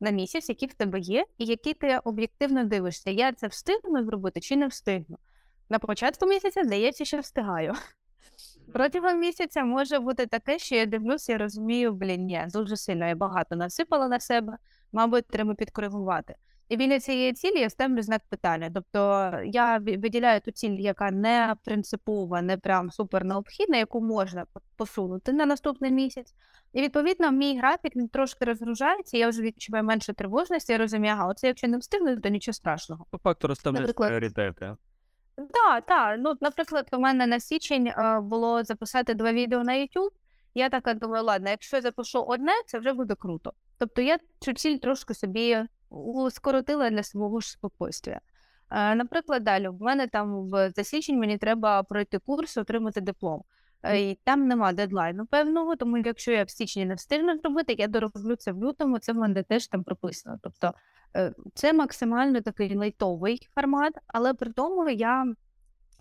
на 0.00 0.10
місяць, 0.10 0.48
які 0.48 0.66
в 0.66 0.74
тебе 0.74 1.00
є, 1.00 1.24
і 1.38 1.44
які 1.44 1.74
ти 1.74 1.98
об'єктивно 2.04 2.64
дивишся. 2.64 3.10
Я 3.10 3.32
це 3.32 3.46
встигну 3.46 4.04
зробити 4.04 4.40
чи 4.40 4.56
не 4.56 4.66
встигну. 4.66 5.18
На 5.68 5.78
початку 5.78 6.26
місяця 6.26 6.64
здається, 6.64 7.04
що 7.04 7.18
встигаю. 7.18 7.74
Протягом 8.72 9.20
місяця 9.20 9.64
може 9.64 9.98
бути 9.98 10.26
таке, 10.26 10.58
що 10.58 10.74
я 10.74 10.86
дивлюся 10.86 11.32
і 11.32 11.36
розумію, 11.36 11.92
блін, 11.92 12.24
ні, 12.24 12.46
дуже 12.52 12.76
сильно 12.76 13.06
я 13.08 13.14
багато 13.14 13.56
насипала 13.56 14.08
на 14.08 14.20
себе, 14.20 14.58
мабуть, 14.92 15.26
треба 15.26 15.54
підкоригувати. 15.54 16.34
І 16.68 16.76
біля 16.76 17.00
цієї 17.00 17.32
цілі 17.32 17.60
я 17.60 17.70
ставлю 17.70 18.02
знак 18.02 18.22
питання. 18.28 18.70
Тобто 18.74 19.30
я 19.44 19.78
виділяю 19.78 20.40
ту 20.40 20.50
ціль, 20.50 20.70
яка 20.70 21.10
не 21.10 21.56
принципова, 21.64 22.42
не 22.42 22.56
прям 22.56 22.90
супер 22.90 23.24
необхідна, 23.24 23.76
яку 23.76 24.00
можна 24.00 24.46
посунути 24.76 25.32
на 25.32 25.46
наступний 25.46 25.90
місяць. 25.90 26.34
І 26.72 26.82
відповідно 26.82 27.32
мій 27.32 27.58
графік 27.58 27.96
він 27.96 28.08
трошки 28.08 28.44
розгружається, 28.44 29.18
я 29.18 29.28
вже 29.28 29.42
відчуваю 29.42 29.84
менше 29.84 30.12
тривожності, 30.12 30.72
я 30.72 30.78
розумію, 30.78 31.14
ага, 31.14 31.26
оце 31.26 31.46
якщо 31.46 31.68
не 31.68 31.78
встигну, 31.78 32.20
то 32.20 32.28
нічого 32.28 32.52
страшного. 32.52 33.06
По 33.10 33.18
факту 33.18 33.48
розставляєш 33.48 33.86
Наприклад, 33.86 34.08
пріоритети. 34.08 34.76
Так, 35.36 35.86
так. 35.86 36.16
Ну, 36.20 36.34
наприклад, 36.40 36.88
у 36.92 36.98
мене 36.98 37.26
на 37.26 37.40
січень 37.40 37.86
е, 37.86 38.20
було 38.20 38.64
записати 38.64 39.14
два 39.14 39.32
відео 39.32 39.64
на 39.64 39.72
YouTube. 39.72 40.10
Я 40.54 40.68
така 40.68 40.94
думаю, 40.94 41.24
ладно, 41.24 41.50
якщо 41.50 41.76
я 41.76 41.82
запишу 41.82 42.22
одне, 42.22 42.52
це 42.66 42.78
вже 42.78 42.92
буде 42.92 43.14
круто. 43.14 43.52
Тобто 43.78 44.02
я 44.02 44.18
цю 44.40 44.52
ціль 44.52 44.76
трошки 44.76 45.14
собі 45.14 45.58
скоротила 46.30 46.90
для 46.90 47.02
свого 47.02 47.40
ж 47.40 47.50
спокійствия. 47.50 48.20
Е, 48.70 48.94
наприклад, 48.94 49.44
далі 49.44 49.68
в 49.68 49.82
мене 49.82 50.06
там 50.06 50.48
в 50.48 50.70
за 50.70 50.84
січень 50.84 51.18
мені 51.18 51.38
треба 51.38 51.82
пройти 51.82 52.18
курс, 52.18 52.56
отримати 52.56 53.00
диплом. 53.00 53.42
Е, 53.82 54.00
І 54.00 54.18
там 54.24 54.48
нема 54.48 54.72
дедлайну 54.72 55.26
певного, 55.26 55.76
тому 55.76 55.98
якщо 55.98 56.32
я 56.32 56.44
в 56.44 56.50
січні 56.50 56.84
не 56.84 56.94
встигну 56.94 57.38
зробити, 57.38 57.74
я 57.78 57.86
дороблю 57.86 58.36
це 58.36 58.52
в 58.52 58.64
лютому, 58.64 58.98
це 58.98 59.12
в 59.12 59.16
мене 59.16 59.42
теж 59.42 59.66
там 59.66 59.84
прописано. 59.84 60.38
Тобто 60.42 60.74
е, 61.16 61.32
це 61.54 61.72
максимально 61.72 62.40
такий 62.40 62.76
лайтовий 62.76 63.48
формат, 63.54 63.94
але 64.06 64.34
при 64.34 64.52
тому 64.52 64.88
я 64.88 65.34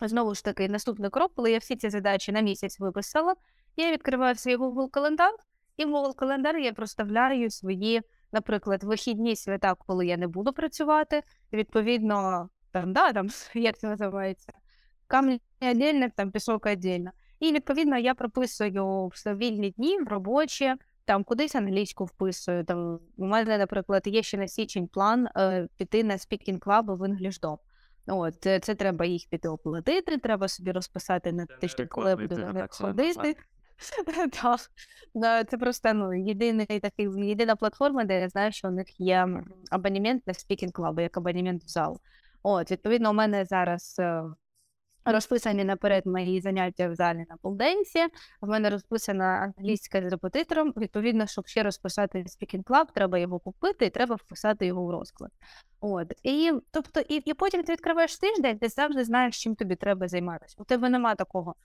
знову 0.01 0.35
ж 0.35 0.43
таки 0.43 0.69
наступний 0.69 1.09
крок, 1.09 1.31
коли 1.35 1.51
я 1.51 1.57
всі 1.57 1.75
ці 1.75 1.89
задачі 1.89 2.31
на 2.31 2.41
місяць 2.41 2.79
виписала, 2.79 3.35
я 3.75 3.91
відкриваю 3.91 4.35
свій 4.35 4.57
Google 4.57 4.89
календар, 4.89 5.31
і 5.77 5.85
в 5.85 5.95
Google 5.95 6.15
календар 6.15 6.57
я 6.57 6.73
проставляю 6.73 7.51
свої 7.51 8.01
наприклад, 8.31 8.83
вихідні 8.83 9.35
свята, 9.35 9.75
коли 9.75 10.07
я 10.07 10.17
не 10.17 10.27
буду 10.27 10.53
працювати, 10.53 11.23
відповідно, 11.53 12.49
там, 12.71 12.93
да, 12.93 13.13
там, 13.13 13.27
як 13.53 13.77
це 13.77 13.87
називається, 13.87 14.53
камінь 15.07 15.39
віддільно, 15.61 16.07
там 16.15 16.31
пісок 16.31 16.65
віддільно. 16.65 17.11
І 17.39 17.51
відповідно 17.51 17.97
я 17.97 18.13
прописую 18.13 19.07
все 19.07 19.35
вільні 19.35 19.71
дні 19.71 19.99
в 19.99 20.07
робочі, 20.07 20.75
там 21.05 21.23
кудись 21.23 21.55
англійську 21.55 22.05
вписую. 22.05 22.63
Там 22.63 22.99
у 23.17 23.25
мене, 23.25 23.57
наприклад, 23.57 24.01
є 24.05 24.23
ще 24.23 24.37
на 24.37 24.47
січень 24.47 24.87
план 24.87 25.27
е, 25.37 25.67
піти 25.77 26.03
на 26.03 26.17
speaking 26.17 26.59
club 26.59 26.88
и 26.88 26.95
в 26.95 27.07
EnglishDom. 27.07 27.57
От, 28.07 28.33
це, 28.41 28.59
це 28.59 28.75
треба 28.75 29.05
їх 29.05 29.27
піти 29.29 29.49
оплатити, 29.49 30.17
треба 30.17 30.47
собі 30.47 30.71
розписати 30.71 31.31
на 31.31 31.45
не 31.49 31.57
тиждень, 31.59 31.87
коли 31.87 32.15
буду 32.15 32.67
ходити. 32.69 33.35
Так. 34.31 34.59
Це 35.49 35.57
просто 35.57 35.93
ну, 35.93 36.13
єдиний 36.13 36.79
такий, 36.79 37.09
єдина 37.27 37.55
платформа, 37.55 38.03
де 38.03 38.21
я 38.21 38.29
знаю, 38.29 38.51
що 38.51 38.67
у 38.67 38.71
них 38.71 38.99
є 38.99 39.27
абонемент 39.71 40.27
на 40.27 40.33
speaking 40.33 40.71
club 40.71 40.92
и, 40.92 41.03
як 41.03 41.17
абонемент 41.17 41.63
в 41.63 41.67
зал. 41.67 41.99
От, 42.43 42.71
відповідно, 42.71 43.09
у 43.09 43.13
мене 43.13 43.45
зараз 43.45 43.95
е, 43.99 44.23
розписані 45.05 45.63
наперед 45.63 46.05
мої 46.05 46.41
заняття 46.41 46.89
в 46.89 46.95
залі 46.95 47.25
на 47.29 47.37
pole 47.37 47.62
dance 47.62 47.93
і. 47.93 48.05
В 48.41 48.47
мене 48.47 48.69
розписана 48.69 49.25
англійська 49.25 50.01
з 50.01 50.11
репетитором. 50.11 50.73
Відповідно, 50.77 51.27
щоб 51.27 51.47
ще 51.47 51.63
розписати 51.63 52.23
speaking 52.27 52.63
club, 52.63 52.91
треба 52.91 53.17
його 53.17 53.39
купити 53.39 53.85
і 53.85 53.89
треба 53.89 54.15
вписати 54.15 54.65
його 54.65 54.85
в 54.85 54.91
розклад. 54.91 55.31
От 55.79 56.13
і 56.23 56.51
тобто, 56.71 56.99
і, 56.99 57.15
і 57.15 57.33
потім 57.33 57.63
ти 57.63 57.71
відкриваєш 57.71 58.17
тиждень, 58.17 58.59
ти 58.59 58.69
завжди 58.69 59.03
знаєш, 59.03 59.43
чим 59.43 59.55
тобі 59.55 59.75
треба 59.75 60.07
займатися. 60.07 60.55
У 60.59 60.63
тебе 60.63 60.89
нема 60.89 61.15
такого. 61.15 61.55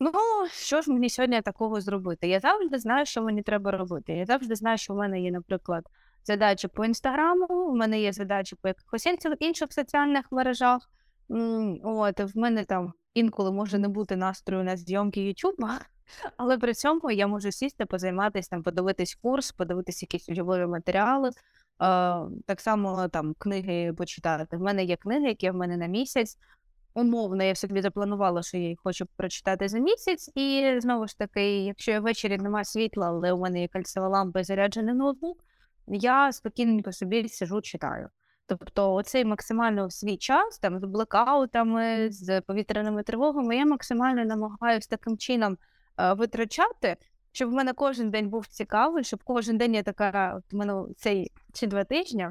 Ну, 0.00 0.12
що 0.50 0.82
ж 0.82 0.92
мені 0.92 1.10
сьогодні 1.10 1.42
такого 1.42 1.80
зробити? 1.80 2.28
Я 2.28 2.40
завжди 2.40 2.78
знаю, 2.78 3.06
що 3.06 3.22
мені 3.22 3.42
треба 3.42 3.70
робити. 3.70 4.12
Я 4.12 4.26
завжди 4.26 4.54
знаю, 4.54 4.78
що 4.78 4.94
в 4.94 4.96
мене 4.96 5.20
є, 5.20 5.30
наприклад, 5.30 5.86
задачі 6.24 6.68
по 6.68 6.84
інстаграму, 6.84 7.46
в 7.46 7.76
мене 7.76 8.00
є 8.00 8.12
задачі 8.12 8.56
по 8.62 8.68
якихось 8.68 9.06
інших, 9.38 9.72
соціальних 9.72 10.32
мережах. 10.32 10.90
От, 11.84 12.20
в 12.20 12.38
мене 12.38 12.64
там 12.64 12.92
інколи 13.14 13.52
може 13.52 13.78
не 13.78 13.88
бути 13.88 14.16
настрою 14.16 14.64
на 14.64 14.76
зйомки 14.76 15.20
Ютуба, 15.20 15.80
але 16.36 16.58
при 16.58 16.74
цьому 16.74 17.10
я 17.10 17.26
можу 17.26 17.52
сісти, 17.52 17.86
позайматися, 17.86 18.48
там, 18.50 18.62
подивитись 18.62 19.14
курс, 19.14 19.52
подивитись 19.52 20.02
якісь 20.02 20.28
учбові 20.28 20.66
матеріали. 20.66 21.30
Так 22.46 22.60
само 22.60 23.08
там 23.08 23.34
книги 23.38 23.92
почитати. 23.92 24.56
В 24.56 24.60
мене 24.60 24.84
є 24.84 24.96
книги, 24.96 25.28
які 25.28 25.50
в 25.50 25.54
мене 25.54 25.76
на 25.76 25.86
місяць. 25.86 26.38
Умовно, 26.96 27.44
я 27.44 27.54
собі 27.54 27.80
запланувала, 27.82 28.42
що 28.42 28.56
я 28.56 28.68
їх 28.68 28.78
хочу 28.82 29.06
прочитати 29.16 29.68
за 29.68 29.78
місяць, 29.78 30.30
і 30.34 30.76
знову 30.78 31.06
ж 31.06 31.18
таки, 31.18 31.64
якщо 31.64 31.90
я 31.90 32.00
ввечері 32.00 32.38
немає 32.38 32.64
світла, 32.64 33.06
але 33.06 33.32
у 33.32 33.38
мене 33.40 33.60
є 33.60 33.68
кальцева 33.68 34.08
лампа 34.08 34.40
і 34.40 34.44
заряджений 34.44 34.94
ноутбук, 34.94 35.44
я 35.86 36.32
спокійненько 36.32 36.92
собі 36.92 37.28
сижу, 37.28 37.60
читаю. 37.60 38.08
Тобто, 38.46 38.94
оцей 38.94 39.24
максимально 39.24 39.86
в 39.86 39.92
свій 39.92 40.16
час, 40.16 40.58
там 40.58 40.80
з 40.80 40.84
блекаутами, 40.84 42.10
з 42.10 42.40
повітряними 42.40 43.02
тривогами, 43.02 43.56
я 43.56 43.66
максимально 43.66 44.24
намагаюся 44.24 44.88
таким 44.90 45.18
чином 45.18 45.58
е, 45.98 46.12
витрачати, 46.12 46.96
щоб 47.32 47.50
в 47.50 47.52
мене 47.52 47.72
кожен 47.72 48.10
день 48.10 48.28
був 48.28 48.46
цікавий, 48.46 49.04
щоб 49.04 49.20
кожен 49.24 49.58
день 49.58 49.74
я 49.74 49.82
така, 49.82 50.34
от 50.36 50.54
у 50.54 50.56
мене 50.56 50.84
цей 50.96 51.32
чи 51.52 51.66
два 51.66 51.84
тижні. 51.84 52.28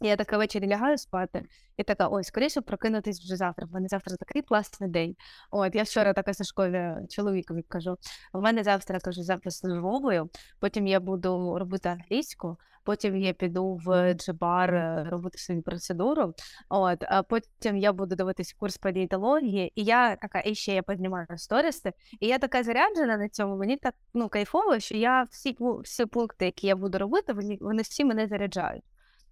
Я 0.00 0.16
така 0.16 0.38
ввечері 0.38 0.68
лягаю 0.68 0.98
спати, 0.98 1.42
і 1.76 1.82
така, 1.82 2.08
ой, 2.10 2.24
скоріше 2.24 2.60
прокинутись 2.60 3.20
вже 3.20 3.36
завтра. 3.36 3.66
В 3.66 3.72
мене 3.72 3.88
завтра 3.88 4.16
такий 4.16 4.42
класний 4.42 4.90
день. 4.90 5.16
От 5.50 5.74
я 5.74 5.82
вчора 5.82 6.12
така 6.12 6.34
Сашкові 6.34 6.94
чоловікові 7.08 7.62
кажу: 7.62 7.96
в 8.32 8.40
мене 8.40 8.64
завтра 8.64 9.00
кажу, 9.00 9.22
завтра 9.22 9.50
службовою, 9.50 10.30
потім 10.60 10.86
я 10.86 11.00
буду 11.00 11.58
робити 11.58 11.88
англійську, 11.88 12.56
потім 12.84 13.16
я 13.16 13.32
піду 13.32 13.80
в 13.84 14.14
джебар 14.14 14.74
е, 14.74 15.06
робити 15.10 15.38
свою 15.38 15.62
процедуру. 15.62 16.34
От, 16.68 17.04
а 17.08 17.22
потім 17.22 17.76
я 17.76 17.92
буду 17.92 18.16
дивитись 18.16 18.52
курс 18.52 18.76
по 18.76 18.90
дієтології, 18.90 19.72
і 19.74 19.84
я 19.84 20.16
така, 20.16 20.42
і 20.46 20.54
ще 20.54 20.74
я 20.74 20.82
піднімаю 20.82 21.26
сторіси, 21.36 21.92
і 22.20 22.26
я 22.26 22.38
така 22.38 22.62
заряджена 22.62 23.16
на 23.16 23.28
цьому. 23.28 23.56
Мені 23.56 23.76
так 23.76 23.94
ну 24.14 24.28
кайфово, 24.28 24.78
що 24.78 24.96
я 24.96 25.22
всі 25.22 25.56
всі 25.60 26.06
пункти, 26.06 26.44
які 26.44 26.66
я 26.66 26.76
буду 26.76 26.98
робити, 26.98 27.32
вони, 27.32 27.58
вони 27.60 27.82
всі 27.82 28.04
мене 28.04 28.26
заряджають. 28.26 28.84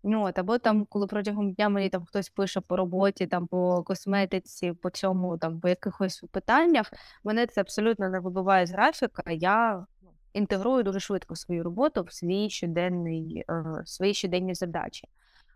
Ну, 0.03 0.25
от, 0.25 0.39
або 0.39 0.59
там, 0.59 0.85
коли 0.85 1.07
протягом 1.07 1.53
дня 1.53 1.69
мені 1.69 1.89
там 1.89 2.05
хтось 2.05 2.29
пише 2.29 2.61
по 2.61 2.77
роботі, 2.77 3.27
там 3.27 3.47
по 3.47 3.83
косметиці, 3.83 4.73
по 4.73 4.91
цьому, 4.91 5.39
там 5.39 5.61
по 5.61 5.69
якихось 5.69 6.25
питаннях, 6.31 6.93
мене 7.25 7.47
це 7.47 7.61
абсолютно 7.61 8.09
не 8.09 8.21
вибиває 8.21 8.67
з 8.67 8.71
графіка. 8.71 9.23
Я 9.33 9.87
ну, 10.03 10.11
інтегрую 10.33 10.83
дуже 10.83 11.01
швидко 11.01 11.37
свою 11.37 11.65
роботу 11.65 12.03
в 12.03 12.13
свій 12.13 12.51
щоденний, 12.51 13.45
е, 13.51 13.83
свої 13.85 14.15
щоденні 14.15 14.55
задачі. 14.55 15.09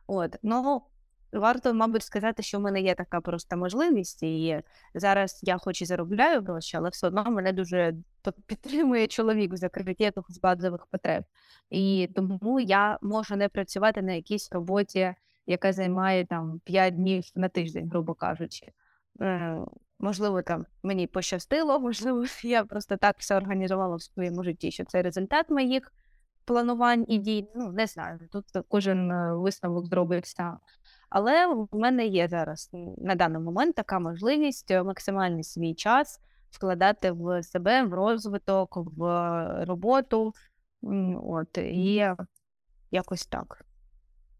От, 0.07 0.36
ну, 0.43 0.82
варто, 1.33 1.74
мабуть, 1.74 2.03
сказати, 2.03 2.43
що 2.43 2.59
в 2.59 2.61
мене 2.61 2.81
є 2.81 2.95
така 2.95 3.20
просто 3.20 3.57
можливість, 3.57 4.22
і 4.22 4.62
зараз 4.95 5.41
я 5.43 5.59
хоч 5.59 5.83
і 5.83 5.85
заробляю 5.85 6.43
гроші, 6.43 6.76
але 6.76 6.89
все 6.89 7.07
одно 7.07 7.24
мене 7.24 7.53
дуже 7.53 7.95
підтримує 8.47 9.07
чоловік 9.07 9.53
в 9.53 9.57
закритті 9.57 10.05
якихось 10.05 10.41
базових 10.41 10.87
потреб. 10.87 11.24
І 11.70 12.09
тому 12.14 12.61
я 12.61 12.99
можу 13.03 13.37
не 13.37 13.49
працювати 13.49 14.03
на 14.03 14.12
якійсь 14.12 14.53
роботі, 14.53 15.14
яка 15.47 15.72
займає 15.72 16.26
там 16.26 16.61
5 16.64 16.95
днів 16.95 17.24
на 17.35 17.49
тиждень, 17.49 17.89
грубо 17.91 18.14
кажучи. 18.14 18.66
Е, 19.20 19.59
можливо, 19.99 20.43
там 20.43 20.66
мені 20.83 21.07
пощастило, 21.07 21.81
можливо, 21.81 22.24
я 22.43 22.64
просто 22.64 22.97
так 22.97 23.16
все 23.18 23.37
організувала 23.37 23.97
в 23.97 24.03
своєму 24.03 24.45
житті, 24.45 24.70
що 24.70 24.85
це 24.85 25.03
результат 25.03 25.51
моїх 25.51 25.93
планувань 26.45 27.05
і 27.09 27.18
дій. 27.18 27.49
Ну, 27.55 27.72
не 27.72 27.87
знаю, 27.87 28.18
тут 28.33 28.45
кожен 28.68 29.11
е, 29.11 29.35
висновок 29.35 29.87
зробить 29.87 30.26
сам. 30.26 30.59
Але 31.11 31.47
в 31.47 31.69
мене 31.73 32.07
є 32.07 32.29
зараз 32.29 32.71
на 32.99 33.15
даний 33.15 33.43
момент 33.43 33.75
така 33.75 33.99
можливість 33.99 34.71
е, 34.71 34.83
максимальний 34.83 35.45
свій 35.45 35.75
час 35.75 36.21
вкладати 36.51 37.13
в 37.13 37.43
себе, 37.43 37.83
в 37.83 37.95
розвиток, 37.95 38.77
в 38.77 39.05
е, 39.05 39.65
роботу. 39.65 40.33
От, 41.23 41.59
і 41.59 42.07
якось 42.91 43.27
так. 43.27 43.65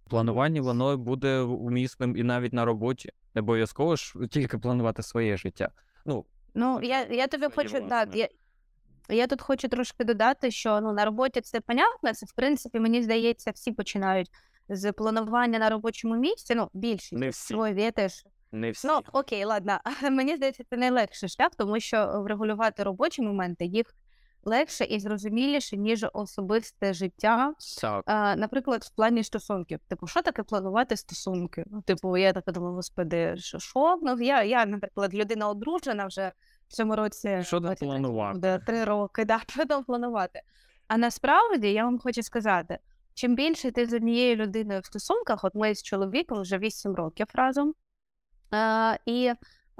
Планування 0.09 0.63
воно 0.63 0.97
буде 0.97 1.41
умісним 1.41 2.17
і 2.17 2.23
навіть 2.23 2.53
на 2.53 2.65
роботі. 2.65 3.11
Не 3.35 3.41
обов'язково 3.41 3.97
ж 3.97 4.15
тільки 4.31 4.59
планувати 4.59 5.03
своє 5.03 5.37
життя. 5.37 5.69
Ну, 6.05 6.25
Ну, 6.55 6.81
я, 6.83 7.05
я 7.05 7.27
тобі 7.27 7.47
хочу, 7.55 7.81
да, 7.81 8.07
я, 8.15 8.29
я 9.09 9.27
тут 9.27 9.43
хочу 9.43 9.69
трошки 9.69 10.05
додати, 10.05 10.51
що 10.51 10.81
ну, 10.81 10.93
на 10.93 11.05
роботі 11.05 11.41
це 11.41 11.61
понятно, 11.61 12.15
це 12.15 12.27
в 12.27 12.33
принципі, 12.33 12.81
мені 12.81 13.03
здається, 13.03 13.51
всі 13.51 13.73
починають 13.73 14.31
з 14.71 14.93
планування 14.93 15.59
на 15.59 15.71
робочому 15.71 16.17
місці. 16.17 16.55
Ну, 16.55 16.69
більшість 16.73 17.13
Не 17.13 17.29
всі. 17.29 17.55
своє 17.55 17.91
теж. 17.91 18.25
не 18.53 18.71
всі. 18.71 18.87
Ну, 18.89 19.01
окей, 19.13 19.45
ладно. 19.45 19.79
Мені 20.11 20.37
здається, 20.37 20.65
це 20.71 20.77
найлегший 20.77 21.29
шлях, 21.29 21.51
тому 21.57 21.81
що 21.81 22.23
врегулювати 22.25 22.83
робочі 22.83 23.23
моменти 23.23 23.65
їх 23.65 23.87
легше 24.45 24.85
і 24.85 25.01
зрозуміліше, 25.01 25.77
ніж 25.77 26.07
особисте 26.13 26.95
життя. 26.95 27.55
Так. 27.81 28.03
А, 28.07 28.37
наприклад, 28.37 28.83
в 28.83 28.91
плані 28.91 29.25
стосунків. 29.25 29.81
Типу, 29.89 30.07
що 30.07 30.23
таке 30.23 30.43
планувати 30.43 30.97
стосунки? 30.97 31.65
Ну, 31.67 31.83
типу, 31.83 32.17
я 32.17 32.33
така 32.33 32.53
думаю, 32.53 32.75
господи, 32.75 33.35
що, 33.39 33.59
що? 33.59 33.99
Ну, 34.03 34.21
я, 34.21 34.43
я, 34.43 34.67
наприклад, 34.67 35.15
людина 35.15 35.49
одружена 35.49 36.07
вже 36.07 36.33
в 36.69 36.73
цьому 36.73 36.97
році. 36.97 37.39
Що 37.43 37.61
там 37.61 37.75
планувати? 37.75 38.61
Три 38.67 38.85
роки, 38.85 39.25
да, 39.25 39.41
що 39.49 39.67
там 39.67 39.85
планувати. 39.85 40.41
А 40.89 40.97
насправді 40.97 41.73
я 41.73 41.85
вам 41.85 41.99
хочу 41.99 42.23
сказати, 42.23 42.79
чим 43.15 43.35
більше 43.35 43.71
ти 43.71 43.87
з 43.87 43.93
однією 43.93 44.37
людиною 44.37 44.81
в 44.81 44.87
стосунках, 44.87 45.45
от 45.45 45.55
ми 45.55 45.75
з 45.75 45.83
чоловіком 45.83 46.41
вже 46.41 46.59
8 46.59 46.95
років 46.95 47.27
разом. 47.35 47.75
А, 48.51 48.97
і 49.07 49.33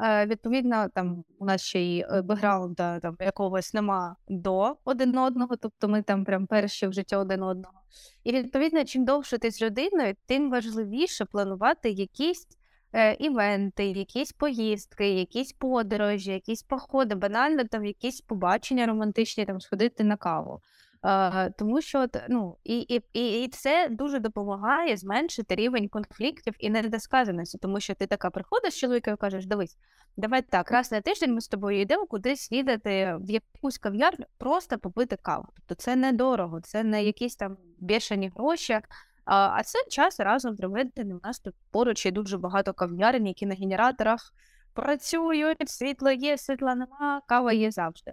е, 0.03 0.27
відповідно, 0.27 0.89
там 0.95 1.25
у 1.39 1.45
нас 1.45 1.63
ще 1.63 1.81
й 1.81 2.01
е, 2.01 2.23
бекграунда 2.23 3.01
там 3.01 3.17
якогось 3.21 3.75
нема 3.75 4.17
до 4.29 4.77
один 4.85 5.19
одного, 5.19 5.57
тобто 5.57 5.89
ми 5.89 6.03
там 6.03 6.25
прям 6.25 6.47
перші 6.47 6.87
в 6.87 6.93
житті 6.93 7.17
один 7.17 7.43
одного. 7.43 7.81
І 8.25 8.33
відповідно, 8.33 8.85
чим 8.85 9.05
довше 9.05 9.39
ти 9.39 9.51
з 9.51 9.63
людиною, 9.63 10.15
тим 10.27 10.51
важливіше 10.51 11.25
планувати 11.25 11.91
якісь 11.91 12.47
е, 12.93 13.15
івенти, 13.15 13.87
якісь 13.87 14.33
поїздки, 14.33 15.11
якісь 15.11 15.53
подорожі, 15.53 16.33
якісь 16.33 16.63
походи, 16.63 17.15
банально 17.15 17.65
там 17.65 17.85
якісь 17.85 18.21
побачення 18.21 18.87
романтичні, 18.87 19.45
там 19.45 19.61
сходити 19.61 20.05
на 20.05 20.17
каву. 20.17 20.61
Е, 21.05 21.51
тому 21.51 21.81
що 21.81 22.07
ну, 22.29 22.57
і, 22.65 22.79
і, 22.79 23.03
і, 23.43 23.49
це 23.49 23.89
дуже 23.91 24.19
допомагає 24.19 24.97
зменшити 24.97 25.55
рівень 25.55 25.89
конфліктів 25.89 26.55
і 26.59 26.71
недосказаності, 26.71 27.59
тому 27.59 27.81
що 27.81 27.95
ти 27.95 28.07
така 28.07 28.31
приходиш 28.31 28.75
з 28.75 28.77
чоловіком 28.77 29.15
і 29.15 29.17
кажеш, 29.17 29.47
дивись, 29.47 29.77
давай 30.17 30.43
так, 30.43 30.71
раз 30.71 30.93
на 30.93 31.01
тиждень 31.01 31.35
ми 31.35 31.41
з 31.41 31.49
тобою 31.49 31.81
йдемо 31.81 32.07
кудись 32.07 32.53
їдати 32.53 33.17
в 33.21 33.31
якусь 33.31 33.79
кав'ярню, 33.79 34.27
просто 34.39 34.79
попити 34.79 35.17
каву. 35.17 35.47
Тобто 35.55 35.75
це 35.75 35.97
недорого, 35.97 36.61
це 36.61 36.85
не 36.85 37.05
якісь 37.05 37.37
там 37.37 37.57
бешені 37.79 38.33
гроші. 38.37 38.81
А, 39.25 39.63
це 39.63 39.79
час 39.91 40.21
разом 40.21 40.57
проведений. 40.57 41.15
У 41.15 41.21
нас 41.23 41.41
тут 41.41 41.55
поруч 41.71 42.07
є 42.07 42.13
дуже 42.13 42.39
багато 42.39 42.73
кав'ярень, 42.73 43.27
які 43.27 43.47
на 43.47 43.55
генераторах 43.55 44.35
працюють, 44.75 45.71
світло 45.71 46.11
є, 46.11 46.39
світла 46.39 46.75
нема, 46.75 47.23
кава 47.27 47.53
є 47.53 47.71
завжди. 47.71 48.13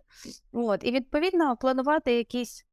От, 0.52 0.84
і 0.84 0.92
відповідно 0.92 1.58
планувати 1.58 2.14
якісь 2.14 2.67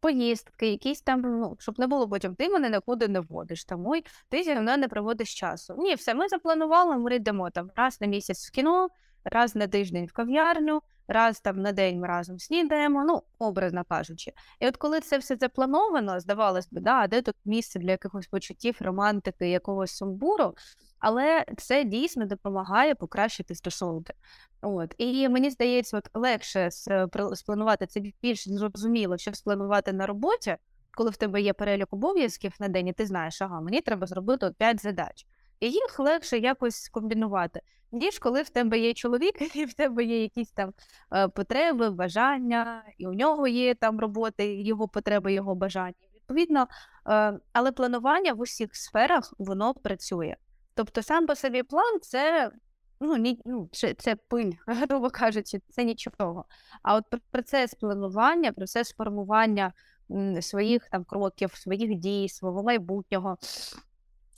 поїздки, 0.00 0.70
якісь 0.70 1.00
там, 1.02 1.20
ну, 1.20 1.56
щоб 1.58 1.78
не 1.78 1.86
було 1.86 2.08
потім, 2.08 2.34
ти 2.34 2.48
мене 2.48 2.70
нікуди 2.70 3.08
не 3.08 3.20
водиш, 3.20 3.64
там, 3.64 3.86
ой, 3.86 4.04
ти 4.28 4.42
зі 4.42 4.54
мною 4.54 4.78
не 4.78 4.88
проводиш 4.88 5.34
часу. 5.34 5.74
Ні, 5.78 5.94
все, 5.94 6.14
ми 6.14 6.28
запланували, 6.28 6.98
ми 6.98 7.14
йдемо 7.16 7.50
там 7.50 7.70
раз 7.76 8.00
на 8.00 8.06
місяць 8.06 8.48
в 8.48 8.50
кіно, 8.50 8.88
раз 9.24 9.54
на 9.54 9.66
тиждень 9.66 10.06
в 10.06 10.12
кав'ярню, 10.12 10.82
раз 11.08 11.40
там 11.40 11.60
на 11.60 11.72
день 11.72 12.00
ми 12.00 12.08
разом 12.08 12.38
снідаємо, 12.38 13.04
ну, 13.04 13.22
образно 13.38 13.84
кажучи. 13.88 14.32
І 14.60 14.66
от 14.68 14.76
коли 14.76 15.00
це 15.00 15.18
все 15.18 15.36
заплановано, 15.36 16.20
здавалось 16.20 16.68
би, 16.70 16.80
да, 16.80 17.06
де 17.06 17.22
тут 17.22 17.36
місце 17.44 17.78
для 17.78 17.90
якихось 17.90 18.26
почуттів, 18.26 18.76
романтики, 18.80 19.50
якогось 19.50 19.90
сумбуру, 19.90 20.54
але 20.98 21.44
це 21.56 21.84
дійсно 21.84 22.26
допомагає 22.26 22.94
покращити 22.94 23.54
стосунки. 23.54 24.14
От. 24.62 24.94
І 24.98 25.28
мені 25.28 25.50
здається, 25.50 25.98
от 25.98 26.08
легше 26.14 26.66
с- 26.70 27.06
спланувати 27.34 27.86
це 27.86 28.00
більш 28.22 28.48
зрозуміло, 28.48 29.18
що 29.18 29.34
спланувати 29.34 29.92
на 29.92 30.06
роботі, 30.06 30.56
коли 30.94 31.10
в 31.10 31.16
тебе 31.16 31.42
є 31.42 31.52
перелік 31.52 31.88
обов'язків 31.90 32.52
на 32.60 32.68
день, 32.68 32.88
і 32.88 32.92
ти 32.92 33.06
знаєш, 33.06 33.42
ага, 33.42 33.60
мені 33.60 33.80
треба 33.80 34.06
зробити 34.06 34.46
от 34.46 34.56
5 34.56 34.82
задач. 34.82 35.26
І 35.62 35.70
їх 35.70 35.98
легше 35.98 36.38
якось 36.38 36.76
скомбінувати, 36.76 37.60
ніж 37.92 38.18
коли 38.18 38.42
в 38.42 38.48
тебе 38.48 38.78
є 38.78 38.94
чоловік, 38.94 39.56
і 39.56 39.64
в 39.64 39.74
тебе 39.74 40.04
є 40.04 40.22
якісь 40.22 40.50
там 40.50 40.72
е, 41.12 41.28
потреби, 41.28 41.90
бажання, 41.90 42.84
і 42.98 43.06
у 43.06 43.12
нього 43.12 43.48
є 43.48 43.74
там 43.74 44.00
роботи, 44.00 44.62
його 44.62 44.88
потреби, 44.88 45.32
його 45.32 45.54
бажання. 45.54 45.94
Відповідно, 46.14 46.66
е, 47.08 47.38
але 47.52 47.72
планування 47.72 48.32
в 48.32 48.40
усіх 48.40 48.76
сферах 48.76 49.34
воно 49.38 49.74
працює. 49.74 50.36
Тобто 50.74 51.02
сам 51.02 51.26
по 51.26 51.34
собі 51.34 51.62
план 51.62 52.00
це 52.00 52.50
ну, 53.00 53.16
ні, 53.16 53.40
ну 53.44 53.68
це, 53.72 53.94
це 53.94 54.16
пиль, 54.16 54.52
грубо 54.66 55.10
кажучи, 55.10 55.60
це 55.68 55.84
нічого. 55.84 56.44
А 56.82 56.94
от 56.94 57.04
пр- 57.10 57.20
процес 57.30 57.74
планування, 57.74 58.52
процес 58.52 58.92
формування 58.92 59.72
своїх 60.40 60.88
там 60.88 61.04
кроків, 61.04 61.54
своїх 61.54 61.94
дій, 61.94 62.28
свого 62.28 62.62
майбутнього. 62.62 63.36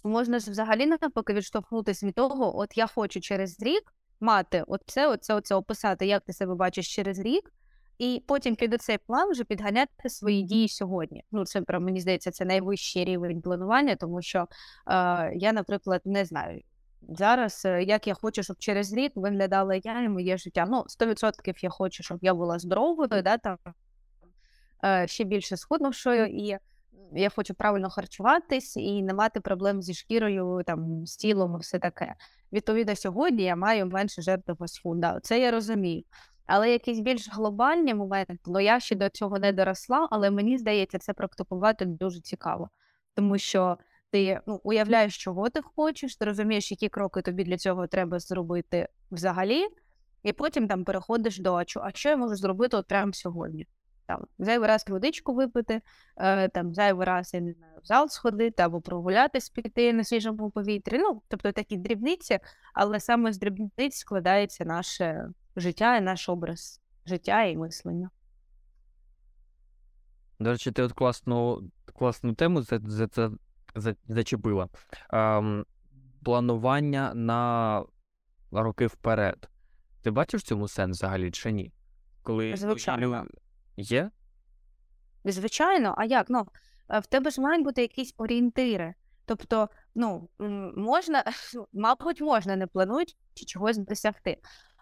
Можна 0.05 0.39
ж 0.39 0.51
взагалі 0.51 0.87
навпаки 0.87 1.33
відштовхнутися 1.33 2.07
від 2.07 2.15
того, 2.15 2.59
от 2.59 2.77
я 2.77 2.87
хочу 2.87 3.21
через 3.21 3.61
рік 3.63 3.83
мати 4.21 4.65
оце, 4.67 5.09
оце, 5.09 5.35
оце 5.35 5.55
описати, 5.55 6.07
як 6.07 6.25
ти 6.25 6.33
себе 6.33 6.55
бачиш 6.55 6.95
через 6.95 7.19
рік, 7.19 7.53
і 7.99 8.23
потім 8.27 8.57
під 8.57 8.83
цей 8.83 8.99
план 8.99 9.31
вже 9.31 9.45
підганяти 9.45 10.09
свої 10.09 10.43
дії 10.43 10.69
сьогодні. 10.69 11.25
Ну, 11.33 11.45
це 11.45 11.63
прям, 11.63 11.85
мені 11.85 12.01
здається, 12.01 12.31
це 12.31 12.45
найвищий 12.45 13.05
рівень 13.05 13.43
планування, 13.43 13.97
тому 13.97 14.23
що 14.23 14.39
е, 14.39 14.47
я, 15.35 15.53
наприклад, 15.53 16.03
не 16.05 16.25
знаю. 16.25 16.61
Зараз, 17.09 17.63
е, 17.65 17.83
як 17.83 18.07
я 18.07 18.15
хочу, 18.15 18.43
щоб 18.43 18.57
через 18.59 18.93
рік 18.93 19.13
виглядала 19.15 19.75
я 19.75 20.03
і 20.03 20.09
моє 20.09 20.37
життя. 20.37 20.67
Ну, 20.71 20.85
100% 20.89 21.63
я 21.63 21.71
хочу, 21.71 22.03
щоб 22.03 22.19
я 22.23 22.35
була 22.35 22.59
здоровою, 22.59 23.23
да, 23.23 23.39
там, 23.39 23.59
е, 24.85 25.07
ще 25.09 25.25
більше 25.25 25.57
схуднувшою, 25.57 26.27
і 26.27 26.59
я 27.13 27.31
хочу 27.31 27.55
правильно 27.55 27.91
харчуватись 27.91 28.77
і 28.77 29.03
не 29.03 29.15
мати 29.15 29.41
проблем 29.41 29.83
зі 29.83 29.95
шкірою, 29.95 30.63
там, 30.67 31.07
з 31.07 31.17
тілом 31.17 31.55
і 31.57 31.59
все 31.59 31.79
таке. 31.79 32.15
Відповідно, 32.53 32.97
сьогодні 32.97 33.43
я 33.43 33.57
маю 33.57 33.87
менше 33.87 34.23
жертв 34.23 34.55
фастфуда. 34.59 35.21
Це 35.23 35.41
я 35.41 35.51
розумію. 35.51 36.05
Але 36.47 36.73
якісь 36.73 37.01
більш 37.01 37.29
глобальні 37.33 37.95
моменти, 37.95 38.39
ну 38.47 38.61
я 38.61 38.81
ще 38.81 38.97
до 38.97 39.09
цього 39.09 39.39
не 39.39 39.53
доросла, 39.53 40.09
але 40.11 40.31
мені 40.31 40.59
здається, 40.59 40.99
це 40.99 41.13
практикувати 41.13 41.85
дуже 41.85 42.21
цікаво, 42.21 42.69
тому 43.15 43.39
що 43.39 43.79
ти 44.11 44.41
ну, 44.47 44.61
уявляєш, 44.65 45.19
чого 45.19 45.51
ти 45.51 45.61
хочеш, 45.77 46.17
ти 46.17 46.25
розумієш, 46.25 46.71
які 46.71 46.89
кроки 46.89 47.23
тобі 47.23 47.45
для 47.45 47.57
цього 47.57 47.87
треба 47.87 48.19
зробити 48.19 48.89
взагалі, 49.11 49.67
і 50.23 50.33
потім 50.33 50.69
там 50.69 50.85
переходиш 50.85 51.39
до 51.39 51.55
а 51.55 51.65
що, 51.95 52.09
я 52.09 52.17
можу 52.17 52.37
зробити 52.37 52.77
от 52.77 52.89
прямо 52.89 53.13
сьогодні. 53.13 53.67
Там 54.07 54.25
зайвий 54.39 54.69
раз 54.69 54.85
водичку 54.89 55.35
випити, 55.35 55.81
е, 56.17 56.49
там 56.49 56.75
зайвий 56.75 57.07
раз, 57.07 57.35
я 57.35 57.41
не 57.41 57.53
знаю, 57.53 57.75
в 57.83 57.87
зал 57.87 58.09
сходити 58.09 58.63
або 58.63 58.81
прогулятись, 58.81 59.51
піти 59.51 59.93
на 59.93 60.05
свіжому 60.05 60.51
повітрі. 60.51 60.99
Ну, 60.99 61.23
тобто 61.29 61.53
такі 61.53 61.77
дрібниці, 61.77 62.39
але 62.75 63.01
саме 63.01 63.33
з 63.33 63.39
дрібниць 63.39 63.97
складається 63.97 64.65
наше 64.65 65.29
життя 65.57 65.97
і 65.97 66.01
наш 66.01 66.29
образ 66.29 66.81
життя 67.07 67.43
і 67.43 67.57
мислення. 67.57 68.11
До 70.41 70.51
речі, 70.51 70.73
ти 70.73 70.83
от 70.83 70.93
класну, 70.93 71.71
класну 71.99 72.35
тему 72.35 72.63
за, 72.63 72.81
за, 72.85 73.09
за, 73.13 73.31
за, 73.75 73.95
зачепила. 74.09 74.69
Ем, 75.11 75.67
планування 76.25 77.15
на 77.15 77.83
роки 78.53 78.87
вперед. 78.87 79.49
Ти 80.03 80.11
бачиш 80.11 80.43
в 80.43 80.47
цьому 80.47 80.69
сенс 80.69 80.97
взагалі 80.97 81.31
чи 81.31 81.53
ні? 81.53 81.73
Коли 82.23 82.57
Звичайно. 82.57 83.27
Є? 83.77 84.11
Звичайно, 85.25 85.95
а 85.99 86.05
як? 86.05 86.27
Ну, 86.29 86.47
е, 86.91 86.99
в 86.99 87.07
тебе 87.07 87.31
ж 87.31 87.41
мають 87.41 87.65
бути 87.65 87.83
якісь 87.83 88.15
орієнтири. 88.17 88.95
Тобто, 89.27 89.69
ну, 89.95 90.29
можна, 90.77 91.25
мабуть, 91.73 92.21
можна, 92.21 92.57
не 92.57 92.67
плануючи 92.67 93.15
чогось 93.47 93.79
досягти. 93.79 94.39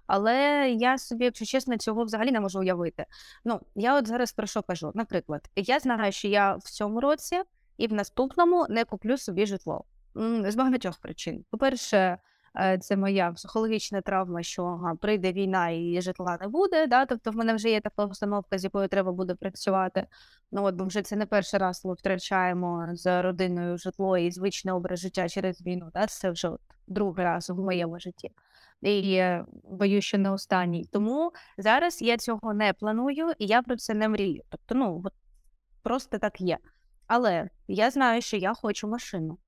Але 0.06 0.68
я 0.70 0.98
собі, 0.98 1.24
якщо 1.24 1.44
чесно, 1.44 1.76
цього 1.76 2.04
взагалі 2.04 2.30
не 2.32 2.40
можу 2.40 2.60
уявити. 2.60 3.04
Ну, 3.44 3.60
я 3.74 3.98
от 3.98 4.06
зараз 4.06 4.32
про 4.32 4.46
що 4.46 4.62
кажу. 4.62 4.92
Наприклад, 4.94 5.50
я 5.56 5.78
знаю, 5.78 6.12
що 6.12 6.28
я 6.28 6.54
в 6.54 6.62
цьому 6.62 7.00
році 7.00 7.42
і 7.76 7.86
в 7.86 7.92
наступному 7.92 8.66
не 8.68 8.84
куплю 8.84 9.16
собі 9.16 9.46
житло. 9.46 9.84
З 10.46 10.54
багатьох 10.54 10.98
причин. 10.98 11.44
По-перше, 11.50 12.18
це 12.80 12.96
моя 12.96 13.32
психологічна 13.32 14.00
травма, 14.00 14.42
що 14.42 14.80
прийде 15.00 15.32
війна 15.32 15.70
і 15.70 16.00
житла 16.00 16.38
не 16.40 16.48
буде. 16.48 16.86
Да? 16.86 17.06
Тобто 17.06 17.30
в 17.30 17.36
мене 17.36 17.54
вже 17.54 17.70
є 17.70 17.80
така 17.80 18.04
установка, 18.04 18.58
з 18.58 18.64
якою 18.64 18.88
треба 18.88 19.12
буде 19.12 19.34
працювати. 19.34 20.06
Ну 20.52 20.64
от, 20.64 20.74
бо 20.74 20.84
вже 20.84 21.02
це 21.02 21.16
не 21.16 21.26
перший 21.26 21.60
раз 21.60 21.84
ми 21.84 21.94
втрачаємо 21.94 22.88
з 22.92 23.22
родиною 23.22 23.78
житло 23.78 24.18
і 24.18 24.30
звичний 24.30 24.74
образ 24.74 25.00
життя 25.00 25.28
через 25.28 25.62
війну. 25.62 25.90
Да? 25.94 26.06
Це 26.06 26.30
вже 26.30 26.48
от 26.48 26.60
другий 26.86 27.24
раз 27.24 27.50
в 27.50 27.58
моєму 27.58 27.98
житті. 27.98 28.30
І 28.82 29.14
е, 29.14 29.44
боюсь, 29.64 30.04
що 30.04 30.18
не 30.18 30.30
останній. 30.30 30.84
Тому 30.84 31.32
зараз 31.58 32.02
я 32.02 32.16
цього 32.16 32.54
не 32.54 32.72
планую 32.72 33.32
і 33.38 33.46
я 33.46 33.62
про 33.62 33.76
це 33.76 33.94
не 33.94 34.08
мрію. 34.08 34.42
Тобто, 34.48 34.74
ну 34.74 35.02
от 35.04 35.12
просто 35.82 36.18
так 36.18 36.40
є. 36.40 36.58
Але 37.06 37.48
я 37.68 37.90
знаю, 37.90 38.22
що 38.22 38.36
я 38.36 38.54
хочу 38.54 38.88
машину. 38.88 39.38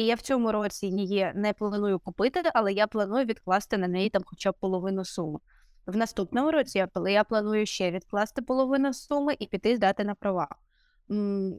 І 0.00 0.06
я 0.06 0.14
в 0.14 0.20
цьому 0.20 0.52
році 0.52 0.86
її 0.86 1.32
не 1.34 1.52
планую 1.52 1.98
купити, 1.98 2.42
але 2.54 2.72
я 2.72 2.86
планую 2.86 3.24
відкласти 3.24 3.78
на 3.78 3.88
неї 3.88 4.10
там 4.10 4.22
хоча 4.26 4.50
б 4.50 4.54
половину 4.60 5.04
суми. 5.04 5.38
В 5.86 5.96
наступному 5.96 6.50
році 6.50 6.86
я, 7.06 7.24
планую 7.24 7.66
ще 7.66 7.90
відкласти 7.90 8.42
половину 8.42 8.94
суми 8.94 9.36
і 9.38 9.46
піти 9.46 9.76
здати 9.76 10.04
на 10.04 10.14
права. 10.14 10.48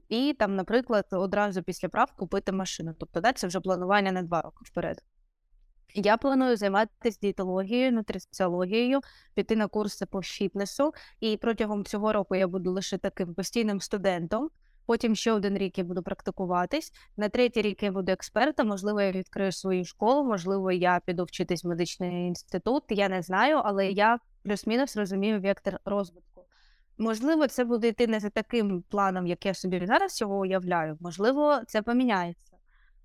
І 0.09 0.35
там, 0.39 0.55
наприклад, 0.55 1.05
одразу 1.11 1.63
після 1.63 1.89
прав 1.89 2.11
купити 2.11 2.51
машину. 2.51 2.95
Тобто, 2.99 3.21
да, 3.21 3.33
це 3.33 3.47
вже 3.47 3.59
планування 3.59 4.11
на 4.11 4.21
два 4.21 4.41
роки 4.41 4.65
вперед. 4.65 5.03
Я 5.95 6.17
планую 6.17 6.57
займатися 6.57 7.19
дієтологією, 7.21 7.91
нутриціологією, 7.91 8.99
піти 9.33 9.55
на 9.55 9.67
курси 9.67 10.05
по 10.05 10.21
фітнесу, 10.21 10.93
і 11.19 11.37
протягом 11.37 11.85
цього 11.85 12.13
року 12.13 12.35
я 12.35 12.47
буду 12.47 12.71
лише 12.71 12.97
таким 12.97 13.33
постійним 13.33 13.81
студентом. 13.81 14.49
Потім 14.91 15.15
ще 15.15 15.31
один 15.31 15.57
рік 15.57 15.77
я 15.77 15.83
буду 15.83 16.03
практикуватись. 16.03 16.93
На 17.17 17.29
третій 17.29 17.61
рік 17.61 17.83
я 17.83 17.91
буду 17.91 18.11
експертом. 18.11 18.67
Можливо, 18.67 19.01
я 19.01 19.11
відкрию 19.11 19.51
свою 19.51 19.85
школу, 19.85 20.23
можливо, 20.23 20.71
я 20.71 21.01
піду 21.05 21.23
вчитись 21.23 21.63
в 21.63 21.67
медичний 21.67 22.27
інститут. 22.27 22.83
Я 22.89 23.09
не 23.09 23.21
знаю, 23.21 23.61
але 23.63 23.87
я 23.91 24.19
плюс-мінус 24.43 24.97
розумію 24.97 25.41
вектор 25.41 25.79
розвитку. 25.85 26.45
Можливо, 26.97 27.47
це 27.47 27.63
буде 27.63 27.87
йти 27.87 28.07
не 28.07 28.19
за 28.19 28.29
таким 28.29 28.83
планом, 28.89 29.27
як 29.27 29.45
я 29.45 29.53
собі 29.53 29.85
зараз 29.85 30.15
цього 30.15 30.39
уявляю. 30.39 30.97
Можливо, 30.99 31.61
це 31.67 31.81
поміняється. 31.81 32.57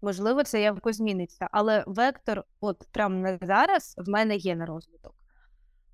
Можливо, 0.02 0.44
це 0.44 0.62
якось 0.62 0.96
зміниться. 0.96 1.48
Але 1.50 1.84
вектор, 1.86 2.44
от 2.60 2.88
прямо 2.92 3.16
на 3.16 3.38
зараз, 3.42 3.94
в 3.98 4.08
мене 4.08 4.36
є 4.36 4.56
на 4.56 4.66
розвиток. 4.66 5.14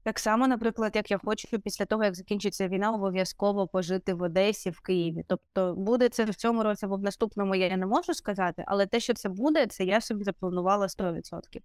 Так 0.04 0.18
само, 0.18 0.48
наприклад, 0.48 0.96
як 0.96 1.10
я 1.10 1.18
хочу 1.18 1.60
після 1.60 1.84
того, 1.84 2.04
як 2.04 2.14
закінчиться 2.14 2.68
війна, 2.68 2.92
обов'язково 2.92 3.68
пожити 3.68 4.14
в 4.14 4.22
Одесі, 4.22 4.70
в 4.70 4.80
Києві. 4.80 5.24
Тобто, 5.28 5.74
буде 5.74 6.08
це 6.08 6.24
в 6.24 6.34
цьому 6.34 6.62
році 6.62 6.86
або 6.86 6.96
в 6.96 7.02
наступному, 7.02 7.54
я 7.54 7.76
не 7.76 7.86
можу 7.86 8.14
сказати, 8.14 8.64
але 8.66 8.86
те, 8.86 9.00
що 9.00 9.14
це 9.14 9.28
буде, 9.28 9.66
це 9.66 9.84
я 9.84 10.00
собі 10.00 10.24
запланувала 10.24 10.86
100%. 10.86 11.60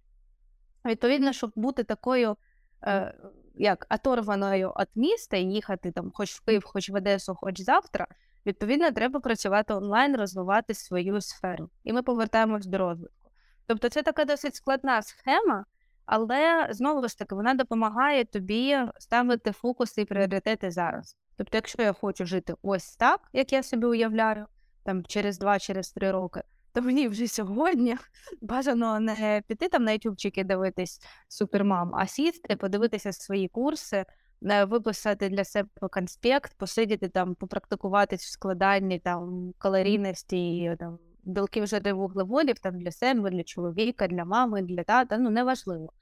Відповідно, 0.84 1.32
щоб 1.32 1.52
бути 1.56 1.84
такою, 1.84 2.36
е, 2.82 3.14
як 3.54 3.86
оторваною 3.90 4.72
від 4.80 4.88
міста 4.94 5.36
і 5.36 5.44
їхати 5.44 5.92
там, 5.92 6.10
хоч 6.14 6.34
в 6.34 6.44
Київ, 6.44 6.62
хоч 6.64 6.90
в 6.90 6.94
Одесу, 6.94 7.34
хоч 7.34 7.60
завтра. 7.60 8.06
Відповідно, 8.46 8.90
треба 8.90 9.20
працювати 9.20 9.74
онлайн, 9.74 10.16
розвивати 10.16 10.74
свою 10.74 11.20
сферу. 11.20 11.70
І 11.84 11.92
ми 11.92 12.02
повертаємось 12.02 12.66
до 12.66 12.78
розвитку. 12.78 13.30
Тобто, 13.66 13.88
це 13.88 14.02
така 14.02 14.24
досить 14.24 14.54
складна 14.54 15.02
схема, 15.02 15.64
але 16.08 16.68
знову 16.70 17.08
ж 17.08 17.18
таки 17.18 17.34
вона 17.34 17.54
допомагає 17.54 18.24
тобі 18.24 18.78
ставити 18.98 19.52
фокуси 19.52 20.00
і 20.00 20.04
пріоритети 20.04 20.70
зараз. 20.70 21.16
Тобто, 21.36 21.56
якщо 21.56 21.82
я 21.82 21.92
хочу 21.92 22.26
жити 22.26 22.54
ось 22.62 22.96
так, 22.96 23.20
як 23.32 23.52
я 23.52 23.62
собі 23.62 23.86
уявляю, 23.86 24.46
там 24.84 25.04
через 25.04 25.38
два, 25.38 25.58
через 25.58 25.92
три 25.92 26.10
роки, 26.10 26.42
то 26.72 26.82
мені 26.82 27.08
вже 27.08 27.28
сьогодні 27.28 27.96
бажано 28.40 29.00
не 29.00 29.42
піти 29.46 29.68
там 29.68 29.84
на 29.84 29.92
ютубчики 29.92 30.44
дивитись 30.44 31.00
супермам, 31.28 31.94
а 31.94 32.06
сісти, 32.06 32.56
подивитися 32.56 33.12
свої 33.12 33.48
курси, 33.48 34.04
е, 34.42 34.64
виписати 34.64 35.28
для 35.28 35.44
себе 35.44 35.68
конспект, 35.90 36.54
посидіти 36.58 37.08
там, 37.08 37.34
попрактикуватись 37.34 38.24
в 38.24 38.30
складанні 38.30 38.98
там 38.98 39.52
калорійності 39.58 40.56
і 40.56 40.76
там 40.78 40.98
білків 41.24 41.66
жирів 41.66 41.96
вуглеводів 41.96 42.58
там 42.58 42.78
для 42.80 42.90
себе, 42.90 43.30
для 43.30 43.44
чоловіка, 43.44 44.06
для 44.06 44.24
мами, 44.24 44.62
для 44.62 44.84
тата, 44.84 45.18
ну 45.18 45.30
неважливо. 45.30 45.92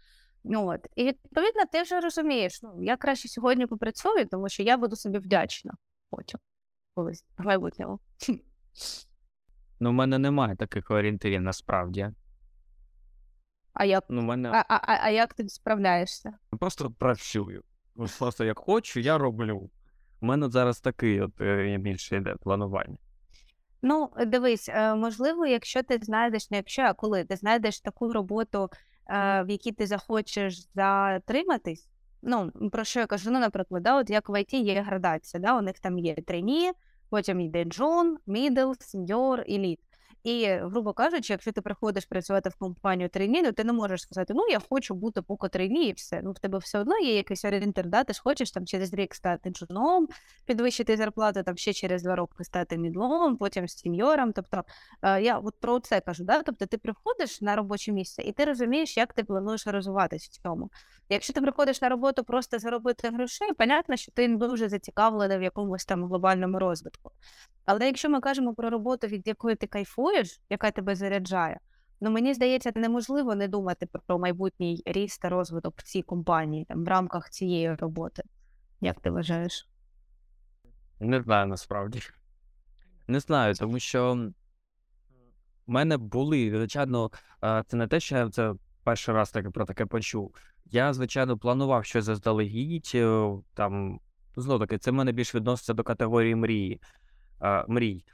Ну, 0.44 0.68
от. 0.68 0.86
І 0.96 1.04
відповідно, 1.04 1.62
ти 1.72 1.82
вже 1.82 2.00
розумієш, 2.00 2.62
ну 2.62 2.82
я 2.82 2.96
краще 2.96 3.28
сьогодні 3.28 3.66
попрацюю, 3.66 4.26
тому 4.26 4.48
що 4.48 4.62
я 4.62 4.76
буду 4.76 4.96
собі 4.96 5.18
вдячна 5.18 5.74
потім, 6.10 6.40
колись 6.94 7.24
в 7.38 7.44
майбутньому. 7.44 8.00
Ну, 9.80 9.90
в 9.90 9.92
мене 9.92 10.18
немає 10.18 10.56
таких 10.56 10.90
орієнтирів 10.90 11.42
насправді. 11.42 12.10
А 13.72 13.84
як, 13.84 14.04
Ну, 14.08 14.22
мене 14.22 14.48
а, 14.48 14.64
а, 14.68 15.06
а, 15.06 15.10
як 15.10 15.34
ти 15.34 15.48
справляєшся? 15.48 16.38
Я 16.52 16.58
просто 16.58 16.90
працюю. 16.90 17.62
Просто 18.18 18.44
як 18.44 18.58
хочу, 18.58 19.00
я 19.00 19.18
роблю. 19.18 19.70
У 20.20 20.26
мене 20.26 20.50
зараз 20.50 20.80
такий 20.80 21.20
от 21.20 21.40
е, 21.40 21.78
більше 21.78 22.16
йде 22.16 22.34
планування. 22.34 22.96
Ну, 23.88 24.10
дивись, 24.26 24.68
е, 24.68 24.94
можливо, 24.94 25.46
якщо 25.46 25.82
ти 25.82 25.98
знайдеш, 26.02 26.50
не 26.50 26.56
якщо, 26.56 26.82
а 26.82 26.92
коли 26.92 27.24
ти 27.24 27.36
знайдеш 27.36 27.80
таку 27.80 28.12
роботу, 28.12 28.68
е, 29.10 29.42
в 29.42 29.50
якій 29.50 29.72
ти 29.72 29.86
захочеш 29.86 30.68
затриматись. 30.74 31.88
Ну, 32.22 32.50
про 32.72 32.84
що 32.84 33.00
я 33.00 33.06
кажу? 33.06 33.30
Ну, 33.30 33.40
наприклад, 33.40 33.82
да, 33.82 33.96
от 33.96 34.10
як 34.10 34.28
в 34.28 34.32
IT 34.32 34.54
є 34.54 34.82
градація, 34.82 35.40
да, 35.40 35.58
у 35.58 35.62
них 35.62 35.78
там 35.78 35.98
є 35.98 36.14
трені, 36.14 36.72
потім 37.10 37.40
йде 37.40 37.64
джун, 37.64 38.18
мідл, 38.26 38.72
сеньор 38.80 39.42
і 39.46 39.58
лід. 39.58 39.80
І, 40.26 40.46
грубо 40.46 40.92
кажучи, 40.92 41.32
якщо 41.32 41.52
ти 41.52 41.60
приходиш 41.60 42.04
працювати 42.04 42.48
в 42.48 42.54
компанію 42.54 43.08
трейні, 43.08 43.42
ну 43.42 43.52
ти 43.52 43.64
не 43.64 43.72
можеш 43.72 44.02
сказати, 44.02 44.34
ну 44.34 44.48
я 44.48 44.60
хочу 44.70 44.94
бути 44.94 45.22
поки 45.22 45.48
трейні 45.48 45.88
і 45.88 45.92
все. 45.92 46.20
Ну 46.24 46.32
в 46.32 46.38
тебе 46.38 46.58
все 46.58 46.78
одно 46.78 46.98
є 46.98 47.16
якийсь 47.16 47.44
орієнтир, 47.44 47.86
да? 47.86 48.04
ти 48.04 48.12
ж 48.12 48.20
хочеш 48.24 48.50
там 48.50 48.66
через 48.66 48.94
рік 48.94 49.14
стати 49.14 49.50
джуном, 49.50 50.08
підвищити 50.46 50.96
зарплату, 50.96 51.42
там 51.42 51.56
ще 51.56 51.72
через 51.72 52.02
два 52.02 52.16
роки 52.16 52.44
стати 52.44 52.78
мідлом, 52.78 53.36
потім 53.36 53.68
сеньором. 53.68 54.32
Тобто 54.32 54.64
я 55.02 55.38
от 55.38 55.54
про 55.60 55.80
це 55.80 56.00
кажу, 56.00 56.24
да? 56.24 56.42
тобто 56.42 56.66
ти 56.66 56.78
приходиш 56.78 57.40
на 57.40 57.56
робоче 57.56 57.92
місце 57.92 58.22
і 58.22 58.32
ти 58.32 58.44
розумієш, 58.44 58.96
як 58.96 59.12
ти 59.12 59.24
плануєш 59.24 59.66
розвиватись 59.66 60.28
в 60.28 60.42
цьому. 60.42 60.70
Якщо 61.08 61.32
ти 61.32 61.40
приходиш 61.40 61.82
на 61.82 61.88
роботу 61.88 62.24
просто 62.24 62.58
заробити 62.58 63.08
грошей, 63.08 63.52
понятно, 63.52 63.96
що 63.96 64.12
ти 64.12 64.28
дуже 64.28 64.68
зацікавлений 64.68 65.38
в 65.38 65.42
якомусь 65.42 65.84
там 65.84 66.04
глобальному 66.04 66.58
розвитку. 66.58 67.10
Але 67.66 67.86
якщо 67.86 68.10
ми 68.10 68.20
кажемо 68.20 68.54
про 68.54 68.70
роботу, 68.70 69.06
від 69.06 69.26
якої 69.28 69.56
ти 69.56 69.66
кайфуєш, 69.66 70.40
яка 70.50 70.70
тебе 70.70 70.94
заряджає, 70.94 71.60
ну 72.00 72.10
мені 72.10 72.34
здається, 72.34 72.72
неможливо 72.74 73.34
не 73.34 73.48
думати 73.48 73.86
про 74.06 74.18
майбутній 74.18 74.82
ріст 74.86 75.22
та 75.22 75.28
розвиток 75.28 75.74
в 75.76 75.82
цій 75.82 76.02
компанії, 76.02 76.64
там 76.64 76.84
в 76.84 76.88
рамках 76.88 77.30
цієї 77.30 77.74
роботи. 77.74 78.22
Як 78.80 79.00
ти 79.00 79.10
вважаєш? 79.10 79.68
Не 81.00 81.22
знаю 81.22 81.46
насправді. 81.46 82.00
Не 83.08 83.20
знаю, 83.20 83.54
тому 83.54 83.78
що 83.78 84.30
в 85.66 85.70
мене 85.70 85.96
були, 85.96 86.50
звичайно, 86.50 87.10
це 87.66 87.76
не 87.76 87.86
те, 87.86 88.00
що 88.00 88.16
я 88.16 88.30
це 88.30 88.54
перший 88.84 89.14
раз 89.14 89.30
таке 89.30 89.50
про 89.50 89.64
таке 89.64 89.86
почув. 89.86 90.34
Я, 90.64 90.92
звичайно, 90.92 91.38
планував 91.38 91.84
щось 91.84 92.04
заздалегідь. 92.04 92.92
е, 92.94 93.30
Там, 93.54 94.00
знову 94.36 94.60
таки, 94.60 94.78
це 94.78 94.90
в 94.90 94.94
мене 94.94 95.12
більш 95.12 95.34
відноситься 95.34 95.74
до 95.74 95.84
категорії 95.84 96.34
мрії. 96.34 96.80
Е, 97.42 97.64
мрій. 97.68 98.04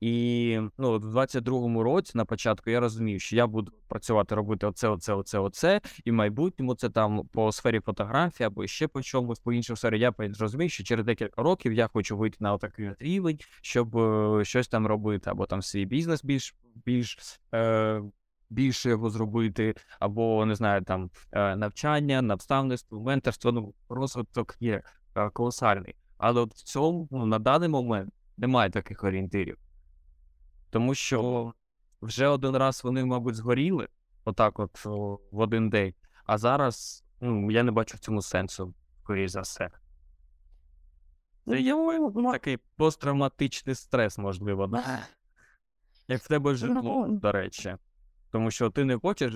І 0.00 0.58
ну, 0.78 0.98
в 0.98 1.16
22-му 1.16 1.82
році 1.82 2.12
на 2.14 2.24
початку 2.24 2.70
я 2.70 2.80
розумів, 2.80 3.20
що 3.20 3.36
я 3.36 3.46
буду 3.46 3.72
працювати, 3.88 4.34
робити 4.34 4.66
оце, 4.66 4.88
оце, 4.88 5.14
оце, 5.14 5.38
оце, 5.38 5.80
і 6.04 6.10
в 6.10 6.14
майбутньому 6.14 6.74
це 6.74 6.90
там 6.90 7.26
по 7.32 7.52
сфері 7.52 7.80
фотографії 7.80 8.46
або 8.46 8.66
ще 8.66 8.88
по 8.88 9.02
чомусь, 9.02 9.38
по 9.38 9.52
іншій 9.52 9.76
сфері. 9.76 9.98
Я 10.00 10.14
зрозумів, 10.18 10.70
що 10.70 10.84
через 10.84 11.04
декілька 11.04 11.42
років 11.42 11.72
я 11.72 11.88
хочу 11.88 12.16
вийти 12.16 12.36
на 12.40 12.54
отакий 12.54 12.90
рівень, 12.98 13.38
щоб 13.62 13.96
е, 13.96 14.44
щось 14.44 14.68
там 14.68 14.86
робити, 14.86 15.30
або 15.30 15.46
там 15.46 15.62
свій 15.62 15.84
бізнес 15.84 16.24
більш 16.24 16.54
більш 16.84 17.40
е, 17.54 18.02
більше 18.50 18.88
його 18.88 19.10
зробити, 19.10 19.74
або 19.98 20.46
не 20.46 20.54
знаю, 20.54 20.82
там 20.82 21.10
е, 21.32 21.56
навчання, 21.56 22.22
наставництво, 22.22 23.00
менторство. 23.00 23.52
Ну, 23.52 23.74
розвиток 23.88 24.56
є 24.60 24.82
е, 25.14 25.30
колосальний. 25.30 25.94
Але 26.18 26.40
от 26.40 26.54
в 26.54 26.62
цьому 26.62 27.08
ну, 27.10 27.26
на 27.26 27.38
даний 27.38 27.68
момент 27.68 28.12
немає 28.40 28.70
таких 28.70 29.04
орієнтирів. 29.04 29.58
Тому 30.70 30.94
що 30.94 31.52
вже 32.02 32.26
один 32.26 32.56
раз 32.56 32.84
вони, 32.84 33.04
мабуть, 33.04 33.34
згоріли, 33.34 33.88
отак, 34.24 34.58
от 34.58 34.84
в 34.84 35.38
один 35.38 35.70
день. 35.70 35.94
А 36.24 36.38
зараз 36.38 37.04
ну, 37.20 37.50
я 37.50 37.62
не 37.62 37.70
бачу 37.70 37.96
в 37.96 38.00
цьому 38.00 38.22
сенсу, 38.22 38.74
скоріш 39.02 39.30
за 39.30 39.40
все. 39.40 39.70
Це 41.46 41.60
є 41.60 41.74
такий 42.32 42.58
посттравматичний 42.76 43.74
стрес, 43.74 44.18
можливо, 44.18 44.66
да? 44.66 44.98
як 46.08 46.22
в 46.22 46.28
тебе 46.28 46.54
житло, 46.54 47.06
Ну, 47.08 47.18
до 47.18 47.32
речі. 47.32 47.76
Тому 48.30 48.50
що 48.50 48.70
ти 48.70 48.84
не 48.84 48.98
хочеш, 48.98 49.34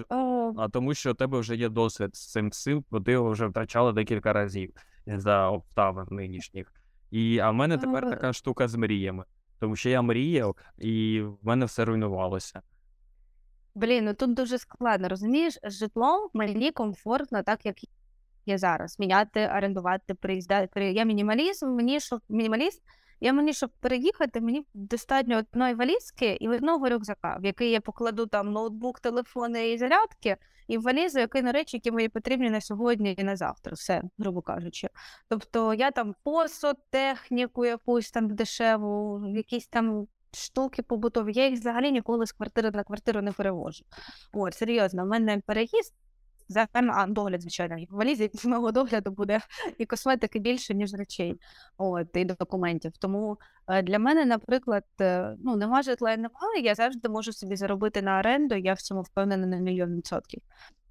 а 0.59 0.69
тому, 0.73 0.95
що 0.95 1.11
у 1.11 1.15
тебе 1.15 1.39
вже 1.39 1.57
є 1.57 1.69
досвід 1.69 2.17
з 2.17 2.31
цим 2.31 2.49
всім, 2.49 2.85
бо 2.91 3.01
ти 3.01 3.13
його 3.13 3.31
вже 3.31 3.47
втрачала 3.47 3.93
декілька 3.93 4.33
разів 4.33 4.73
за 5.07 5.49
обставин 5.49 6.07
нинішніх. 6.11 6.73
І, 7.15 7.39
а 7.39 7.51
в 7.51 7.55
мене 7.55 7.79
тепер 7.79 8.11
така 8.11 8.33
штука 8.33 8.69
з 8.69 8.75
мріями. 8.75 9.25
Тому 9.59 9.77
що 9.77 9.89
я 9.89 10.03
мріяв, 10.03 10.57
і 10.79 11.21
в 11.23 11.47
мене 11.47 11.65
все 11.65 11.85
руйнувалося. 11.85 12.63
Блін, 13.75 14.05
ну 14.05 14.15
тут 14.15 14.35
дуже 14.35 14.59
складно, 14.59 15.09
розумієш, 15.09 15.59
з 15.65 15.73
житлом 15.73 16.29
мені 16.33 16.71
комфортно, 16.71 17.43
так 17.43 17.67
як 17.67 17.77
є 18.47 18.59
зараз. 18.59 18.99
Міняти, 18.99 19.49
орендувати, 19.57 20.15
приїздати. 20.15 20.93
Я 20.93 21.05
мінімалізм, 21.05 21.69
мені 21.69 22.01
що 22.01 22.19
мінімаліст, 22.29 22.83
я 23.21 23.33
мені, 23.33 23.53
щоб 23.53 23.71
переїхати, 23.81 24.41
мені 24.41 24.67
достатньо 24.75 25.39
одної 25.39 25.75
валізки 25.75 26.37
і 26.41 26.49
одного 26.49 26.89
рюкзака, 26.89 27.37
в 27.41 27.45
який 27.45 27.71
я 27.71 27.81
покладу 27.81 28.27
там 28.27 28.53
ноутбук, 28.53 29.01
телефони 29.01 29.73
і 29.73 29.79
зарядки, 29.79 30.37
і 30.69 30.79
валізу, 30.79 31.19
який 31.19 31.43
на 31.43 31.53
речі, 31.53 31.77
які 31.77 31.91
мені 31.91 32.09
потрібні 32.09 32.51
на 32.51 32.61
сьогодні 32.61 33.15
і 33.19 33.25
на 33.25 33.37
завтра, 33.37 33.73
все, 33.73 34.03
грубо 34.19 34.43
кажучи. 34.43 34.89
Тобто 35.29 35.75
я 35.75 35.91
там 35.91 36.15
посуд, 36.23 36.77
техніку 36.91 37.65
якусь 37.65 38.11
там 38.11 38.35
дешеву, 38.35 39.23
якісь 39.29 39.67
там 39.67 40.07
штуки 40.33 40.83
побутові. 40.83 41.33
Я 41.33 41.49
їх 41.49 41.59
взагалі 41.59 41.93
ніколи 41.93 42.27
з 42.27 42.33
квартири 42.33 42.71
на 42.71 42.85
квартиру 42.85 43.23
не 43.23 43.33
перевожу. 43.33 43.85
От, 44.33 44.55
серйозно, 44.55 45.05
в 45.05 45.07
мене 45.07 45.43
переїзд. 45.47 45.95
За 46.49 46.69
а, 46.73 47.07
догляд, 47.07 47.43
звичайно, 47.43 47.77
в 47.91 47.97
валізі 47.97 48.31
мого 48.45 48.73
догляду 48.73 49.11
буде 49.11 49.41
і 49.79 49.87
косметики 49.87 50.39
більше, 50.39 50.75
ніж 50.75 50.95
речей, 50.95 51.41
от, 51.79 52.17
і 52.17 52.25
документів. 52.25 52.93
Тому 52.99 53.39
е, 53.69 53.83
для 53.83 53.99
мене, 53.99 54.25
наприклад, 54.25 54.85
е, 55.01 55.37
ну, 55.45 55.57
нема 55.57 55.83
житла 55.83 56.13
і 56.13 56.17
немає, 56.17 56.63
я 56.63 56.75
завжди 56.75 57.09
можу 57.09 57.33
собі 57.33 57.57
заробити 57.57 58.03
на 58.03 58.19
оренду, 58.19 58.55
я 58.55 58.75
в 58.75 58.81
цьому 58.81 59.03
впевнена 59.03 59.47
на 59.47 59.57
мільйон 59.57 59.97
відсотків. 59.97 60.43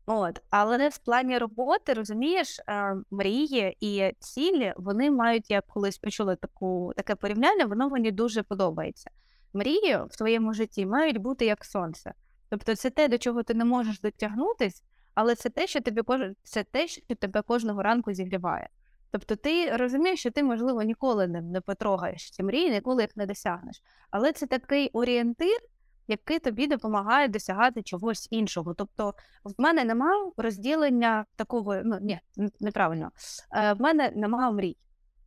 От, 0.05 0.41
але 0.49 0.89
в 0.89 0.97
плані 0.97 1.37
роботи, 1.37 1.93
розумієш, 1.93 2.59
е, 2.59 2.95
мрії 3.11 3.77
і 3.79 4.11
цілі, 4.19 4.73
вони 4.77 5.11
мають, 5.11 5.51
я 5.51 5.61
колись 5.61 5.97
почула 5.97 6.35
таку, 6.35 6.93
таке 6.95 7.15
порівняння, 7.15 7.65
воно 7.65 7.89
мені 7.89 8.11
дуже 8.11 8.43
подобається. 8.43 9.11
Мрії 9.53 9.99
в 10.09 10.17
твоєму 10.17 10.53
житті 10.53 10.85
мають 10.85 11.17
бути 11.17 11.45
як 11.45 11.65
сонце. 11.65 12.13
Тобто 12.49 12.75
це 12.75 12.89
те, 12.89 13.07
до 13.07 13.17
чого 13.17 13.43
ти 13.43 13.53
не 13.53 13.65
можеш 13.65 14.01
дотягнутись, 14.01 14.83
але 15.15 15.35
це 15.35 15.49
те, 15.49 15.67
що 15.67 15.81
тобі 15.81 16.01
це 16.43 16.63
те, 16.63 16.87
що 16.87 17.01
тебе 17.15 17.41
кожного 17.41 17.83
ранку 17.83 18.13
зігріває. 18.13 18.69
Тобто 19.11 19.35
ти 19.35 19.77
розумієш, 19.77 20.19
що 20.19 20.31
ти, 20.31 20.43
можливо, 20.43 20.83
ніколи 20.83 21.27
не, 21.27 21.41
не 21.41 21.61
потрогаєш 21.61 22.31
ці 22.31 22.43
мрії, 22.43 22.71
ніколи 22.71 23.01
їх 23.01 23.17
не 23.17 23.25
досягнеш. 23.25 23.83
Але 24.11 24.31
це 24.31 24.47
такий 24.47 24.89
орієнтир, 24.89 25.57
який 26.07 26.39
тобі 26.39 26.67
допомагає 26.67 27.27
досягати 27.27 27.83
чогось 27.83 28.27
іншого. 28.31 28.73
Тобто, 28.73 29.13
в 29.43 29.53
мене 29.57 29.83
немає 29.83 30.31
розділення 30.37 31.25
такого, 31.35 31.75
ну 31.83 31.97
ні, 32.01 32.19
неправильно. 32.59 33.11
Е, 33.51 33.73
в 33.73 33.81
мене 33.81 34.11
немає 34.15 34.51
мрій. 34.51 34.77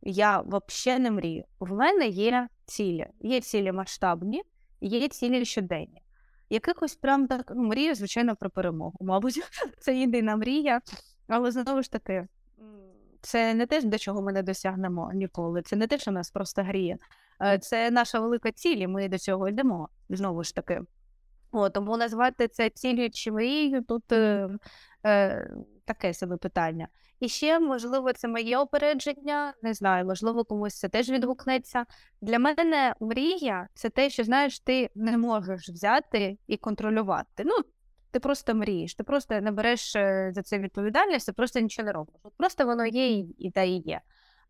Я 0.01 0.41
взагалі 0.41 1.01
не 1.01 1.11
мрію. 1.11 1.43
В 1.59 1.73
мене 1.73 2.07
є 2.07 2.47
цілі. 2.65 3.07
Є 3.19 3.41
цілі 3.41 3.71
масштабні, 3.71 4.43
є 4.81 5.07
цілі 5.07 5.45
щоденні. 5.45 6.01
Якихось 6.49 6.95
прям 6.95 7.27
так 7.27 7.51
ну, 7.55 7.63
мрію, 7.63 7.95
звичайно, 7.95 8.35
про 8.35 8.49
перемогу. 8.49 8.97
Мабуть, 9.01 9.41
це 9.79 9.97
єдина 9.97 10.35
мрія. 10.35 10.81
Але 11.27 11.51
знову 11.51 11.83
ж 11.83 11.91
таки, 11.91 12.27
це 13.21 13.53
не 13.53 13.65
те, 13.65 13.81
до 13.81 13.97
чого 13.97 14.21
ми 14.21 14.33
не 14.33 14.43
досягнемо 14.43 15.11
ніколи. 15.13 15.61
Це 15.61 15.75
не 15.75 15.87
те, 15.87 15.97
що 15.97 16.11
нас 16.11 16.31
просто 16.31 16.63
гріє. 16.63 16.97
Е, 17.41 17.59
Це 17.59 17.91
наша 17.91 18.19
велика 18.19 18.51
ціль, 18.51 18.77
і 18.77 18.87
ми 18.87 19.09
до 19.09 19.17
цього 19.17 19.47
йдемо. 19.47 19.89
Знову 20.09 20.43
ж 20.43 20.55
таки. 20.55 20.81
О, 21.51 21.69
тому 21.69 21.97
назвати 21.97 22.47
це 22.47 22.69
ціллю 22.69 23.09
чи 23.09 23.31
мрією 23.31 23.83
тут 23.83 24.11
е, 24.11 24.49
е, 25.05 25.49
таке 25.87 26.13
собі 26.13 26.37
питання. 26.37 26.87
І 27.19 27.29
ще, 27.29 27.59
можливо, 27.59 28.13
це 28.13 28.27
моє 28.27 28.57
опередження, 28.57 29.53
не 29.61 29.73
знаю, 29.73 30.05
можливо, 30.05 30.43
комусь 30.43 30.79
це 30.79 30.89
теж 30.89 31.09
відгукнеться. 31.09 31.85
Для 32.21 32.39
мене 32.39 32.95
мрія 32.99 33.67
це 33.73 33.89
те, 33.89 34.09
що 34.09 34.23
знаєш, 34.23 34.59
ти 34.59 34.89
не 34.95 35.17
можеш 35.17 35.69
взяти 35.69 36.37
і 36.47 36.57
контролювати. 36.57 37.43
Ну, 37.45 37.53
ти 38.11 38.19
просто 38.19 38.55
мрієш, 38.55 38.95
ти 38.95 39.03
просто 39.03 39.41
не 39.41 39.51
береш 39.51 39.95
е, 39.95 40.31
за 40.35 40.41
це 40.41 40.59
відповідальність, 40.59 41.25
ти 41.25 41.33
просто 41.33 41.59
нічого 41.59 41.85
не 41.85 41.91
робиш. 41.91 42.15
Просто 42.37 42.65
воно 42.65 42.85
є 42.85 43.17
і, 43.17 43.51
та 43.55 43.61
і 43.61 43.71
є. 43.71 44.01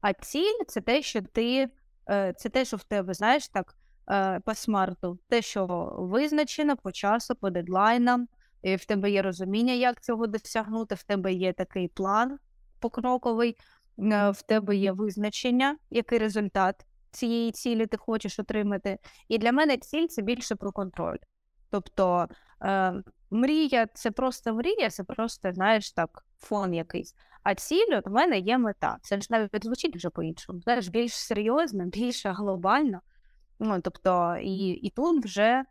А 0.01 0.13
ціль 0.13 0.63
це 0.67 0.81
те, 0.81 1.01
що 1.01 1.21
ти, 1.21 1.69
е, 2.09 2.33
це 2.37 2.49
те, 2.49 2.65
що 2.65 2.77
в 2.77 2.83
тебе, 2.83 3.13
знаєш, 3.13 3.47
так, 3.47 3.75
е, 4.11 4.39
по 4.45 4.53
смарту, 4.53 5.19
те, 5.29 5.41
що 5.41 5.65
визначено 5.97 6.77
по 6.77 6.91
часу, 6.91 7.35
по 7.35 7.49
дедлайнам, 7.49 8.27
в 8.75 8.85
тебе 8.85 9.11
є 9.11 9.21
розуміння, 9.21 9.73
як 9.73 10.03
цього 10.03 10.27
досягнути, 10.27 10.95
в 10.95 11.03
тебе 11.03 11.33
є 11.33 11.53
такий 11.53 11.87
план 11.87 12.37
покроковий, 12.79 13.57
е, 13.99 14.29
в 14.29 14.41
тебе 14.41 14.75
є 14.75 14.91
визначення, 14.91 15.77
який 15.89 16.19
результат 16.19 16.85
цієї 17.11 17.51
цілі 17.51 17.85
ти 17.85 17.97
хочеш 17.97 18.39
отримати. 18.39 18.97
І 19.27 19.37
для 19.37 19.51
мене 19.51 19.77
ціль 19.77 20.07
це 20.07 20.21
більше 20.21 20.55
про 20.55 20.71
контроль. 20.71 21.17
Тобто 21.69 22.27
е, 22.61 22.93
мрія 23.31 23.87
це 23.93 24.11
просто 24.11 24.53
мрія, 24.53 24.89
це 24.89 25.03
просто, 25.03 25.53
знаєш, 25.53 25.91
так, 25.91 26.25
фон 26.39 26.73
якийсь. 26.73 27.15
А 27.43 27.55
ціль 27.55 27.97
от 27.97 28.07
в 28.07 28.11
мене 28.11 28.39
є 28.39 28.57
мета. 28.57 28.97
Це 29.01 29.21
ж 29.21 29.27
навіть 29.29 29.65
звучить 29.65 29.95
вже 29.95 30.09
по-іншому. 30.09 30.61
Знаєш, 30.61 30.87
більш 30.87 31.13
серйозно, 31.13 31.85
більш 31.85 32.25
глобально. 32.25 33.01
Ну, 33.59 33.81
тобто, 33.81 34.37
і, 34.41 34.67
і 34.69 34.89
тут 34.89 35.25
вже 35.25 35.41
е, 35.41 35.65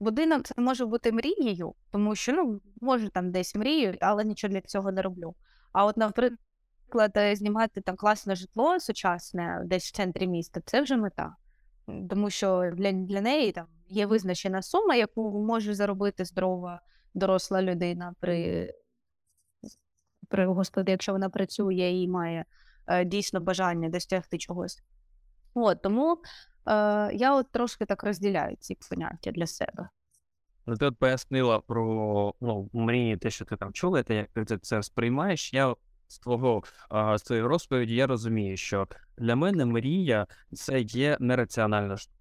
будинок 0.00 0.42
це 0.46 0.54
може 0.56 0.86
бути 0.86 1.12
мрією, 1.12 1.74
тому 1.90 2.14
що 2.14 2.32
ну, 2.32 2.60
може 2.80 3.08
там 3.10 3.30
десь 3.30 3.54
мрію, 3.54 3.94
але 4.00 4.24
нічого 4.24 4.52
для 4.52 4.60
цього 4.60 4.92
не 4.92 5.02
роблю. 5.02 5.34
А 5.72 5.84
от, 5.84 5.96
наприклад, 5.96 7.12
е, 7.16 7.36
знімати 7.36 7.80
там 7.80 7.96
класне 7.96 8.34
житло 8.34 8.80
сучасне 8.80 9.62
десь 9.64 9.88
в 9.88 9.92
центрі 9.92 10.26
міста, 10.26 10.60
це 10.64 10.82
вже 10.82 10.96
мета. 10.96 11.34
Тому 12.10 12.30
що 12.30 12.70
для, 12.74 12.92
для 12.92 13.20
неї 13.20 13.52
там 13.52 13.66
є 13.88 14.06
визначена 14.06 14.62
сума, 14.62 14.94
яку 14.94 15.44
може 15.44 15.74
заробити 15.74 16.24
здорова 16.24 16.80
доросла 17.14 17.62
людина 17.62 18.14
при, 18.20 18.70
при 20.28 20.46
господи, 20.46 20.90
якщо 20.90 21.12
вона 21.12 21.28
працює 21.28 21.90
і 21.90 22.08
має 22.08 22.44
е, 22.86 23.04
дійсно 23.04 23.40
бажання 23.40 23.88
досягти 23.88 24.38
чогось. 24.38 24.82
От, 25.54 25.82
тому 25.82 26.12
е, 26.12 26.16
я 27.12 27.36
от 27.36 27.50
трошки 27.50 27.84
так 27.84 28.04
розділяю 28.04 28.56
ці 28.56 28.78
поняття 28.90 29.30
для 29.30 29.46
себе. 29.46 29.88
Ну, 30.66 30.76
ти 30.76 30.86
от 30.86 30.98
пояснила 30.98 31.60
про 31.60 32.34
ну, 32.40 32.70
мрії, 32.72 33.16
те, 33.16 33.30
що 33.30 33.44
ти 33.44 33.56
там 33.56 33.72
чула, 33.72 34.02
те, 34.02 34.14
як 34.14 34.46
ти 34.46 34.58
це, 34.58 34.82
сприймаєш. 34.82 35.52
Я 35.54 35.74
з 36.08 36.18
твого 36.18 36.62
а, 36.88 37.18
з 37.18 37.22
твоєї 37.22 37.46
розповіді 37.46 37.94
я 37.94 38.06
розумію, 38.06 38.56
що 38.56 38.88
для 39.18 39.36
мене 39.36 39.64
мрія 39.64 40.26
це 40.54 40.80
є 40.80 41.16
нераціональна 41.20 41.96
штука. 41.96 42.18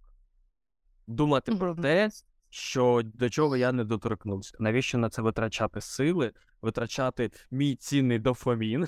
Думати 1.07 1.55
про 1.55 1.75
те, 1.75 2.09
що 2.49 3.01
до 3.03 3.29
чого 3.29 3.57
я 3.57 3.71
не 3.71 3.83
доторкнувся. 3.83 4.57
Навіщо 4.59 4.97
на 4.97 5.09
це 5.09 5.21
витрачати 5.21 5.81
сили, 5.81 6.31
витрачати 6.61 7.31
мій 7.51 7.75
цінний 7.75 8.19
дофамін, 8.19 8.87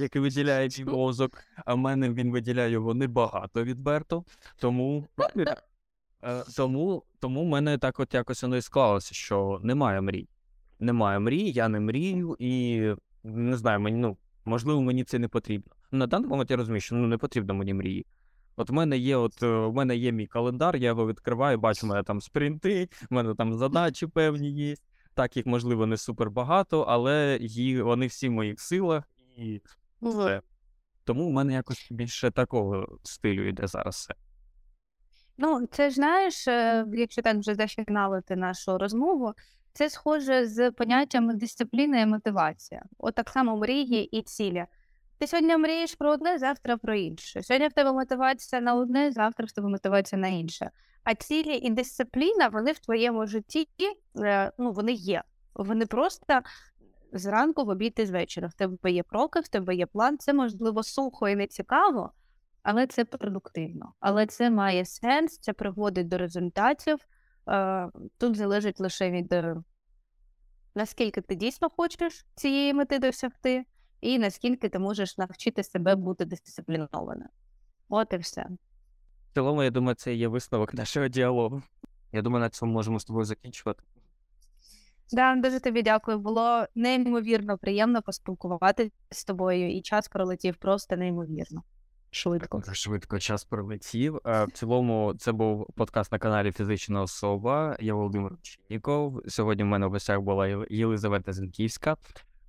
який 0.00 0.22
виділяє 0.22 0.68
мій 0.78 0.84
мозок, 0.84 1.38
а 1.64 1.74
в 1.74 1.78
мене 1.78 2.10
він 2.10 2.32
виділяє 2.32 2.70
його 2.70 2.94
небагато 2.94 3.64
відверто. 3.64 4.24
Тому 4.58 5.06
Е, 6.22 6.44
тому, 6.56 7.02
тому 7.20 7.44
в 7.44 7.46
мене 7.46 7.78
так 7.78 8.00
от 8.00 8.14
якось 8.14 8.42
воно 8.42 8.56
і 8.56 8.62
склалося, 8.62 9.14
що 9.14 9.60
немає 9.62 10.00
мрій. 10.00 10.28
Немає 10.80 11.18
мрій, 11.18 11.50
я 11.50 11.68
не 11.68 11.80
мрію, 11.80 12.36
і 12.38 12.82
не 13.24 13.56
знаю, 13.56 13.80
мені, 13.80 13.96
ну, 13.98 14.16
можливо, 14.44 14.80
мені 14.82 15.04
це 15.04 15.18
не 15.18 15.28
потрібно. 15.28 15.72
На 15.90 16.06
даний 16.06 16.28
момент 16.28 16.50
я 16.50 16.56
розумію, 16.56 16.80
що 16.80 16.94
ну, 16.94 17.06
не 17.06 17.18
потрібно 17.18 17.54
мені 17.54 17.74
мрії. 17.74 18.06
От 18.56 18.70
в 18.70 18.72
мене 18.72 18.98
є, 18.98 19.16
от 19.16 19.42
е, 19.42 19.46
в 19.46 19.74
мене 19.74 19.96
є 19.96 20.12
мій 20.12 20.26
календар, 20.26 20.76
я 20.76 20.88
його 20.88 21.06
відкриваю, 21.06 21.58
бачу, 21.58 21.86
в 21.86 21.90
мене 21.90 22.02
там 22.02 22.20
спринти, 22.20 22.88
в 23.10 23.14
мене 23.14 23.34
там 23.34 23.54
задачі 23.54 24.06
певні 24.06 24.50
є. 24.50 24.74
Так, 25.14 25.36
їх, 25.36 25.46
можливо, 25.46 25.86
не 25.86 25.96
супер 25.96 26.30
багато, 26.30 26.80
але 26.80 27.38
ї- 27.40 27.82
вони 27.82 28.06
всі 28.06 28.28
в 28.28 28.32
моїх 28.32 28.60
силах 28.60 29.04
і 29.36 29.60
все. 30.10 30.42
Тому 31.04 31.28
в 31.28 31.32
мене 31.32 31.52
якось 31.52 31.88
більше 31.90 32.30
такого 32.30 32.98
стилю 33.02 33.48
йде 33.48 33.66
зараз 33.66 33.94
все. 33.94 34.14
Ну, 35.38 35.66
це 35.70 35.90
ж 35.90 35.94
знаєш, 35.94 36.48
е, 36.48 36.86
якщо 36.92 37.22
так 37.22 37.36
вже 37.36 37.54
зафіналити 37.54 38.36
нашу 38.36 38.78
розмову, 38.78 39.32
це 39.72 39.90
схоже 39.90 40.46
з 40.46 40.70
поняттями 40.70 41.34
дисципліна 41.34 42.00
і 42.00 42.06
мотивація. 42.06 42.82
От 42.98 43.14
так 43.14 43.28
само 43.28 43.56
мрії 43.56 44.18
і 44.18 44.22
цілі. 44.22 44.66
Ти 45.18 45.26
сьогодні 45.26 45.56
мрієш 45.56 45.94
про 45.94 46.10
одне, 46.10 46.38
завтра 46.38 46.76
про 46.76 46.94
інше. 46.94 47.42
Сьогодні 47.42 47.68
в 47.68 47.72
тебе 47.72 47.92
мотивація 47.92 48.62
на 48.62 48.74
одне, 48.74 49.12
завтра 49.12 49.46
в 49.46 49.52
тебе 49.52 49.68
мотивація 49.68 50.20
на 50.20 50.28
інше. 50.28 50.70
А 51.04 51.14
цілі 51.14 51.54
і 51.56 51.70
дисципліна, 51.70 52.48
вони 52.48 52.72
в 52.72 52.78
твоєму 52.78 53.26
житті, 53.26 53.68
е, 54.20 54.52
ну, 54.58 54.72
вони 54.72 54.92
є. 54.92 55.22
Вони 55.54 55.86
просто 55.86 56.40
зранку, 57.18 57.64
в 57.64 57.68
обід 57.68 57.94
і 57.96 58.06
з 58.06 58.10
вечора. 58.10 58.48
В 58.48 58.54
тебе 58.54 58.92
є 58.92 59.02
кроки, 59.02 59.40
в 59.40 59.48
тебе 59.48 59.74
є 59.74 59.86
план. 59.86 60.18
Це 60.18 60.32
можливо 60.32 60.82
сухо 60.82 61.28
і 61.28 61.36
не 61.36 61.46
цікаво, 61.46 62.12
але 62.62 62.86
це 62.86 63.04
продуктивно. 63.04 63.92
Але 64.00 64.26
це 64.26 64.50
має 64.50 64.84
сенс, 64.84 65.38
це 65.38 65.52
приводить 65.52 66.08
до 66.08 66.18
результатів. 66.18 66.98
Е, 67.48 67.88
Тут 68.18 68.36
залежить 68.36 68.80
лише 68.80 69.10
від 69.10 69.32
е, 69.32 69.56
наскільки 70.74 71.20
ти 71.20 71.34
дійсно 71.34 71.70
хочеш 71.70 72.26
цієї 72.34 72.74
мети 72.74 72.98
досягти, 72.98 73.64
і 74.00 74.18
наскільки 74.18 74.68
ти 74.68 74.78
можеш 74.78 75.18
навчити 75.18 75.62
себе 75.62 75.96
бути 75.96 76.24
дисциплінованим. 76.24 77.28
От 77.88 78.12
і 78.12 78.16
все. 78.16 78.48
В 79.30 79.34
цілому, 79.34 79.62
я 79.62 79.70
думаю, 79.70 79.94
це 79.94 80.14
є 80.14 80.28
висновок 80.28 80.74
нашого 80.74 81.08
діалогу. 81.08 81.62
Я 82.12 82.22
думаю, 82.22 82.40
на 82.40 82.50
цьому 82.50 82.72
можемо 82.72 83.00
з 83.00 83.04
тобою 83.04 83.24
закінчувати. 83.24 83.82
Да, 85.12 85.36
дуже 85.36 85.60
тобі 85.60 85.82
дякую. 85.82 86.18
Було 86.18 86.64
неймовірно 86.74 87.58
приємно 87.58 88.02
поспілкуватися 88.02 88.90
з 89.10 89.24
тобою, 89.24 89.76
і 89.76 89.82
час 89.82 90.08
пролетів 90.08 90.56
просто 90.56 90.96
неймовірно. 90.96 91.62
Швидко. 92.10 92.62
Швидко 92.72 93.18
час 93.18 93.44
пролетів. 93.44 94.20
Е, 94.26 94.44
В 94.44 94.50
цілому, 94.50 95.14
це 95.18 95.32
був 95.32 95.66
подкаст 95.74 96.12
на 96.12 96.18
каналі 96.18 96.52
Фізична 96.52 97.02
особа. 97.02 97.76
Я 97.80 97.94
Володимир 97.94 98.32
Чинніков. 98.42 99.22
Сьогодні 99.28 99.64
в 99.64 99.66
мене 99.66 99.86
в 99.86 99.90
гостях 99.90 100.20
була 100.20 100.66
Єлизавета 100.70 101.32
Зінківська. 101.32 101.96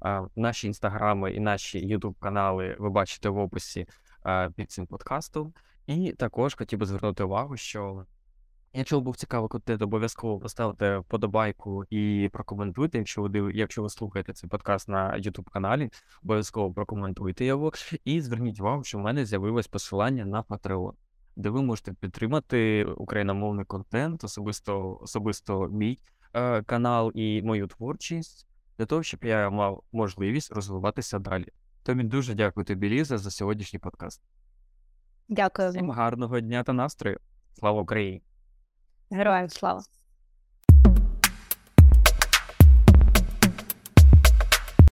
Е, 0.05 0.21
Наші 0.35 0.67
інстаграми 0.67 1.33
і 1.33 1.39
наші 1.39 1.79
ютуб 1.79 2.15
канали 2.19 2.75
ви 2.79 2.89
бачите 2.89 3.29
в 3.29 3.37
описі 3.37 3.87
е, 4.25 4.49
під 4.55 4.71
цим 4.71 4.87
подкастом. 4.87 5.53
І 5.87 6.11
також 6.11 6.55
хотів 6.55 6.79
би 6.79 6.85
звернути 6.85 7.23
увагу, 7.23 7.57
що 7.57 8.05
якщо 8.74 9.01
був 9.01 9.18
цікавий 9.18 9.49
контент, 9.49 9.82
обов'язково 9.82 10.39
поставте 10.39 10.97
вподобайку 10.97 11.84
і 11.89 12.30
прокоментуйте. 12.34 12.97
Якщо 12.97 13.22
ви 13.22 13.51
якщо 13.53 13.84
ви 13.84 13.89
слухаєте 13.89 14.34
цей 14.34 14.49
подкаст 14.49 14.89
на 14.89 15.15
ютуб 15.15 15.49
каналі, 15.49 15.89
обов'язково 16.24 16.74
прокоментуйте 16.74 17.45
його. 17.45 17.72
І 18.05 18.22
зверніть 18.22 18.59
увагу, 18.59 18.84
що 18.84 18.97
в 18.97 19.01
мене 19.01 19.26
з'явилось 19.26 19.68
посилання 19.68 20.26
на 20.26 20.43
Patreon, 20.43 20.93
де 21.36 21.49
ви 21.49 21.61
можете 21.61 21.93
підтримати 21.93 22.86
україномовний 22.86 23.65
контент, 23.65 24.24
особисто, 24.24 24.99
особисто 25.01 25.68
мій 25.68 25.99
е, 26.34 26.63
канал 26.63 27.11
і 27.15 27.41
мою 27.41 27.68
творчість, 27.68 28.47
для 28.78 28.86
того, 28.86 29.03
щоб 29.03 29.24
я 29.24 29.49
мав 29.49 29.84
можливість 29.91 30.51
розвиватися 30.51 31.20
далі. 31.20 31.47
Тобі 31.84 32.03
дуже 32.03 32.34
дякую 32.34 32.65
тобі, 32.65 32.89
Ліза, 32.89 33.18
за 33.18 33.32
сьогоднішній 33.32 33.80
подкаст. 33.80 34.22
Дякую 35.30 35.70
Всім 35.70 35.91
гарного 35.91 36.39
дня 36.39 36.63
та 36.63 36.74
настрою. 36.74 37.20
Слава 37.53 37.82
Україні! 37.82 38.26
Героям 39.09 39.49
слава. 39.49 39.83